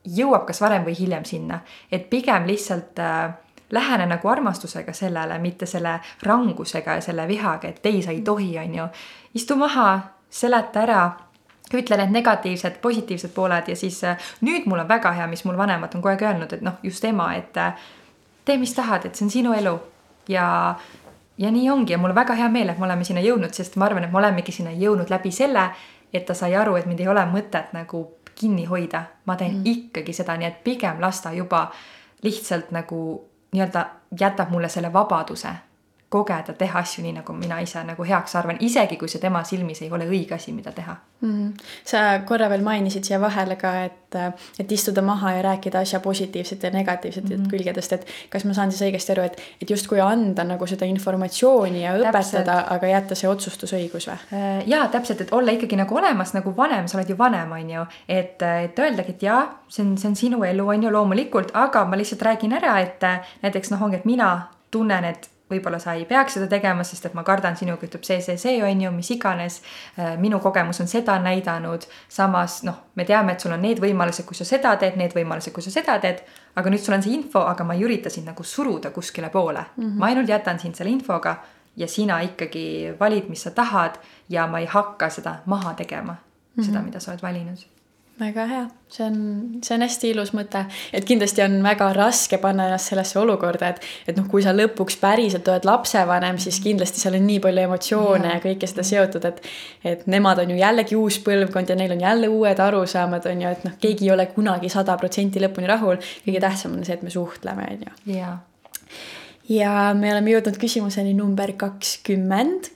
jõuab 0.08 0.48
kas 0.48 0.62
varem 0.64 0.86
või 0.88 0.96
hiljem 0.96 1.26
sinna, 1.28 1.60
et 1.92 2.08
pigem 2.10 2.48
lihtsalt 2.48 3.00
äh, 3.04 3.36
lähene 3.72 4.06
nagu 4.06 4.28
armastusega 4.28 4.94
sellele, 4.94 5.40
mitte 5.40 5.66
selle 5.66 6.00
rangusega 6.24 6.94
ja 7.00 7.02
selle 7.02 7.28
vihaga, 7.28 7.68
et 7.68 7.86
ei, 7.86 8.02
sa 8.02 8.12
ei 8.12 8.22
tohi, 8.22 8.58
on 8.60 8.76
ju. 8.76 8.88
istu 9.36 9.56
maha, 9.56 10.00
seleta 10.30 10.82
ära, 10.82 11.02
ütle 11.74 11.98
need 11.98 12.14
negatiivsed, 12.16 12.80
positiivsed 12.82 13.34
pooled 13.36 13.68
ja 13.68 13.76
siis 13.76 14.04
äh, 14.04 14.30
nüüd 14.42 14.66
mul 14.66 14.80
on 14.80 14.88
väga 14.88 15.12
hea, 15.12 15.28
mis 15.28 15.44
mul 15.46 15.58
vanemad 15.58 15.96
on 15.96 16.02
kogu 16.02 16.14
aeg 16.14 16.24
öelnud, 16.24 16.54
et 16.54 16.64
noh, 16.64 16.80
just 16.84 17.04
ema, 17.06 17.34
et 17.36 17.58
äh, 17.58 17.76
tee, 18.46 18.58
mis 18.58 18.74
tahad, 18.74 19.06
et 19.06 19.16
see 19.16 19.28
on 19.28 19.32
sinu 19.32 19.54
elu 19.54 19.76
ja 20.32 20.48
ja 21.38 21.52
nii 21.52 21.70
ongi 21.70 21.94
ja 21.94 21.98
mul 21.98 22.10
on 22.10 22.16
väga 22.16 22.34
hea 22.34 22.50
meel, 22.50 22.70
et 22.70 22.80
me 22.80 22.88
oleme 22.88 23.04
sinna 23.04 23.22
jõudnud, 23.22 23.54
sest 23.54 23.76
ma 23.76 23.86
arvan, 23.86 24.08
et 24.08 24.12
me 24.12 24.18
olemegi 24.18 24.52
sinna 24.52 24.72
jõudnud 24.72 25.12
läbi 25.12 25.32
selle, 25.32 25.68
et 26.14 26.26
ta 26.26 26.34
sai 26.34 26.56
aru, 26.56 26.76
et 26.80 26.88
mind 26.88 27.04
ei 27.04 27.12
ole 27.12 27.26
mõtet 27.30 27.76
nagu 27.76 28.06
kinni 28.38 28.66
hoida, 28.66 29.04
ma 29.26 29.36
teen 29.36 29.60
mm. 29.60 29.66
ikkagi 29.66 30.14
seda, 30.14 30.38
nii 30.38 30.48
et 30.48 30.64
pigem 30.64 31.02
las 31.02 31.22
ta 31.22 31.34
juba 31.34 31.68
lihtsalt 32.24 32.72
nagu 32.74 33.00
nii-öelda 33.54 33.86
jätab 34.20 34.50
mulle 34.50 34.70
selle 34.70 34.94
vabaduse 34.94 35.50
kogeda 36.10 36.54
teha 36.56 36.80
asju 36.80 37.04
nii, 37.04 37.18
nagu 37.20 37.34
mina 37.36 37.60
ise 37.60 37.82
nagu 37.84 38.06
heaks 38.08 38.36
arvan, 38.40 38.58
isegi 38.64 38.96
kui 39.00 39.10
see 39.12 39.20
tema 39.20 39.42
silmis 39.44 39.82
ei 39.84 39.90
ole 39.92 40.06
õige 40.08 40.38
asi, 40.38 40.54
mida 40.56 40.72
teha 40.72 40.96
mm. 40.96 41.32
-hmm. 41.32 41.66
sa 41.84 42.04
korra 42.26 42.48
veel 42.50 42.64
mainisid 42.64 43.04
siia 43.04 43.20
vahele 43.22 43.58
ka, 43.60 43.74
et, 43.84 44.16
et 44.60 44.72
istuda 44.72 45.02
maha 45.02 45.34
ja 45.36 45.42
rääkida 45.42 45.84
asja 45.84 46.00
positiivset 46.00 46.64
ja 46.64 46.72
negatiivset 46.72 47.30
mm 47.30 47.36
-hmm. 47.36 47.50
külgedest, 47.52 47.94
et 47.94 48.08
kas 48.30 48.46
ma 48.46 48.54
saan 48.54 48.72
siis 48.72 48.82
õigesti 48.88 49.12
aru, 49.12 49.22
et, 49.22 49.42
et 49.62 49.70
justkui 49.70 50.00
anda 50.00 50.44
nagu 50.44 50.68
seda 50.68 50.86
informatsiooni 50.86 51.84
ja 51.84 51.98
õpetada, 51.98 52.64
aga 52.70 52.88
jätta 52.88 53.16
see 53.16 53.30
otsustusõigus 53.30 54.08
või? 54.08 54.18
Äh, 54.34 54.68
jaa, 54.68 54.88
täpselt, 54.88 55.22
et 55.22 55.34
olla 55.34 55.52
ikkagi 55.52 55.76
nagu 55.76 55.96
olemas 55.96 56.34
nagu 56.34 56.58
vanem, 56.58 56.88
sa 56.88 56.98
oled 56.98 57.10
ju 57.10 57.18
vanem, 57.18 57.52
on 57.52 57.70
ju, 57.70 57.86
et, 58.08 58.42
et 58.42 58.80
öeldagi, 58.80 59.10
et 59.10 59.24
jaa, 59.24 59.60
see 59.68 59.86
on, 59.86 59.98
see 59.98 60.10
on 60.10 60.16
sinu 60.16 60.44
elu, 60.44 60.68
on 60.68 60.84
ju, 60.84 60.92
loomulikult, 60.92 61.52
aga 61.54 61.86
ma 61.86 61.98
lihtsalt 61.98 62.22
räägin 62.22 62.54
ära, 62.54 62.80
et 62.80 63.02
näiteks 63.42 63.72
noh, 63.72 63.82
ongi, 63.82 63.96
et 63.96 64.06
mina 64.06 64.48
tunnen, 64.72 65.04
et 65.04 65.30
võib-olla 65.52 65.80
sa 65.80 65.94
ei 65.98 66.06
peaks 66.06 66.38
seda 66.38 66.48
tegema, 66.52 66.84
sest 66.84 67.06
et 67.08 67.14
ma 67.18 67.24
kardan 67.28 67.56
sinuga 67.58 67.88
ütleb 67.88 68.04
see, 68.04 68.20
see, 68.22 68.38
see 68.42 68.58
on 68.64 68.82
ju, 68.82 68.92
mis 68.92 69.12
iganes. 69.16 69.62
Äh, 70.00 70.16
minu 70.22 70.40
kogemus 70.44 70.82
on 70.84 70.92
seda 70.92 71.18
näidanud, 71.24 71.88
samas 72.12 72.62
noh, 72.68 72.82
me 72.96 73.06
teame, 73.08 73.34
et 73.34 73.44
sul 73.44 73.56
on 73.56 73.64
need 73.64 73.82
võimalused, 73.84 74.28
kui 74.28 74.38
sa 74.38 74.48
seda 74.48 74.76
teed, 74.82 74.98
need 75.00 75.16
võimalused, 75.16 75.56
kui 75.56 75.66
sa 75.66 75.74
seda 75.74 76.00
teed. 76.04 76.24
aga 76.58 76.72
nüüd 76.74 76.82
sul 76.82 76.96
on 76.96 77.04
see 77.06 77.14
info, 77.14 77.44
aga 77.46 77.64
ma 77.64 77.76
ei 77.78 77.84
ürita 77.86 78.10
sind 78.10 78.26
nagu 78.26 78.44
suruda 78.44 78.90
kuskile 78.90 79.30
poole 79.30 79.62
mm. 79.62 79.84
-hmm. 79.84 80.00
ma 80.00 80.06
ainult 80.08 80.30
jätan 80.30 80.60
sind 80.60 80.76
selle 80.76 80.90
infoga 80.90 81.36
ja 81.76 81.88
sina 81.88 82.20
ikkagi 82.22 82.96
valid, 83.00 83.30
mis 83.30 83.44
sa 83.44 83.52
tahad 83.52 84.00
ja 84.30 84.48
ma 84.48 84.60
ei 84.60 84.66
hakka 84.66 85.10
seda 85.10 85.36
maha 85.46 85.74
tegema 85.74 86.14
mm, 86.14 86.18
-hmm. 86.58 86.66
seda, 86.66 86.82
mida 86.82 87.00
sa 87.00 87.12
oled 87.12 87.22
valinud 87.22 87.77
väga 88.18 88.46
hea, 88.50 88.64
see 88.90 89.04
on, 89.06 89.18
see 89.62 89.76
on 89.76 89.84
hästi 89.86 90.10
ilus 90.10 90.32
mõte, 90.34 90.64
et 90.96 91.06
kindlasti 91.06 91.44
on 91.44 91.60
väga 91.62 91.92
raske 91.94 92.40
panna 92.42 92.66
ennast 92.66 92.90
sellesse 92.90 93.20
olukorda, 93.22 93.70
et, 93.76 93.84
et 94.10 94.18
noh, 94.18 94.26
kui 94.32 94.42
sa 94.42 94.56
lõpuks 94.56 94.98
päriselt 95.02 95.48
oled 95.52 95.68
lapsevanem, 95.70 96.40
siis 96.42 96.58
kindlasti 96.64 97.04
seal 97.04 97.20
on 97.20 97.28
nii 97.30 97.38
palju 97.44 97.66
emotsioone 97.68 98.32
ja, 98.32 98.40
ja 98.40 98.44
kõike 98.44 98.70
seda 98.70 98.86
seotud, 98.88 99.28
et. 99.30 99.44
et 99.86 100.08
nemad 100.10 100.42
on 100.42 100.54
ju 100.54 100.58
jällegi 100.58 100.98
uus 100.98 101.20
põlvkond 101.26 101.70
ja 101.70 101.78
neil 101.78 101.94
on 101.94 102.02
jälle 102.02 102.32
uued 102.34 102.62
arusaamad, 102.64 103.28
on 103.30 103.46
ju, 103.46 103.52
et 103.54 103.68
noh, 103.68 103.78
keegi 103.82 104.08
ei 104.08 104.14
ole 104.16 104.26
kunagi 104.34 104.72
sada 104.74 104.98
protsenti 104.98 105.44
lõpuni 105.44 105.70
rahul. 105.70 106.02
kõige 106.26 106.42
tähtsam 106.42 106.74
on 106.80 106.88
see, 106.88 106.98
et 106.98 107.06
me 107.06 107.14
suhtleme, 107.14 107.70
on 107.70 107.86
ju. 107.86 108.32
ja 109.54 109.76
me 109.94 110.12
oleme 110.16 110.34
jõudnud 110.34 110.58
küsimuseni 110.58 111.14
number 111.14 111.54
kakskümmend 111.54 112.74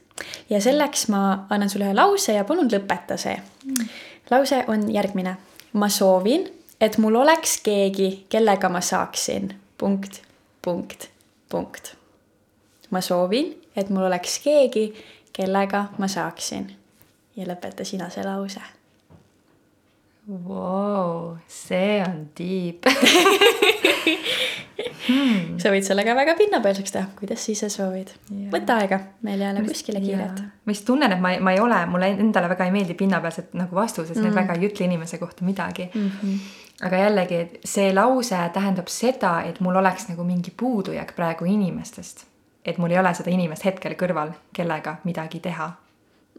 ja 0.54 0.62
selleks 0.62 1.08
ma 1.10 1.48
annan 1.50 1.70
sulle 1.72 1.90
ühe 1.90 1.98
lause 1.98 2.38
ja 2.38 2.46
palun 2.46 2.70
lõpeta 2.70 3.18
see 3.18 3.40
mm 3.66 3.90
lause 4.32 4.64
on 4.68 4.94
järgmine. 4.94 5.38
ma 5.74 5.90
soovin, 5.90 6.52
et 6.82 6.98
mul 6.98 7.16
oleks 7.16 7.62
keegi, 7.64 8.26
kellega 8.30 8.70
ma 8.70 8.82
saaksin 8.82 9.56
punkt, 9.78 10.22
punkt, 10.62 11.10
punkt. 11.50 11.96
ma 12.90 13.02
soovin, 13.02 13.62
et 13.76 13.90
mul 13.90 14.04
oleks 14.04 14.40
keegi, 14.40 14.94
kellega 15.34 15.86
ma 15.98 16.08
saaksin. 16.08 16.76
ja 17.36 17.46
lõpeta 17.46 17.84
sina 17.84 18.10
see 18.10 18.24
lause 18.24 18.81
wow,. 20.32 21.38
see 21.48 22.02
on 22.02 22.30
deep 22.38 22.86
hmm.. 25.08 25.58
sa 25.62 25.72
võid 25.74 25.86
selle 25.86 26.06
ka 26.08 26.16
väga 26.18 26.36
pinnapealseks 26.40 26.96
teha, 26.96 27.10
kuidas 27.20 27.44
ise 27.52 27.70
soovid. 27.74 28.14
võta 28.54 28.80
aega, 28.82 29.00
meil 29.28 29.42
ei 29.42 29.50
ole 29.52 29.66
kuskile 29.68 30.02
kiiret. 30.04 30.42
ma 30.66 30.76
just 30.76 30.88
tunnen, 30.88 31.12
et 31.16 31.22
ma, 31.24 31.34
ma 31.44 31.56
ei 31.56 31.62
ole, 31.64 31.84
mulle 31.92 32.14
endale 32.16 32.52
väga 32.52 32.68
ei 32.68 32.76
meeldi 32.76 32.98
pinnapealsed 33.00 33.54
nagu 33.60 33.76
vastused 33.78 34.16
mm, 34.16 34.28
need 34.28 34.40
väga 34.42 34.58
ei 34.58 34.68
ütle 34.70 34.88
inimese 34.88 35.20
kohta 35.22 35.46
midagi 35.48 35.90
mm. 35.94 36.10
-hmm. 36.22 36.40
aga 36.88 37.04
jällegi, 37.06 37.44
see 37.66 37.92
lause 37.94 38.42
tähendab 38.54 38.90
seda, 38.92 39.42
et 39.50 39.60
mul 39.60 39.76
oleks 39.84 40.10
nagu 40.10 40.24
mingi 40.24 40.54
puudujääk 40.58 41.16
praegu 41.16 41.46
inimestest. 41.46 42.26
et 42.66 42.78
mul 42.78 42.92
ei 42.92 43.00
ole 43.00 43.14
seda 43.14 43.32
inimest 43.32 43.66
hetkel 43.66 43.98
kõrval, 44.00 44.36
kellega 44.54 44.98
midagi 45.04 45.40
teha 45.40 45.72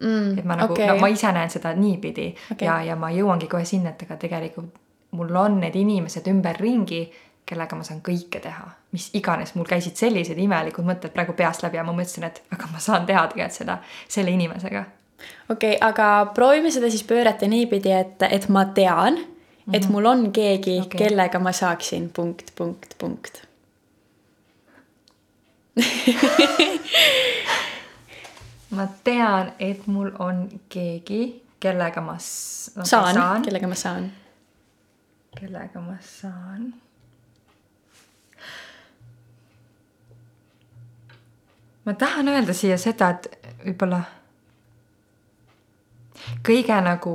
mm,. 0.02 0.38
et 0.38 0.44
ma 0.44 0.58
nagu 0.60 0.76
okay., 0.76 0.86
no 0.90 1.00
ma 1.00 1.10
ise 1.12 1.32
näen 1.32 1.50
seda 1.50 1.74
niipidi 1.78 2.28
okay. 2.52 2.66
ja, 2.66 2.82
ja 2.92 2.96
ma 2.96 3.10
jõuangi 3.14 3.48
kohe 3.50 3.64
sinna, 3.68 3.94
et 3.94 4.06
aga 4.06 4.16
tegelikult 4.20 4.80
mul 5.12 5.36
on 5.36 5.60
need 5.60 5.76
inimesed 5.76 6.28
ümberringi 6.32 7.02
kellega 7.46 7.76
ma 7.76 7.84
saan 7.86 8.00
kõike 8.06 8.40
teha, 8.42 8.64
mis 8.94 9.08
iganes, 9.18 9.54
mul 9.58 9.66
käisid 9.68 9.98
sellised 9.98 10.38
imelikud 10.38 10.86
mõtted 10.86 11.12
praegu 11.14 11.34
peast 11.36 11.64
läbi 11.64 11.80
ja 11.80 11.84
ma 11.86 11.94
mõtlesin, 11.96 12.26
et 12.28 12.42
aga 12.54 12.70
ma 12.72 12.82
saan 12.82 13.06
teha 13.08 13.26
tegelikult 13.32 13.58
seda 13.58 13.78
selle 14.08 14.30
inimesega. 14.34 14.84
okei 15.50 15.76
okay,, 15.76 15.88
aga 15.88 16.08
proovime 16.34 16.70
seda 16.70 16.90
siis 16.90 17.04
pöörata 17.08 17.48
niipidi, 17.50 17.92
et, 17.92 18.22
et 18.30 18.48
ma 18.48 18.64
tean 18.64 19.14
mm, 19.14 19.22
-hmm. 19.22 19.76
et 19.76 19.82
mhm. 19.82 19.92
mul 19.92 20.06
on 20.06 20.32
keegi 20.32 20.80
okay., 20.80 20.98
kellega 20.98 21.38
ma 21.38 21.52
saaksin 21.52 22.10
punkt, 22.10 22.54
punkt, 22.56 22.94
punkt 22.98 23.42
ma 28.72 28.86
tean, 29.04 29.52
et 29.58 29.86
mul 29.86 30.10
on 30.18 30.46
keegi, 30.68 31.22
kellega 31.60 32.00
ma 32.00 32.16
no, 32.16 32.84
saan, 32.84 33.14
saan., 33.14 33.42
kellega 33.44 33.68
ma 33.68 33.74
saan. 33.74 34.08
kellega 35.36 35.80
ma 35.80 35.98
saan 36.00 36.72
ma 41.84 41.94
tahan 41.94 42.28
öelda 42.28 42.54
siia 42.54 42.78
seda, 42.78 43.10
et 43.10 43.28
võib-olla 43.64 44.00
kõige 46.46 46.78
nagu, 46.84 47.14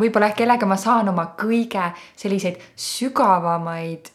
võib-olla 0.00 0.30
ehk 0.30 0.42
kellega 0.42 0.68
ma 0.68 0.76
saan 0.80 1.08
oma 1.12 1.30
kõige 1.40 1.88
selliseid 2.16 2.60
sügavamaid, 2.88 4.12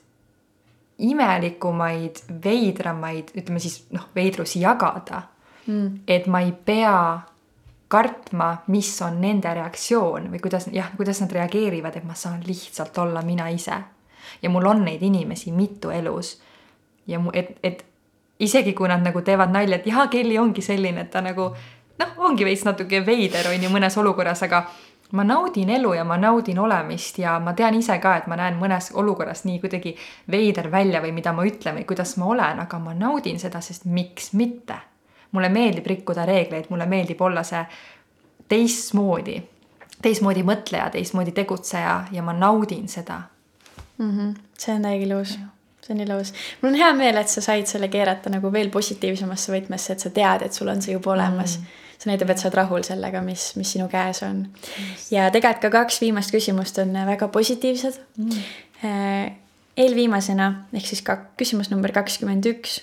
imelikumaid, 1.02 2.24
veidramaid, 2.44 3.34
ütleme 3.38 3.60
siis 3.60 3.84
noh, 3.96 4.10
veidrusi 4.16 4.62
jagada. 4.64 5.28
Mm.. 5.68 6.00
et 6.10 6.26
ma 6.26 6.40
ei 6.42 6.56
pea 6.66 7.22
kartma, 7.92 8.64
mis 8.74 8.90
on 9.06 9.20
nende 9.22 9.52
reaktsioon 9.54 10.32
või 10.32 10.40
kuidas, 10.42 10.66
jah, 10.74 10.88
kuidas 10.98 11.20
nad 11.22 11.34
reageerivad, 11.36 12.00
et 12.00 12.08
ma 12.08 12.16
saan 12.18 12.40
lihtsalt 12.48 12.98
olla 12.98 13.22
mina 13.22 13.50
ise. 13.54 13.78
ja 14.42 14.50
mul 14.50 14.66
on 14.66 14.82
neid 14.86 15.02
inimesi 15.04 15.52
mitu 15.52 15.90
elus. 15.90 16.40
Ja 17.08 17.20
mu, 17.20 17.30
et, 17.34 17.60
et 17.64 17.84
isegi 18.40 18.74
kui 18.74 18.88
nad 18.90 19.04
nagu 19.06 19.22
teevad 19.22 19.52
nalja, 19.54 19.78
et 19.78 19.86
jaa, 19.86 20.08
Kelly 20.08 20.38
ongi 20.38 20.62
selline, 20.66 21.06
et 21.06 21.12
ta 21.12 21.22
nagu 21.22 21.52
noh, 22.00 22.14
ongi 22.18 22.46
veits 22.48 22.64
natuke 22.66 23.04
veider 23.06 23.52
on 23.52 23.64
ju 23.64 23.70
mõnes 23.70 23.98
olukorras, 23.98 24.42
aga 24.48 24.64
ma 25.12 25.24
naudin 25.24 25.70
elu 25.70 25.94
ja 25.94 26.04
ma 26.04 26.18
naudin 26.18 26.60
olemist 26.60 27.18
ja 27.20 27.40
ma 27.40 27.54
tean 27.54 27.76
ise 27.76 27.98
ka, 28.00 28.16
et 28.18 28.28
ma 28.28 28.38
näen 28.40 28.60
mõnes 28.60 28.92
olukorras 28.94 29.44
nii 29.44 29.60
kuidagi 29.60 29.96
veider 30.32 30.72
välja 30.72 31.02
või 31.04 31.12
mida 31.16 31.34
ma 31.34 31.46
ütlen 31.48 31.80
või 31.80 31.86
kuidas 31.90 32.16
ma 32.18 32.30
olen, 32.32 32.60
aga 32.64 32.80
ma 32.80 32.94
naudin 32.94 33.40
seda, 33.40 33.62
sest 33.62 33.86
miks 33.86 34.34
mitte. 34.34 34.80
mulle 35.32 35.50
meeldib 35.50 35.86
rikkuda 35.88 36.26
reegleid, 36.26 36.66
mulle 36.70 36.86
meeldib 36.86 37.22
olla 37.22 37.44
see 37.44 37.62
teistmoodi, 38.52 39.38
teistmoodi 40.02 40.44
mõtleja, 40.44 40.90
teistmoodi 40.92 41.32
tegutseja 41.32 42.04
ja 42.12 42.24
ma 42.24 42.34
naudin 42.34 42.88
seda 42.88 43.22
mm. 43.98 44.10
-hmm. 44.18 44.36
see 44.58 44.76
on 44.76 44.82
täiega 44.82 45.06
ilus 45.06 45.38
see 45.82 45.94
on 45.94 46.00
ilus. 46.00 46.34
mul 46.62 46.72
on 46.72 46.78
hea 46.78 46.94
meel, 46.94 47.18
et 47.18 47.28
sa 47.28 47.42
said 47.42 47.66
selle 47.66 47.88
keerata 47.88 48.30
nagu 48.30 48.52
veel 48.54 48.70
positiivsemasse 48.70 49.54
võtmesse, 49.54 49.94
et 49.94 50.00
sa 50.00 50.10
tead, 50.10 50.46
et 50.46 50.54
sul 50.54 50.68
on 50.68 50.82
see 50.82 50.94
juba 50.94 51.14
olemas 51.14 51.58
mm. 51.60 51.66
See 52.02 52.10
näitab, 52.10 52.32
et 52.34 52.42
sa 52.42 52.48
oled 52.50 52.58
rahul 52.58 52.86
sellega, 52.86 53.22
mis, 53.26 53.52
mis 53.60 53.76
sinu 53.76 53.88
käes 53.92 54.24
on. 54.26 54.46
ja 55.14 55.30
tegelikult 55.34 55.68
ka 55.68 55.74
kaks 55.82 56.02
viimast 56.02 56.34
küsimust 56.34 56.82
on 56.82 56.96
väga 57.08 57.30
positiivsed 57.34 58.02
mm.. 58.18 58.48
Äh, 58.82 59.34
eelviimasena 59.78 60.48
ehk 60.74 60.88
siis 60.90 61.04
ka 61.06 61.20
küsimus 61.38 61.70
number 61.70 61.94
kakskümmend 61.94 62.48
üks. 62.50 62.80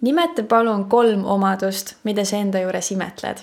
nimeta 0.00 0.44
palun 0.46 0.86
kolm 0.88 1.24
omadust, 1.24 1.96
mida 2.04 2.24
sa 2.24 2.38
enda 2.38 2.62
juures 2.62 2.92
imetled 2.94 3.42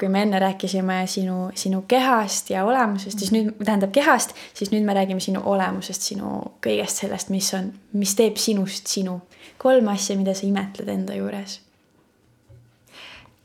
kui 0.00 0.08
me 0.12 0.22
enne 0.22 0.38
rääkisime 0.38 1.06
sinu, 1.08 1.50
sinu 1.54 1.82
kehast 1.88 2.50
ja 2.50 2.64
olemusest, 2.64 3.18
siis 3.18 3.32
nüüd, 3.32 3.54
tähendab 3.64 3.94
kehast, 3.96 4.34
siis 4.54 4.70
nüüd 4.72 4.84
me 4.84 4.94
räägime 4.94 5.22
sinu 5.24 5.40
olemusest, 5.48 6.04
sinu 6.10 6.32
kõigest 6.64 7.00
sellest, 7.00 7.32
mis 7.32 7.48
on, 7.56 7.70
mis 7.96 8.12
teeb 8.18 8.36
sinust 8.40 8.92
sinu. 8.92 9.20
kolm 9.58 9.88
asja, 9.88 10.16
mida 10.16 10.34
sa 10.36 10.44
imetled 10.46 10.88
enda 10.92 11.14
juures 11.16 11.60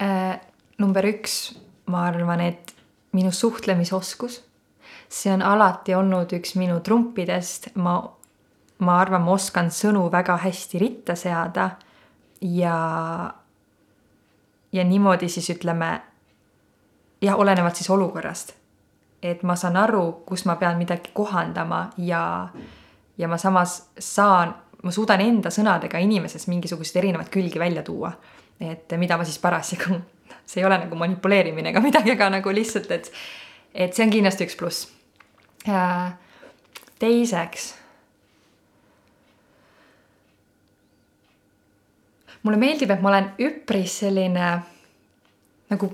äh,. 0.01 0.39
Number 0.81 1.05
üks, 1.05 1.53
ma 1.93 2.07
arvan, 2.09 2.41
et 2.41 2.73
minu 3.13 3.31
suhtlemisoskus. 3.31 4.41
see 5.11 5.33
on 5.33 5.41
alati 5.43 5.93
olnud 5.95 6.31
üks 6.33 6.55
minu 6.55 6.79
trumpidest, 6.79 7.73
ma, 7.75 7.97
ma 8.79 8.99
arvan, 8.99 9.25
ma 9.25 9.35
oskan 9.35 9.67
sõnu 9.71 10.05
väga 10.11 10.37
hästi 10.39 10.79
ritta 10.79 11.15
seada 11.15 11.69
ja 12.41 12.77
ja 14.71 14.83
niimoodi 14.83 15.29
siis 15.29 15.49
ütleme 15.49 16.01
jah, 17.21 17.39
olenevalt 17.39 17.75
siis 17.75 17.89
olukorrast. 17.89 18.53
et 19.23 19.43
ma 19.43 19.55
saan 19.55 19.77
aru, 19.77 20.23
kus 20.25 20.45
ma 20.49 20.55
pean 20.55 20.77
midagi 20.77 21.11
kohandama 21.13 21.89
ja, 21.97 22.49
ja 23.17 23.27
ma 23.27 23.37
samas 23.37 23.91
saan, 23.99 24.55
ma 24.83 24.91
suudan 24.91 25.21
enda 25.21 25.51
sõnadega 25.53 25.99
inimeses 26.01 26.47
mingisuguseid 26.47 27.03
erinevaid 27.03 27.29
külgi 27.29 27.59
välja 27.59 27.83
tuua. 27.83 28.11
et 28.59 28.93
mida 28.97 29.17
ma 29.17 29.25
siis 29.25 29.39
parasjagu, 29.39 29.99
see 30.51 30.61
ei 30.61 30.67
ole 30.67 30.77
nagu 30.83 30.97
manipuleerimine 30.99 31.71
ega 31.71 31.83
midagi, 31.87 32.15
aga 32.15 32.29
nagu 32.37 32.55
lihtsalt, 32.55 32.91
et, 32.91 33.11
et 33.73 33.93
see 33.95 34.05
on 34.05 34.11
kindlasti 34.13 34.47
üks 34.49 34.57
pluss. 34.59 34.87
teiseks 36.99 37.71
mulle 42.43 42.57
meeldib, 42.57 42.91
et 42.91 43.01
ma 43.01 43.11
olen 43.11 43.27
üpris 43.41 43.99
selline 44.01 44.47
nagu 45.71 45.91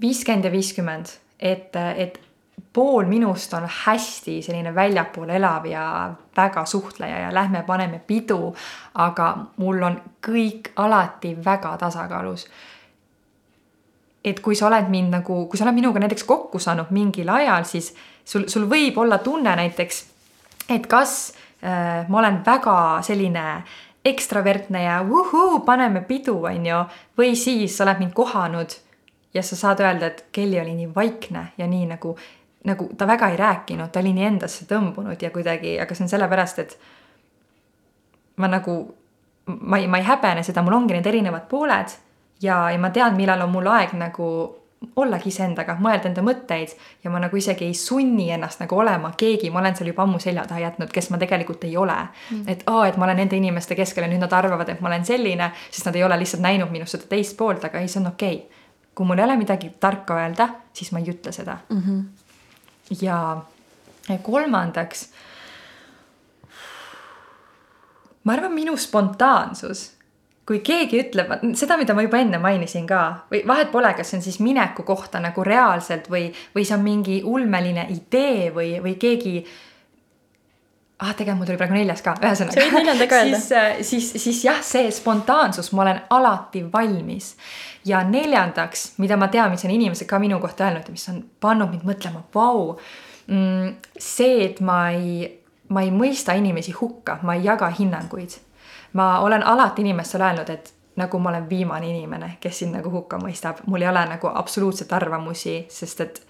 viiskümmend 0.00 0.46
ja 0.46 0.52
viiskümmend, 0.52 1.10
et, 1.40 1.76
et 1.96 2.20
pool 2.76 3.08
minust 3.08 3.54
on 3.56 3.66
hästi 3.84 4.38
selline 4.44 4.74
väljapool 4.74 5.32
elav 5.36 5.66
ja 5.68 5.84
väga 6.36 6.64
suhtleja 6.68 7.18
ja 7.26 7.34
lähme 7.34 7.62
paneme 7.66 8.00
pidu, 8.06 8.54
aga 8.94 9.30
mul 9.56 9.82
on 9.82 10.00
kõik 10.26 10.72
alati 10.76 11.34
väga 11.44 11.76
tasakaalus. 11.80 12.46
Et 14.26 14.40
kui 14.42 14.56
sa 14.58 14.66
oled 14.66 14.90
mind 14.90 15.14
nagu, 15.14 15.40
kui 15.46 15.58
sa 15.58 15.66
oled 15.66 15.76
minuga 15.78 16.02
näiteks 16.02 16.26
kokku 16.26 16.58
saanud 16.62 16.90
mingil 16.94 17.28
ajal, 17.30 17.66
siis 17.68 17.92
sul, 18.24 18.48
sul 18.50 18.66
võib 18.70 18.98
olla 18.98 19.20
tunne 19.22 19.54
näiteks, 19.56 20.00
et 20.74 20.88
kas 20.90 21.12
äh, 21.62 22.08
ma 22.08 22.22
olen 22.22 22.40
väga 22.46 22.78
selline 23.06 23.44
ekstravertne 24.06 24.82
ja 24.82 24.98
vuhuu, 25.06 25.60
paneme 25.66 26.02
pidu, 26.06 26.40
on 26.46 26.66
ju, 26.66 26.82
või 27.18 27.36
siis 27.38 27.76
sa 27.76 27.86
oled 27.86 28.02
mind 28.02 28.14
kohanud 28.14 28.74
ja 29.34 29.42
sa 29.46 29.58
saad 29.58 29.82
öelda, 29.82 30.10
et 30.10 30.26
Kelly 30.32 30.60
oli 30.60 30.74
nii 30.74 30.90
vaikne 30.94 31.52
ja 31.58 31.70
nii 31.70 31.86
nagu 31.94 32.16
nagu 32.66 32.88
ta 32.98 33.06
väga 33.06 33.28
ei 33.30 33.36
rääkinud, 33.38 33.92
ta 33.94 34.00
oli 34.02 34.10
nii 34.16 34.24
endasse 34.26 34.64
tõmbunud 34.66 35.20
ja 35.22 35.30
kuidagi, 35.30 35.76
aga 35.78 35.94
see 35.94 36.02
on 36.02 36.10
sellepärast, 36.10 36.58
et 36.64 36.72
ma 38.42 38.50
nagu, 38.50 38.74
ma 39.46 39.78
ei, 39.78 39.86
ma 39.86 40.00
ei 40.00 40.06
häbene 40.06 40.42
seda, 40.42 40.64
mul 40.66 40.74
ongi 40.80 40.96
need 40.96 41.06
erinevad 41.06 41.46
pooled 41.50 41.94
ja, 42.42 42.70
ja 42.70 42.78
ma 42.78 42.90
tean, 42.90 43.16
millal 43.16 43.42
on 43.44 43.52
mul 43.52 43.68
aeg 43.72 43.92
nagu 43.98 44.28
ollagi 44.96 45.30
iseendaga, 45.32 45.78
mõelda 45.80 46.10
enda 46.10 46.22
mõtteid. 46.22 46.74
Ja 47.04 47.10
ma 47.10 47.18
nagu 47.22 47.36
isegi 47.36 47.64
ei 47.64 47.74
sunni 47.74 48.28
ennast 48.34 48.60
nagu 48.60 48.76
olema 48.78 49.10
keegi, 49.18 49.50
ma 49.50 49.62
olen 49.62 49.76
seal 49.76 49.88
juba 49.90 50.04
ammu 50.04 50.20
selja 50.22 50.44
taha 50.46 50.66
jätnud, 50.66 50.92
kes 50.92 51.08
ma 51.10 51.18
tegelikult 51.18 51.64
ei 51.64 51.76
ole. 51.76 51.96
Mm.. 52.30 52.44
et 52.52 52.62
aa, 52.70 52.84
et 52.88 53.00
ma 53.00 53.08
olen 53.08 53.22
nende 53.24 53.38
inimeste 53.40 53.74
keskel 53.74 54.04
ja 54.04 54.10
nüüd 54.12 54.22
nad 54.22 54.36
arvavad, 54.36 54.68
et 54.68 54.84
ma 54.84 54.92
olen 54.92 55.04
selline, 55.08 55.50
sest 55.70 55.88
nad 55.88 55.96
ei 55.96 56.04
ole 56.04 56.20
lihtsalt 56.20 56.44
näinud 56.44 56.70
minust 56.70 56.96
seda 56.96 57.08
teist 57.08 57.36
poolt, 57.40 57.64
aga 57.64 57.80
ei, 57.80 57.88
see 57.88 58.02
on 58.04 58.12
okei. 58.12 58.36
Okay. 58.36 58.62
kui 58.96 59.06
mul 59.06 59.18
ei 59.18 59.24
ole 59.24 59.36
midagi 59.36 59.72
tarka 59.80 60.16
öelda, 60.16 60.48
siis 60.72 60.92
ma 60.92 61.02
ei 61.02 61.10
ütle 61.12 61.32
seda. 61.32 61.58
Mm. 61.72 61.82
-hmm 61.82 62.06
ja 63.00 63.42
kolmandaks, 64.22 65.08
ma 68.24 68.32
arvan, 68.32 68.54
minu 68.54 68.76
spontaansus 68.76 69.90
kui 70.46 70.60
keegi 70.64 71.00
ütleb, 71.02 71.32
seda, 71.58 71.76
mida 71.78 71.94
ma 71.96 72.04
juba 72.06 72.20
enne 72.22 72.38
mainisin 72.42 72.86
ka 72.86 73.02
või 73.32 73.42
vahet 73.48 73.72
pole, 73.72 73.90
kas 73.98 74.12
see 74.12 74.20
on 74.20 74.26
siis 74.26 74.38
mineku 74.44 74.84
kohta 74.86 75.20
nagu 75.22 75.44
reaalselt 75.46 76.06
või, 76.12 76.28
või 76.54 76.66
see 76.66 76.76
on 76.76 76.84
mingi 76.84 77.16
ulmeline 77.26 77.88
idee 77.94 78.52
või, 78.54 78.76
või 78.82 78.94
keegi. 79.02 79.40
ah, 81.02 81.10
tegelikult 81.12 81.40
mul 81.40 81.50
tuli 81.50 81.58
praegu 81.58 81.74
neljas 81.74 82.02
ka, 82.02 82.14
ühesõnaga. 82.22 82.54
sa 82.54 82.62
võid 82.62 82.78
neljandaga 82.78 83.20
öelda. 83.22 83.40
siis, 83.42 83.50
äh, 83.58 83.80
siis, 83.82 84.12
siis 84.22 84.44
jah, 84.46 84.62
see 84.62 84.90
spontaansus, 84.94 85.72
ma 85.74 85.82
olen 85.88 86.00
alati 86.10 86.62
valmis. 86.72 87.34
ja 87.84 88.04
neljandaks, 88.06 88.92
mida 89.02 89.16
ma 89.16 89.28
tean, 89.28 89.50
mis 89.50 89.66
on 89.66 89.74
inimesed 89.74 90.06
ka 90.06 90.18
minu 90.22 90.38
kohta 90.42 90.70
öelnud 90.70 90.88
mis 90.90 91.08
on 91.10 91.24
pannud 91.40 91.74
mind 91.74 91.90
mõtlema, 91.90 92.22
vau. 92.34 92.78
Mm, 93.26 93.74
see, 93.98 94.44
et 94.44 94.62
ma 94.62 94.90
ei, 94.94 95.26
ma 95.74 95.82
ei 95.82 95.90
mõista 95.90 96.38
inimesi 96.38 96.70
hukka, 96.70 97.18
ma 97.26 97.34
ei 97.34 97.48
jaga 97.50 97.66
hinnanguid 97.74 98.45
ma 98.96 99.20
olen 99.20 99.42
alati 99.46 99.84
inimestele 99.84 100.24
öelnud, 100.24 100.50
et 100.50 100.72
nagu 100.96 101.18
ma 101.18 101.30
olen 101.30 101.48
viimane 101.48 101.90
inimene, 101.90 102.36
kes 102.40 102.62
sind 102.62 102.76
nagu 102.76 102.90
hukka 102.90 103.18
mõistab, 103.20 103.60
mul 103.66 103.84
ei 103.84 103.90
ole 103.90 104.06
nagu 104.08 104.30
absoluutselt 104.32 104.92
arvamusi, 104.96 105.58
sest 105.68 106.00
et 106.00 106.22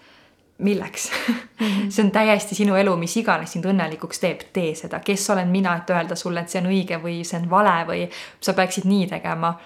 milleks? 0.58 1.10
-hmm. 1.12 1.90
see 1.92 2.04
on 2.04 2.10
täiesti 2.10 2.54
sinu 2.54 2.74
elu, 2.74 2.96
mis 2.96 3.16
iganes 3.16 3.52
sind 3.52 3.64
õnnelikuks 3.64 4.20
teeb, 4.20 4.40
tee 4.52 4.74
seda, 4.74 5.00
kes 5.00 5.30
olen 5.30 5.48
mina, 5.48 5.76
et 5.76 5.90
öelda 5.90 6.16
sulle, 6.16 6.40
et 6.40 6.48
see 6.48 6.62
on 6.62 6.70
õige 6.72 6.98
või 7.02 7.22
see 7.24 7.40
on 7.40 7.50
vale 7.50 7.76
või 7.86 8.08
sa 8.40 8.52
peaksid 8.52 8.84
nii 8.84 9.06
tegema. 9.06 9.58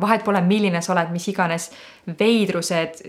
vahet 0.00 0.24
pole, 0.24 0.40
milline 0.40 0.80
sa 0.82 0.92
oled, 0.92 1.10
mis 1.10 1.28
iganes 1.28 1.70
veidrused 2.18 3.02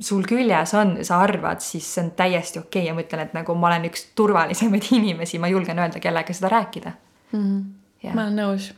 sul 0.00 0.24
küljes 0.28 0.74
on, 0.74 0.96
sa 1.04 1.20
arvad, 1.20 1.60
siis 1.60 1.94
see 1.94 2.04
on 2.04 2.10
täiesti 2.16 2.58
okei 2.58 2.82
okay. 2.82 2.88
ja 2.88 2.94
ma 2.94 3.00
ütlen, 3.00 3.20
et 3.20 3.34
nagu 3.36 3.54
ma 3.54 3.66
olen 3.66 3.84
üks 3.90 4.06
turvalisemaid 4.14 4.88
inimesi, 4.98 5.38
ma 5.38 5.48
julgen 5.48 5.78
öelda, 5.78 6.00
kellega 6.00 6.32
seda 6.32 6.48
rääkida 6.48 6.92
mm. 7.32 7.38
-hmm. 7.38 7.81
Ma 8.10 8.26
olen 8.26 8.40
nõus. 8.42 8.72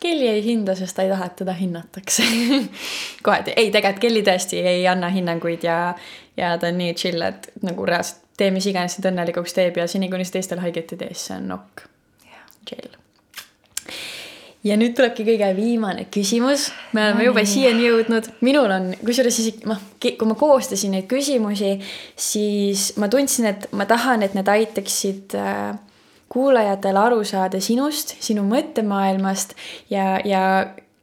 Kelly 0.00 0.30
ei 0.30 0.40
hinda, 0.44 0.72
sest 0.74 0.96
ta 0.96 1.04
ei 1.04 1.10
taha, 1.12 1.26
et 1.28 1.36
teda 1.36 1.52
hinnatakse. 1.52 2.24
Kohati, 3.24 3.52
ei, 3.56 3.68
tegelikult 3.68 4.00
Kelly 4.00 4.22
tõesti 4.24 4.62
ei 4.64 4.86
anna 4.88 5.10
hinnanguid 5.12 5.66
ja, 5.68 5.76
ja 6.40 6.54
ta 6.58 6.70
on 6.72 6.80
nii 6.80 6.94
chill, 6.96 7.20
et 7.26 7.50
nagu 7.66 7.84
reaalselt 7.84 8.24
tee 8.40 8.48
mis 8.54 8.64
iganes 8.70 8.96
sind 8.96 9.10
õnnelikuks 9.10 9.52
teeb 9.52 9.76
ja 9.76 9.84
seni, 9.90 10.08
kuni 10.08 10.24
sa 10.24 10.38
teistele 10.38 10.64
haiget 10.64 10.94
ei 10.94 11.02
tee, 11.02 11.12
siis 11.12 11.28
see 11.28 11.36
on 11.36 11.52
nokk 11.52 11.84
chill. 12.68 12.96
Ja 14.64 14.76
nüüd 14.76 14.92
tulebki 14.92 15.24
kõige 15.24 15.46
viimane 15.56 16.04
küsimus. 16.12 16.66
me 16.92 17.06
oleme 17.06 17.24
juba 17.24 17.44
siiani 17.48 17.86
jõudnud, 17.86 18.26
minul 18.44 18.68
on, 18.68 18.90
kusjuures 19.00 19.38
isegi 19.40 19.68
noh, 19.68 19.80
kui 20.00 20.28
ma 20.28 20.36
koostasin 20.36 20.92
neid 20.96 21.06
küsimusi, 21.08 21.78
siis 22.16 22.90
ma 23.00 23.08
tundsin, 23.08 23.48
et 23.54 23.70
ma 23.72 23.88
tahan, 23.88 24.24
et 24.26 24.36
need 24.36 24.48
aitaksid 24.52 25.36
äh, 25.40 25.78
kuulajatel 26.30 26.96
aru 26.96 27.24
saada 27.26 27.60
sinust, 27.60 28.14
sinu 28.22 28.44
mõttemaailmast 28.46 29.56
ja, 29.90 30.20
ja 30.24 30.42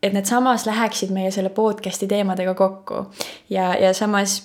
et 0.03 0.13
need 0.15 0.29
samas 0.29 0.65
läheksid 0.67 1.11
meie 1.11 1.31
selle 1.35 1.51
podcast'i 1.53 2.07
teemadega 2.07 2.53
kokku. 2.55 3.05
ja, 3.49 3.73
ja 3.75 3.93
samas, 3.93 4.39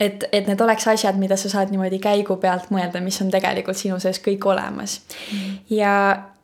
et, 0.00 0.24
et 0.32 0.48
need 0.48 0.60
oleks 0.60 0.88
asjad, 0.88 1.18
mida 1.20 1.36
sa 1.36 1.50
saad 1.52 1.74
niimoodi 1.74 2.00
käigu 2.00 2.38
pealt 2.40 2.70
mõelda, 2.74 3.02
mis 3.04 3.20
on 3.22 3.32
tegelikult 3.34 3.76
sinu 3.76 4.00
sees 4.00 4.22
kõik 4.24 4.46
olemas 4.48 5.00
mm. 5.32 5.58
ja 5.76 5.94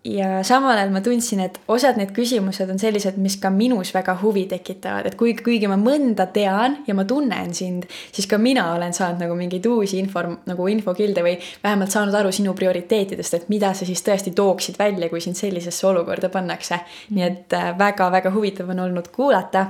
ja 0.05 0.43
samal 0.45 0.77
ajal 0.77 0.91
ma 0.93 1.01
tundsin, 1.01 1.41
et 1.41 1.57
osad 1.73 1.97
need 1.97 2.11
küsimused 2.17 2.69
on 2.71 2.79
sellised, 2.81 3.17
mis 3.21 3.39
ka 3.41 3.49
minus 3.53 3.95
väga 3.95 4.17
huvi 4.21 4.45
tekitavad, 4.51 5.09
et 5.09 5.17
kuigi, 5.19 5.41
kuigi 5.47 5.69
ma 5.71 5.79
mõnda 5.81 6.27
tean 6.33 6.77
ja 6.87 6.97
ma 6.97 7.07
tunnen 7.09 7.55
sind, 7.57 7.87
siis 8.13 8.29
ka 8.29 8.39
mina 8.39 8.67
olen 8.75 8.93
saanud 8.97 9.25
nagu 9.25 9.37
mingeid 9.39 9.65
uusi 9.71 9.99
info, 10.03 10.27
nagu 10.45 10.69
infokilde 10.69 11.25
või 11.25 11.39
vähemalt 11.63 11.95
saanud 11.95 12.17
aru 12.21 12.33
sinu 12.37 12.53
prioriteetidest, 12.57 13.39
et 13.39 13.49
mida 13.53 13.73
sa 13.75 13.89
siis 13.89 14.05
tõesti 14.05 14.35
tooksid 14.37 14.77
välja, 14.79 15.09
kui 15.09 15.25
sind 15.25 15.41
sellisesse 15.41 15.87
olukorda 15.89 16.29
pannakse. 16.29 16.83
nii 17.11 17.25
et 17.25 17.57
väga-väga 17.79 18.29
äh, 18.29 18.35
huvitav 18.35 18.69
on 18.71 18.85
olnud 18.85 19.09
kuulata. 19.09 19.67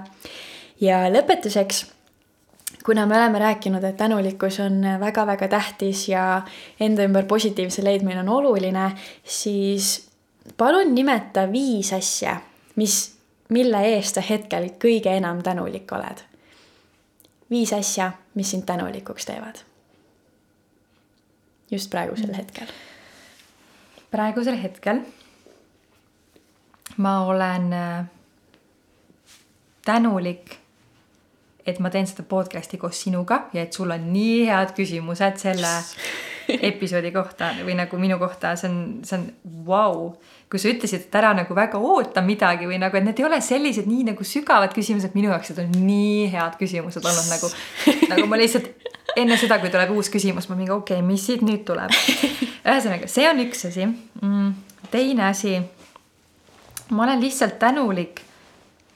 ja 0.81 1.05
lõpetuseks 1.11 1.85
kuna 2.85 3.07
me 3.07 3.17
oleme 3.17 3.39
rääkinud, 3.39 3.85
et 3.85 3.97
tänulikkus 3.97 4.59
on 4.61 4.83
väga-väga 5.01 5.49
tähtis 5.49 6.09
ja 6.09 6.43
enda 6.81 7.07
ümber 7.07 7.25
positiivse 7.25 7.85
leidmine 7.85 8.21
on 8.21 8.29
oluline, 8.29 8.91
siis 9.25 10.14
palun 10.57 10.95
nimeta 10.95 11.47
viis 11.53 11.93
asja, 11.93 12.37
mis, 12.77 13.17
mille 13.49 13.81
eest 13.95 14.19
sa 14.19 14.25
hetkel 14.25 14.71
kõige 14.83 15.17
enam 15.17 15.43
tänulik 15.43 15.93
oled. 15.93 16.25
viis 17.51 17.73
asja, 17.73 18.13
mis 18.35 18.51
sind 18.51 18.67
tänulikuks 18.67 19.27
teevad. 19.27 19.59
just 21.71 21.91
praegusel 21.91 22.29
mm. 22.29 22.35
hetkel. 22.35 22.67
praegusel 24.11 24.63
hetkel 24.63 25.05
ma 26.97 27.25
olen 27.27 27.73
äh, 27.73 28.05
tänulik, 29.85 30.59
et 31.67 31.79
ma 31.79 31.91
teen 31.91 32.07
seda 32.07 32.23
podcast'i 32.29 32.79
koos 32.79 33.01
sinuga 33.03 33.47
ja 33.53 33.65
et 33.65 33.73
sul 33.73 33.91
on 33.91 34.11
nii 34.13 34.45
head 34.47 34.75
küsimused 34.77 35.41
selle 35.41 35.73
episoodi 36.71 37.13
kohta 37.15 37.53
või 37.65 37.77
nagu 37.79 37.99
minu 38.01 38.19
kohta, 38.23 38.55
see 38.61 38.71
on, 38.71 38.81
see 39.07 39.19
on 39.19 39.29
vau 39.67 39.93
wow 39.93 40.09
kui 40.55 40.61
sa 40.63 40.71
ütlesid, 40.71 41.09
et 41.09 41.17
ära 41.19 41.33
nagu 41.35 41.55
väga 41.57 41.81
oota 41.83 42.23
midagi 42.23 42.69
või 42.71 42.77
nagu, 42.79 42.95
et 42.95 43.03
need 43.03 43.19
ei 43.19 43.25
ole 43.27 43.41
sellised 43.43 43.89
nii 43.91 44.05
nagu 44.13 44.23
sügavad 44.29 44.71
küsimused, 44.77 45.11
minu 45.17 45.33
jaoks 45.33 45.51
need 45.51 45.63
on 45.65 45.73
nii 45.83 46.29
head 46.31 46.55
küsimused 46.61 47.03
olnud 47.03 47.31
nagu, 47.33 47.49
nagu 48.13 48.27
ma 48.31 48.39
lihtsalt 48.39 48.69
enne 49.19 49.35
seda, 49.41 49.59
kui 49.59 49.73
tuleb 49.75 49.91
uus 49.97 50.13
küsimus, 50.15 50.47
ma 50.47 50.55
mingi 50.59 50.71
okei 50.71 51.01
okay,, 51.01 51.07
mis 51.07 51.25
siit 51.27 51.43
nüüd 51.43 51.65
tuleb. 51.67 51.91
ühesõnaga, 52.71 53.09
see 53.11 53.27
on 53.27 53.43
üks 53.43 53.67
asi 53.67 53.89
mm,. 53.89 54.53
teine 54.93 55.27
asi, 55.27 55.57
ma 56.95 57.09
olen 57.09 57.25
lihtsalt 57.25 57.59
tänulik 57.59 58.23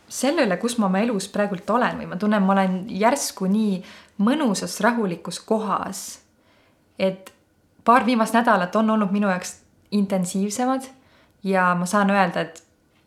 selle 0.08 0.46
üle, 0.46 0.60
kus 0.62 0.78
ma 0.78 0.86
oma 0.86 1.02
elus 1.02 1.26
praegult 1.32 1.66
olen 1.74 1.98
või 1.98 2.06
ma 2.12 2.20
tunnen, 2.22 2.46
ma 2.46 2.54
olen 2.54 2.84
järsku 3.02 3.50
nii 3.50 3.80
mõnusas 4.22 4.78
rahulikus 4.86 5.42
kohas. 5.42 6.20
et 7.02 7.34
paar 7.88 8.06
viimast 8.06 8.34
nädalat 8.34 8.76
on 8.76 8.90
olnud 8.90 9.10
minu 9.10 9.28
jaoks 9.28 9.62
intensiivsemad 9.90 10.82
ja 11.44 11.74
ma 11.74 11.86
saan 11.86 12.10
öelda, 12.10 12.40
et 12.40 12.58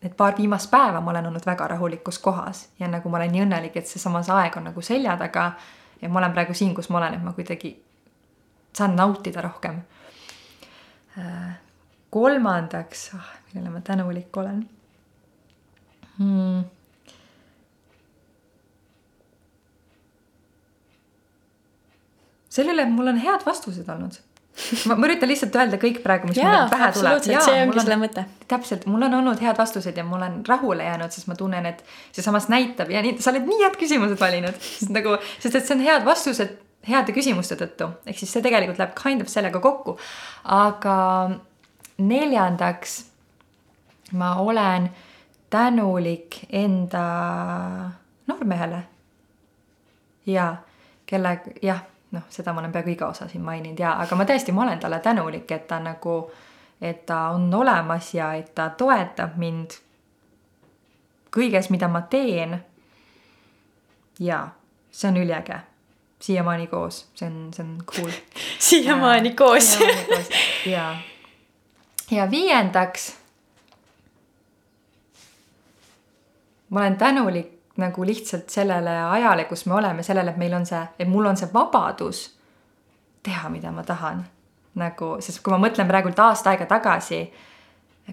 need 0.02 0.14
paar 0.18 0.34
viimast 0.38 0.70
päeva 0.70 1.00
ma 1.00 1.10
olen 1.10 1.26
olnud 1.26 1.44
väga 1.46 1.68
rahulikus 1.70 2.18
kohas 2.18 2.64
ja 2.80 2.88
nagu 2.90 3.08
ma 3.08 3.20
olen 3.20 3.30
nii 3.32 3.44
õnnelik, 3.44 3.76
et 3.78 3.86
seesamas 3.86 4.30
aeg 4.34 4.56
on 4.58 4.66
nagu 4.66 4.82
selja 4.82 5.14
taga 5.20 5.44
ja 6.00 6.10
ma 6.10 6.18
olen 6.18 6.34
praegu 6.34 6.54
siin, 6.54 6.72
kus 6.74 6.90
ma 6.90 6.98
olen, 6.98 7.14
et 7.14 7.22
ma 7.22 7.30
kuidagi 7.36 7.70
saan 8.74 8.96
nautida 8.98 9.44
rohkem. 9.46 9.78
Äh, 11.18 11.54
kolmandaks 12.10 13.04
oh,, 13.14 13.30
millele 13.52 13.70
ma 13.70 13.84
tänulik 13.86 14.36
olen? 14.36 14.66
Hmm.. 16.18 16.64
selle 22.52 22.74
üle, 22.74 22.90
mul 22.90 23.14
on 23.14 23.22
head 23.22 23.46
vastused 23.46 23.88
olnud 23.88 24.18
ma, 24.86 24.96
ma 24.96 25.08
üritan 25.08 25.30
lihtsalt 25.30 25.56
öelda 25.56 25.78
kõik 25.82 26.02
praegu, 26.04 26.28
mis 26.30 26.40
jaa, 26.40 26.50
mulle 26.50 26.72
pähe 26.72 26.90
tuleb. 26.96 27.22
see 27.26 27.60
ongi 27.66 27.80
selle 27.80 28.00
mõte. 28.00 28.26
täpselt, 28.50 28.84
mul 28.90 29.06
on 29.08 29.20
olnud 29.20 29.40
head 29.42 29.58
vastused 29.58 29.96
ja 29.96 30.04
ma 30.04 30.18
olen 30.18 30.42
rahule 30.48 30.84
jäänud, 30.88 31.14
sest 31.14 31.30
ma 31.30 31.38
tunnen, 31.38 31.66
et 31.70 31.84
see 32.12 32.24
samas 32.24 32.50
näitab 32.52 32.90
ja 32.92 33.04
nii, 33.04 33.16
sa 33.22 33.32
oled 33.32 33.48
nii 33.48 33.62
head 33.64 33.78
küsimused 33.80 34.20
valinud, 34.20 34.58
sest 34.60 34.92
nagu, 34.94 35.16
sest 35.38 35.56
et 35.56 35.66
see 35.66 35.78
on 35.78 35.86
head 35.86 36.04
vastused 36.08 36.60
heade 36.88 37.14
küsimuste 37.14 37.56
tõttu, 37.58 37.88
ehk 38.06 38.18
siis 38.18 38.32
see 38.34 38.44
tegelikult 38.44 38.80
läheb 38.80 38.94
kind 38.98 39.22
of 39.22 39.30
sellega 39.30 39.62
kokku. 39.62 39.96
aga 40.44 40.96
neljandaks 42.02 42.98
ma 44.18 44.34
olen 44.42 44.90
tänulik 45.50 46.40
enda 46.50 47.04
noormehele. 48.26 48.82
ja 50.26 50.56
kelle, 51.06 51.40
jah, 51.62 51.82
noh, 52.12 52.22
seda 52.30 52.52
ma 52.52 52.60
olen 52.60 52.72
peaaegu 52.72 52.92
iga 52.92 53.08
osa 53.08 53.28
siin 53.28 53.44
maininud 53.44 53.78
ja, 53.80 53.94
aga 54.02 54.16
ma 54.16 54.26
tõesti, 54.28 54.52
ma 54.52 54.66
olen 54.66 54.80
talle 54.80 55.00
tänulik, 55.00 55.50
et 55.50 55.66
ta 55.68 55.80
nagu, 55.80 56.16
et 56.80 57.06
ta 57.06 57.22
on 57.36 57.48
olemas 57.54 58.12
ja 58.14 58.32
et 58.38 58.54
ta 58.54 58.68
toetab 58.76 59.36
mind 59.40 59.78
kõiges, 61.32 61.70
mida 61.72 61.88
ma 61.88 62.02
teen. 62.02 62.60
ja 64.20 64.48
see 64.90 65.08
on 65.08 65.16
üliäge 65.16 65.60
siiamaani 66.22 66.66
koos, 66.66 67.06
see 67.14 67.26
on, 67.26 67.48
see 67.54 67.64
on 67.64 67.78
cool. 67.86 68.10
siiamaani 68.68 69.34
koos. 69.34 69.78
ja, 70.66 70.96
ja 72.10 72.30
viiendaks. 72.30 73.16
ma 76.70 76.80
olen 76.80 76.96
tänulik 76.96 77.51
nagu 77.76 78.04
lihtsalt 78.04 78.50
sellele 78.50 78.96
ajale, 79.16 79.44
kus 79.48 79.66
me 79.66 79.74
oleme, 79.74 80.02
sellele, 80.02 80.30
et 80.30 80.40
meil 80.40 80.54
on 80.54 80.66
see, 80.66 80.82
et 80.98 81.08
mul 81.08 81.26
on 81.26 81.36
see 81.36 81.48
vabadus 81.54 82.26
teha, 83.22 83.48
mida 83.48 83.72
ma 83.72 83.82
tahan. 83.82 84.24
nagu, 84.74 85.16
sest 85.20 85.42
kui 85.44 85.52
ma 85.52 85.58
mõtlen 85.60 85.88
praegult 85.88 86.18
aasta 86.18 86.50
aega 86.50 86.66
tagasi 86.66 87.26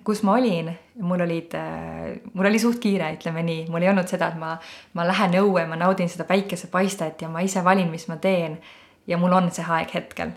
kus 0.03 0.21
ma 0.23 0.33
olin, 0.33 0.69
mul 1.01 1.21
olid, 1.21 1.53
äh, 1.53 2.19
mul 2.33 2.45
oli 2.45 2.59
suht 2.59 2.79
kiire, 2.79 3.09
ütleme 3.15 3.43
nii, 3.43 3.65
mul 3.71 3.83
ei 3.83 3.89
olnud 3.89 4.07
seda, 4.09 4.29
et 4.29 4.37
ma, 4.39 4.53
ma 4.93 5.05
lähen 5.07 5.33
õue, 5.41 5.65
ma 5.69 5.79
naudin 5.79 6.09
seda 6.11 6.27
päikesepaistet 6.29 7.23
ja 7.25 7.29
ma 7.31 7.41
ise 7.45 7.63
valin, 7.65 7.89
mis 7.91 8.07
ma 8.07 8.19
teen. 8.21 8.59
ja 9.07 9.17
mul 9.17 9.33
on 9.33 9.49
see 9.51 9.65
aeg 9.65 9.93
hetkel. 9.93 10.35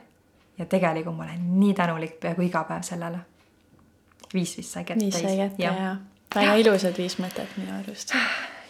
ja 0.59 0.67
tegelikult 0.67 1.17
ma 1.17 1.25
olen 1.25 1.45
nii 1.61 1.75
tänulik 1.75 2.19
peaaegu 2.21 2.43
iga 2.43 2.65
päev 2.65 2.83
sellele. 2.83 3.19
viis 4.35 4.57
vist 4.57 4.73
sai 4.73 4.85
kätte. 4.85 5.05
viis 5.05 5.21
sai 5.21 5.37
kätte 5.37 5.63
ja, 5.63 5.73
ja. 5.73 5.97
väga 6.35 6.55
ilusad 6.55 6.99
viis 6.99 7.19
mõtet 7.19 7.57
minu 7.57 7.77
arust 7.79 8.15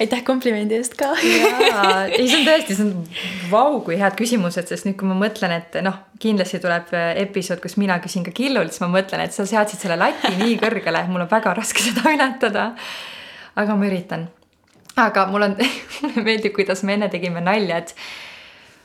aitäh 0.00 0.22
komplimendi 0.26 0.76
eest 0.78 0.96
ka. 0.98 1.10
jaa, 1.24 2.06
ei 2.06 2.26
see 2.28 2.40
on 2.40 2.46
tõesti, 2.48 2.76
see 2.76 2.86
on 2.86 2.94
vau, 3.54 3.80
kui 3.86 3.98
head 4.00 4.16
küsimused, 4.18 4.70
sest 4.70 4.88
nüüd, 4.88 4.96
kui 5.00 5.10
ma 5.10 5.16
mõtlen, 5.18 5.54
et 5.56 5.80
noh, 5.84 6.00
kindlasti 6.22 6.60
tuleb 6.62 6.92
äh, 6.96 7.12
episood, 7.24 7.62
kus 7.64 7.76
mina 7.80 7.98
küsin 8.02 8.26
ka 8.26 8.34
Killult, 8.36 8.74
siis 8.74 8.84
ma 8.84 8.90
mõtlen, 8.94 9.24
et 9.26 9.36
sa 9.36 9.46
seadsid 9.48 9.82
selle 9.82 9.98
lati 10.00 10.32
nii 10.38 10.58
kõrgele, 10.62 11.04
mul 11.10 11.26
on 11.26 11.30
väga 11.30 11.54
raske 11.58 11.84
seda 11.84 12.14
ületada. 12.14 12.70
aga 13.60 13.76
ma 13.76 13.86
üritan. 13.90 14.28
aga 14.96 15.26
mul 15.30 15.48
on 15.50 15.58
mulle 16.00 16.26
meeldib, 16.26 16.54
kuidas 16.56 16.84
me 16.84 16.98
enne 16.98 17.10
tegime 17.12 17.42
nalja, 17.44 17.84
et 17.84 17.94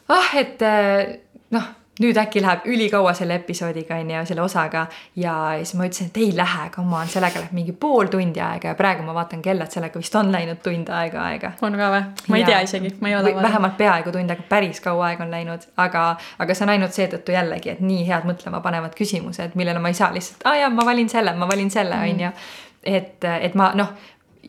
ah, 0.10 0.38
et 0.40 0.62
äh, 0.66 1.18
noh 1.56 1.74
nüüd 2.00 2.18
äkki 2.20 2.42
läheb 2.44 2.66
ülikaua 2.68 3.14
selle 3.16 3.36
episoodiga, 3.40 3.96
on 4.02 4.12
ju, 4.12 4.24
selle 4.26 4.42
osaga. 4.42 4.86
ja 5.16 5.34
siis 5.58 5.74
ma 5.80 5.86
ütlesin, 5.88 6.10
et 6.12 6.18
ei 6.18 6.32
lähe, 6.38 6.70
come 6.76 6.98
on, 6.98 7.08
sellega 7.08 7.40
läheb 7.40 7.56
mingi 7.56 7.72
pool 7.72 8.12
tundi 8.12 8.42
aega 8.44 8.74
ja 8.74 8.76
praegu 8.76 9.04
ma 9.04 9.14
vaatan 9.16 9.42
kella, 9.42 9.64
et 9.64 9.72
sellega 9.72 10.00
vist 10.00 10.16
on 10.16 10.32
läinud 10.32 10.60
tund 10.64 10.92
aega 10.92 11.24
aega. 11.30 11.52
on 11.62 11.78
ka 11.80 11.92
või? 11.94 12.04
ma 12.28 12.40
ei 12.40 12.44
ja, 12.44 12.52
tea 12.52 12.60
isegi, 12.68 12.92
ma 13.00 13.12
ei 13.12 13.16
ole. 13.16 13.36
vähemalt 13.42 13.78
peaaegu 13.78 14.12
tund 14.12 14.36
aega, 14.36 14.48
päris 14.50 14.82
kaua 14.84 15.08
aega 15.12 15.24
on 15.24 15.32
läinud, 15.32 15.68
aga, 15.78 16.06
aga 16.40 16.54
see 16.58 16.68
on 16.68 16.76
ainult 16.76 16.98
seetõttu 16.98 17.36
jällegi, 17.36 17.78
et 17.78 17.82
nii 17.86 18.04
head 18.10 18.28
mõtlema 18.28 18.62
panevad 18.66 18.96
küsimused, 18.98 19.56
millele 19.56 19.80
ma 19.80 19.94
ei 19.94 19.98
saa 19.98 20.12
lihtsalt, 20.14 20.44
aa 20.46 20.60
jaa, 20.64 20.70
ma 20.70 20.86
valin 20.86 21.10
selle, 21.10 21.34
ma 21.40 21.48
valin 21.48 21.72
selle, 21.72 21.96
mm. 21.96 22.12
on 22.12 22.28
ju 22.28 22.36
et, 22.86 23.24
et 23.24 23.56
ma 23.58 23.72
noh, 23.78 23.96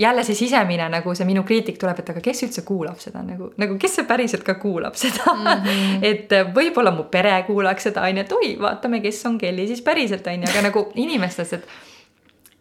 jälle 0.01 0.25
see 0.25 0.35
sisemine 0.35 0.89
nagu 0.89 1.15
see 1.15 1.27
minu 1.27 1.43
kriitik 1.43 1.79
tuleb, 1.79 1.99
et 1.99 2.11
aga 2.13 2.21
kes 2.25 2.43
üldse 2.47 2.63
kuulab 2.69 3.01
seda 3.01 3.23
nagu, 3.25 3.51
nagu 3.61 3.79
kes 3.81 3.99
see 3.99 4.09
päriselt 4.09 4.45
ka 4.45 4.55
kuulab 4.61 4.95
seda 4.95 5.33
mm. 5.33 5.47
-hmm. 5.47 5.99
et 6.11 6.37
võib-olla 6.55 6.93
mu 6.93 7.09
pere 7.11 7.43
kuulaks 7.47 7.89
seda 7.89 8.03
on 8.03 8.17
ju, 8.17 8.25
et 8.25 8.33
oi, 8.33 8.53
vaatame, 8.61 9.01
kes 9.01 9.27
on 9.27 9.39
Kelly 9.39 9.67
siis 9.67 9.83
päriselt 9.83 10.27
on 10.27 10.43
ju, 10.43 10.51
aga 10.51 10.63
nagu 10.69 10.87
inimestest, 10.95 11.53
et. 11.53 11.69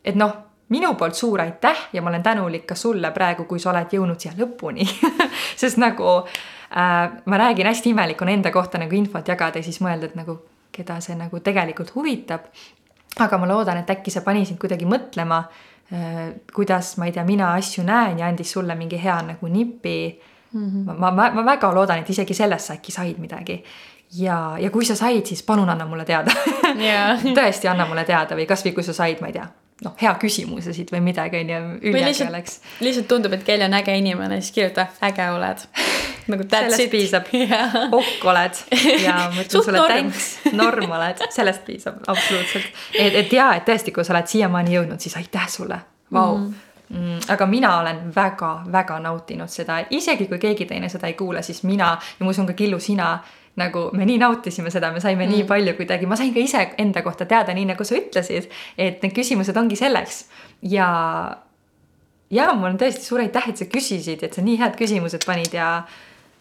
et 0.05 0.15
noh, 0.15 0.33
minu 0.69 0.93
poolt 0.95 1.15
suur 1.15 1.41
aitäh 1.41 1.87
ja 1.93 2.01
ma 2.01 2.09
olen 2.09 2.23
tänulik 2.23 2.65
ka 2.65 2.75
sulle 2.75 3.11
praegu, 3.11 3.43
kui 3.43 3.59
sa 3.59 3.69
oled 3.69 3.91
jõudnud 3.91 4.19
siia 4.19 4.33
lõpuni 4.37 4.87
sest 5.61 5.77
nagu 5.77 6.17
äh, 6.17 7.11
ma 7.25 7.37
räägin, 7.37 7.67
hästi 7.67 7.89
imelik 7.89 8.21
on 8.21 8.29
enda 8.29 8.51
kohta 8.51 8.77
nagu 8.77 8.95
infot 8.95 9.27
jagada 9.27 9.59
ja 9.59 9.63
siis 9.63 9.81
mõelda, 9.81 10.05
et 10.05 10.15
nagu 10.15 10.39
keda 10.71 10.99
see 10.99 11.15
nagu 11.15 11.39
tegelikult 11.39 11.95
huvitab. 11.95 12.41
aga 13.19 13.37
ma 13.37 13.47
loodan, 13.47 13.77
et 13.77 13.89
äkki 13.89 14.11
see 14.11 14.21
pani 14.21 14.45
sind 14.45 14.59
kuidagi 14.59 14.85
mõtlema 14.85 15.43
Äh, 15.45 15.74
kuidas, 16.55 16.97
ma 16.97 17.05
ei 17.05 17.11
tea, 17.11 17.23
mina 17.23 17.53
asju 17.53 17.83
näen 17.85 18.19
ja 18.19 18.27
andis 18.27 18.51
sulle 18.51 18.75
mingi 18.75 18.97
hea 19.03 19.21
nagu 19.21 19.47
nipi 19.47 20.21
mm. 20.53 20.69
-hmm. 20.69 20.97
ma, 20.97 21.11
ma, 21.11 21.29
ma 21.31 21.45
väga 21.45 21.73
loodan, 21.73 21.99
et 21.99 22.09
isegi 22.09 22.33
sellest 22.33 22.65
sa 22.65 22.73
äkki 22.73 22.91
said 22.91 23.17
midagi. 23.17 23.63
ja, 24.17 24.55
ja 24.59 24.69
kui 24.69 24.85
sa 24.85 24.95
said, 24.95 25.25
siis 25.25 25.43
palun 25.43 25.69
anna 25.69 25.85
mulle 25.85 26.05
teada 26.05 26.31
yeah. 26.79 27.21
tõesti, 27.37 27.67
anna 27.67 27.85
mulle 27.85 28.03
teada 28.03 28.35
või 28.35 28.45
kasvõi 28.45 28.73
kui 28.73 28.83
sa 28.83 28.93
said, 28.93 29.21
ma 29.21 29.27
ei 29.27 29.33
tea 29.33 29.47
noh, 29.83 29.95
hea 30.01 30.13
küsimuse 30.21 30.73
siit 30.75 30.91
või 30.93 31.01
midagi, 31.03 31.41
on 31.43 31.51
ju, 31.51 31.61
üliäge 31.91 32.27
oleks. 32.29 32.59
lihtsalt 32.79 33.07
tundub, 33.11 33.33
et 33.35 33.43
Kelly 33.43 33.67
on 33.67 33.75
äge 33.75 33.95
inimene, 33.99 34.39
siis 34.41 34.55
kirjuta 34.55 34.87
äge 35.03 35.29
oled. 35.35 35.65
nagu 36.31 36.45
that's 36.49 36.79
it. 36.81 36.89
piisab 36.89 37.27
yeah., 37.33 37.73
okk 37.93 38.23
oled 38.25 38.61
ja 39.03 39.17
ma 39.29 39.43
ütlen 39.43 39.65
sulle 39.67 39.81
thanks, 39.85 40.29
norm 40.57 40.95
oled, 40.97 41.21
sellest 41.29 41.65
piisab 41.67 41.99
absoluutselt. 42.07 42.71
et, 42.97 43.19
et 43.21 43.35
ja, 43.35 43.51
et 43.59 43.67
tõesti, 43.67 43.93
kui 43.93 44.05
sa 44.07 44.15
oled 44.15 44.31
siiamaani 44.31 44.73
jõudnud, 44.79 45.01
siis 45.01 45.17
aitäh 45.21 45.49
sulle, 45.57 45.81
vau. 46.13 46.37
-hmm 46.37 46.63
mm, 46.89 47.19
aga 47.33 47.45
mina 47.45 47.77
olen 47.79 48.15
väga-väga 48.15 48.99
nautinud 48.99 49.49
seda, 49.49 49.79
isegi 49.89 50.27
kui 50.27 50.37
keegi 50.39 50.65
teine 50.65 50.89
seda 50.89 51.07
ei 51.07 51.13
kuule, 51.13 51.41
siis 51.41 51.63
mina 51.63 51.97
ja 52.19 52.25
ma 52.25 52.29
usun 52.29 52.45
ka 52.45 52.53
Killu, 52.53 52.79
sina 52.79 53.19
nagu 53.59 53.89
me 53.95 54.05
nii 54.07 54.17
nautisime 54.19 54.71
seda, 54.73 54.91
me 54.91 55.01
saime 55.03 55.25
mm. 55.25 55.31
nii 55.31 55.47
palju 55.49 55.75
kuidagi, 55.77 56.07
ma 56.09 56.17
sain 56.19 56.33
ka 56.35 56.43
ise 56.43 56.63
enda 56.81 57.03
kohta 57.05 57.27
teada, 57.29 57.55
nii 57.55 57.69
nagu 57.71 57.87
sa 57.87 57.97
ütlesid, 57.99 58.49
et 58.77 59.03
need 59.03 59.15
küsimused 59.15 59.57
ongi 59.59 59.79
selleks 59.79 60.25
ja 60.71 60.87
ja 62.33 62.49
mul 62.53 62.73
on 62.73 62.81
tõesti 62.81 63.05
suur 63.05 63.23
aitäh, 63.23 63.51
et 63.51 63.61
sa 63.61 63.69
küsisid, 63.69 64.25
et 64.25 64.35
sa 64.35 64.43
nii 64.43 64.57
head 64.59 64.75
küsimused 64.79 65.27
panid 65.27 65.55
ja 65.55 65.69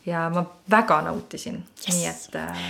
ja 0.07 0.27
ma 0.33 0.45
väga 0.71 1.01
nautisin 1.07 1.63
yes., 1.87 1.95
nii 1.95 2.11
et 2.11 2.41
äh, 2.41 2.67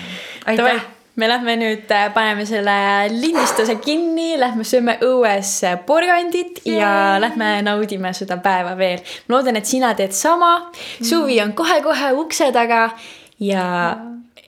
aitäh 0.52 0.84
me 1.16 1.28
lähme 1.28 1.54
nüüd, 1.58 1.90
äh, 1.94 2.08
paneme 2.14 2.46
selle 2.46 2.74
lindistuse 3.12 3.76
kinni, 3.82 4.34
lähme 4.40 4.64
sööme 4.66 4.96
õues 5.04 5.52
porgandit 5.86 6.60
Yay. 6.64 6.78
ja 6.80 7.20
lähme 7.22 7.60
naudime 7.66 8.12
seda 8.16 8.38
päeva 8.42 8.74
veel. 8.78 9.02
ma 9.28 9.38
loodan, 9.38 9.56
et 9.60 9.66
sina 9.66 9.94
teed 9.94 10.12
sama. 10.12 10.70
suvi 11.02 11.40
on 11.42 11.54
kohe-kohe 11.54 12.12
ukse 12.18 12.50
taga 12.52 12.88
ja, 13.38 13.62
ja 13.62 13.64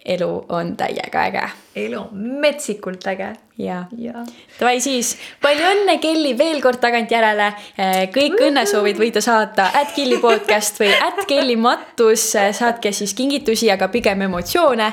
elu 0.07 0.31
on 0.49 0.77
täiega 0.77 1.25
äge. 1.27 1.43
elu 1.77 1.99
on 2.01 2.09
metsikult 2.41 3.07
äge. 3.07 3.33
ja, 3.59 3.85
ja., 3.99 4.25
davai 4.59 4.81
siis, 4.81 5.17
palju 5.43 5.65
õnne, 5.73 5.99
Kelly, 6.01 6.35
veel 6.39 6.61
kord 6.63 6.81
tagantjärele. 6.81 7.49
Eh, 7.79 8.03
kõik 8.15 8.39
õnnesoovid 8.49 9.01
võite 9.01 9.25
saata 9.25 9.71
at 9.81 9.95
Kelly 9.97 10.21
podcast 10.23 10.81
või 10.81 10.93
at 10.95 11.25
Kelly 11.29 11.57
Mattus, 11.57 12.31
saatke 12.37 12.93
siis 12.93 13.15
kingitusi, 13.17 13.71
aga 13.73 13.89
pigem 13.89 14.27
emotsioone 14.29 14.93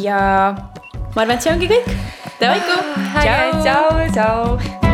ja 0.00 0.18
ma 0.54 1.22
arvan, 1.22 1.36
et 1.36 1.42
see 1.46 1.54
ongi 1.54 1.70
kõik. 1.70 1.94
Davai, 2.40 2.58
tšau, 2.64 4.10
tšau. 4.16 4.93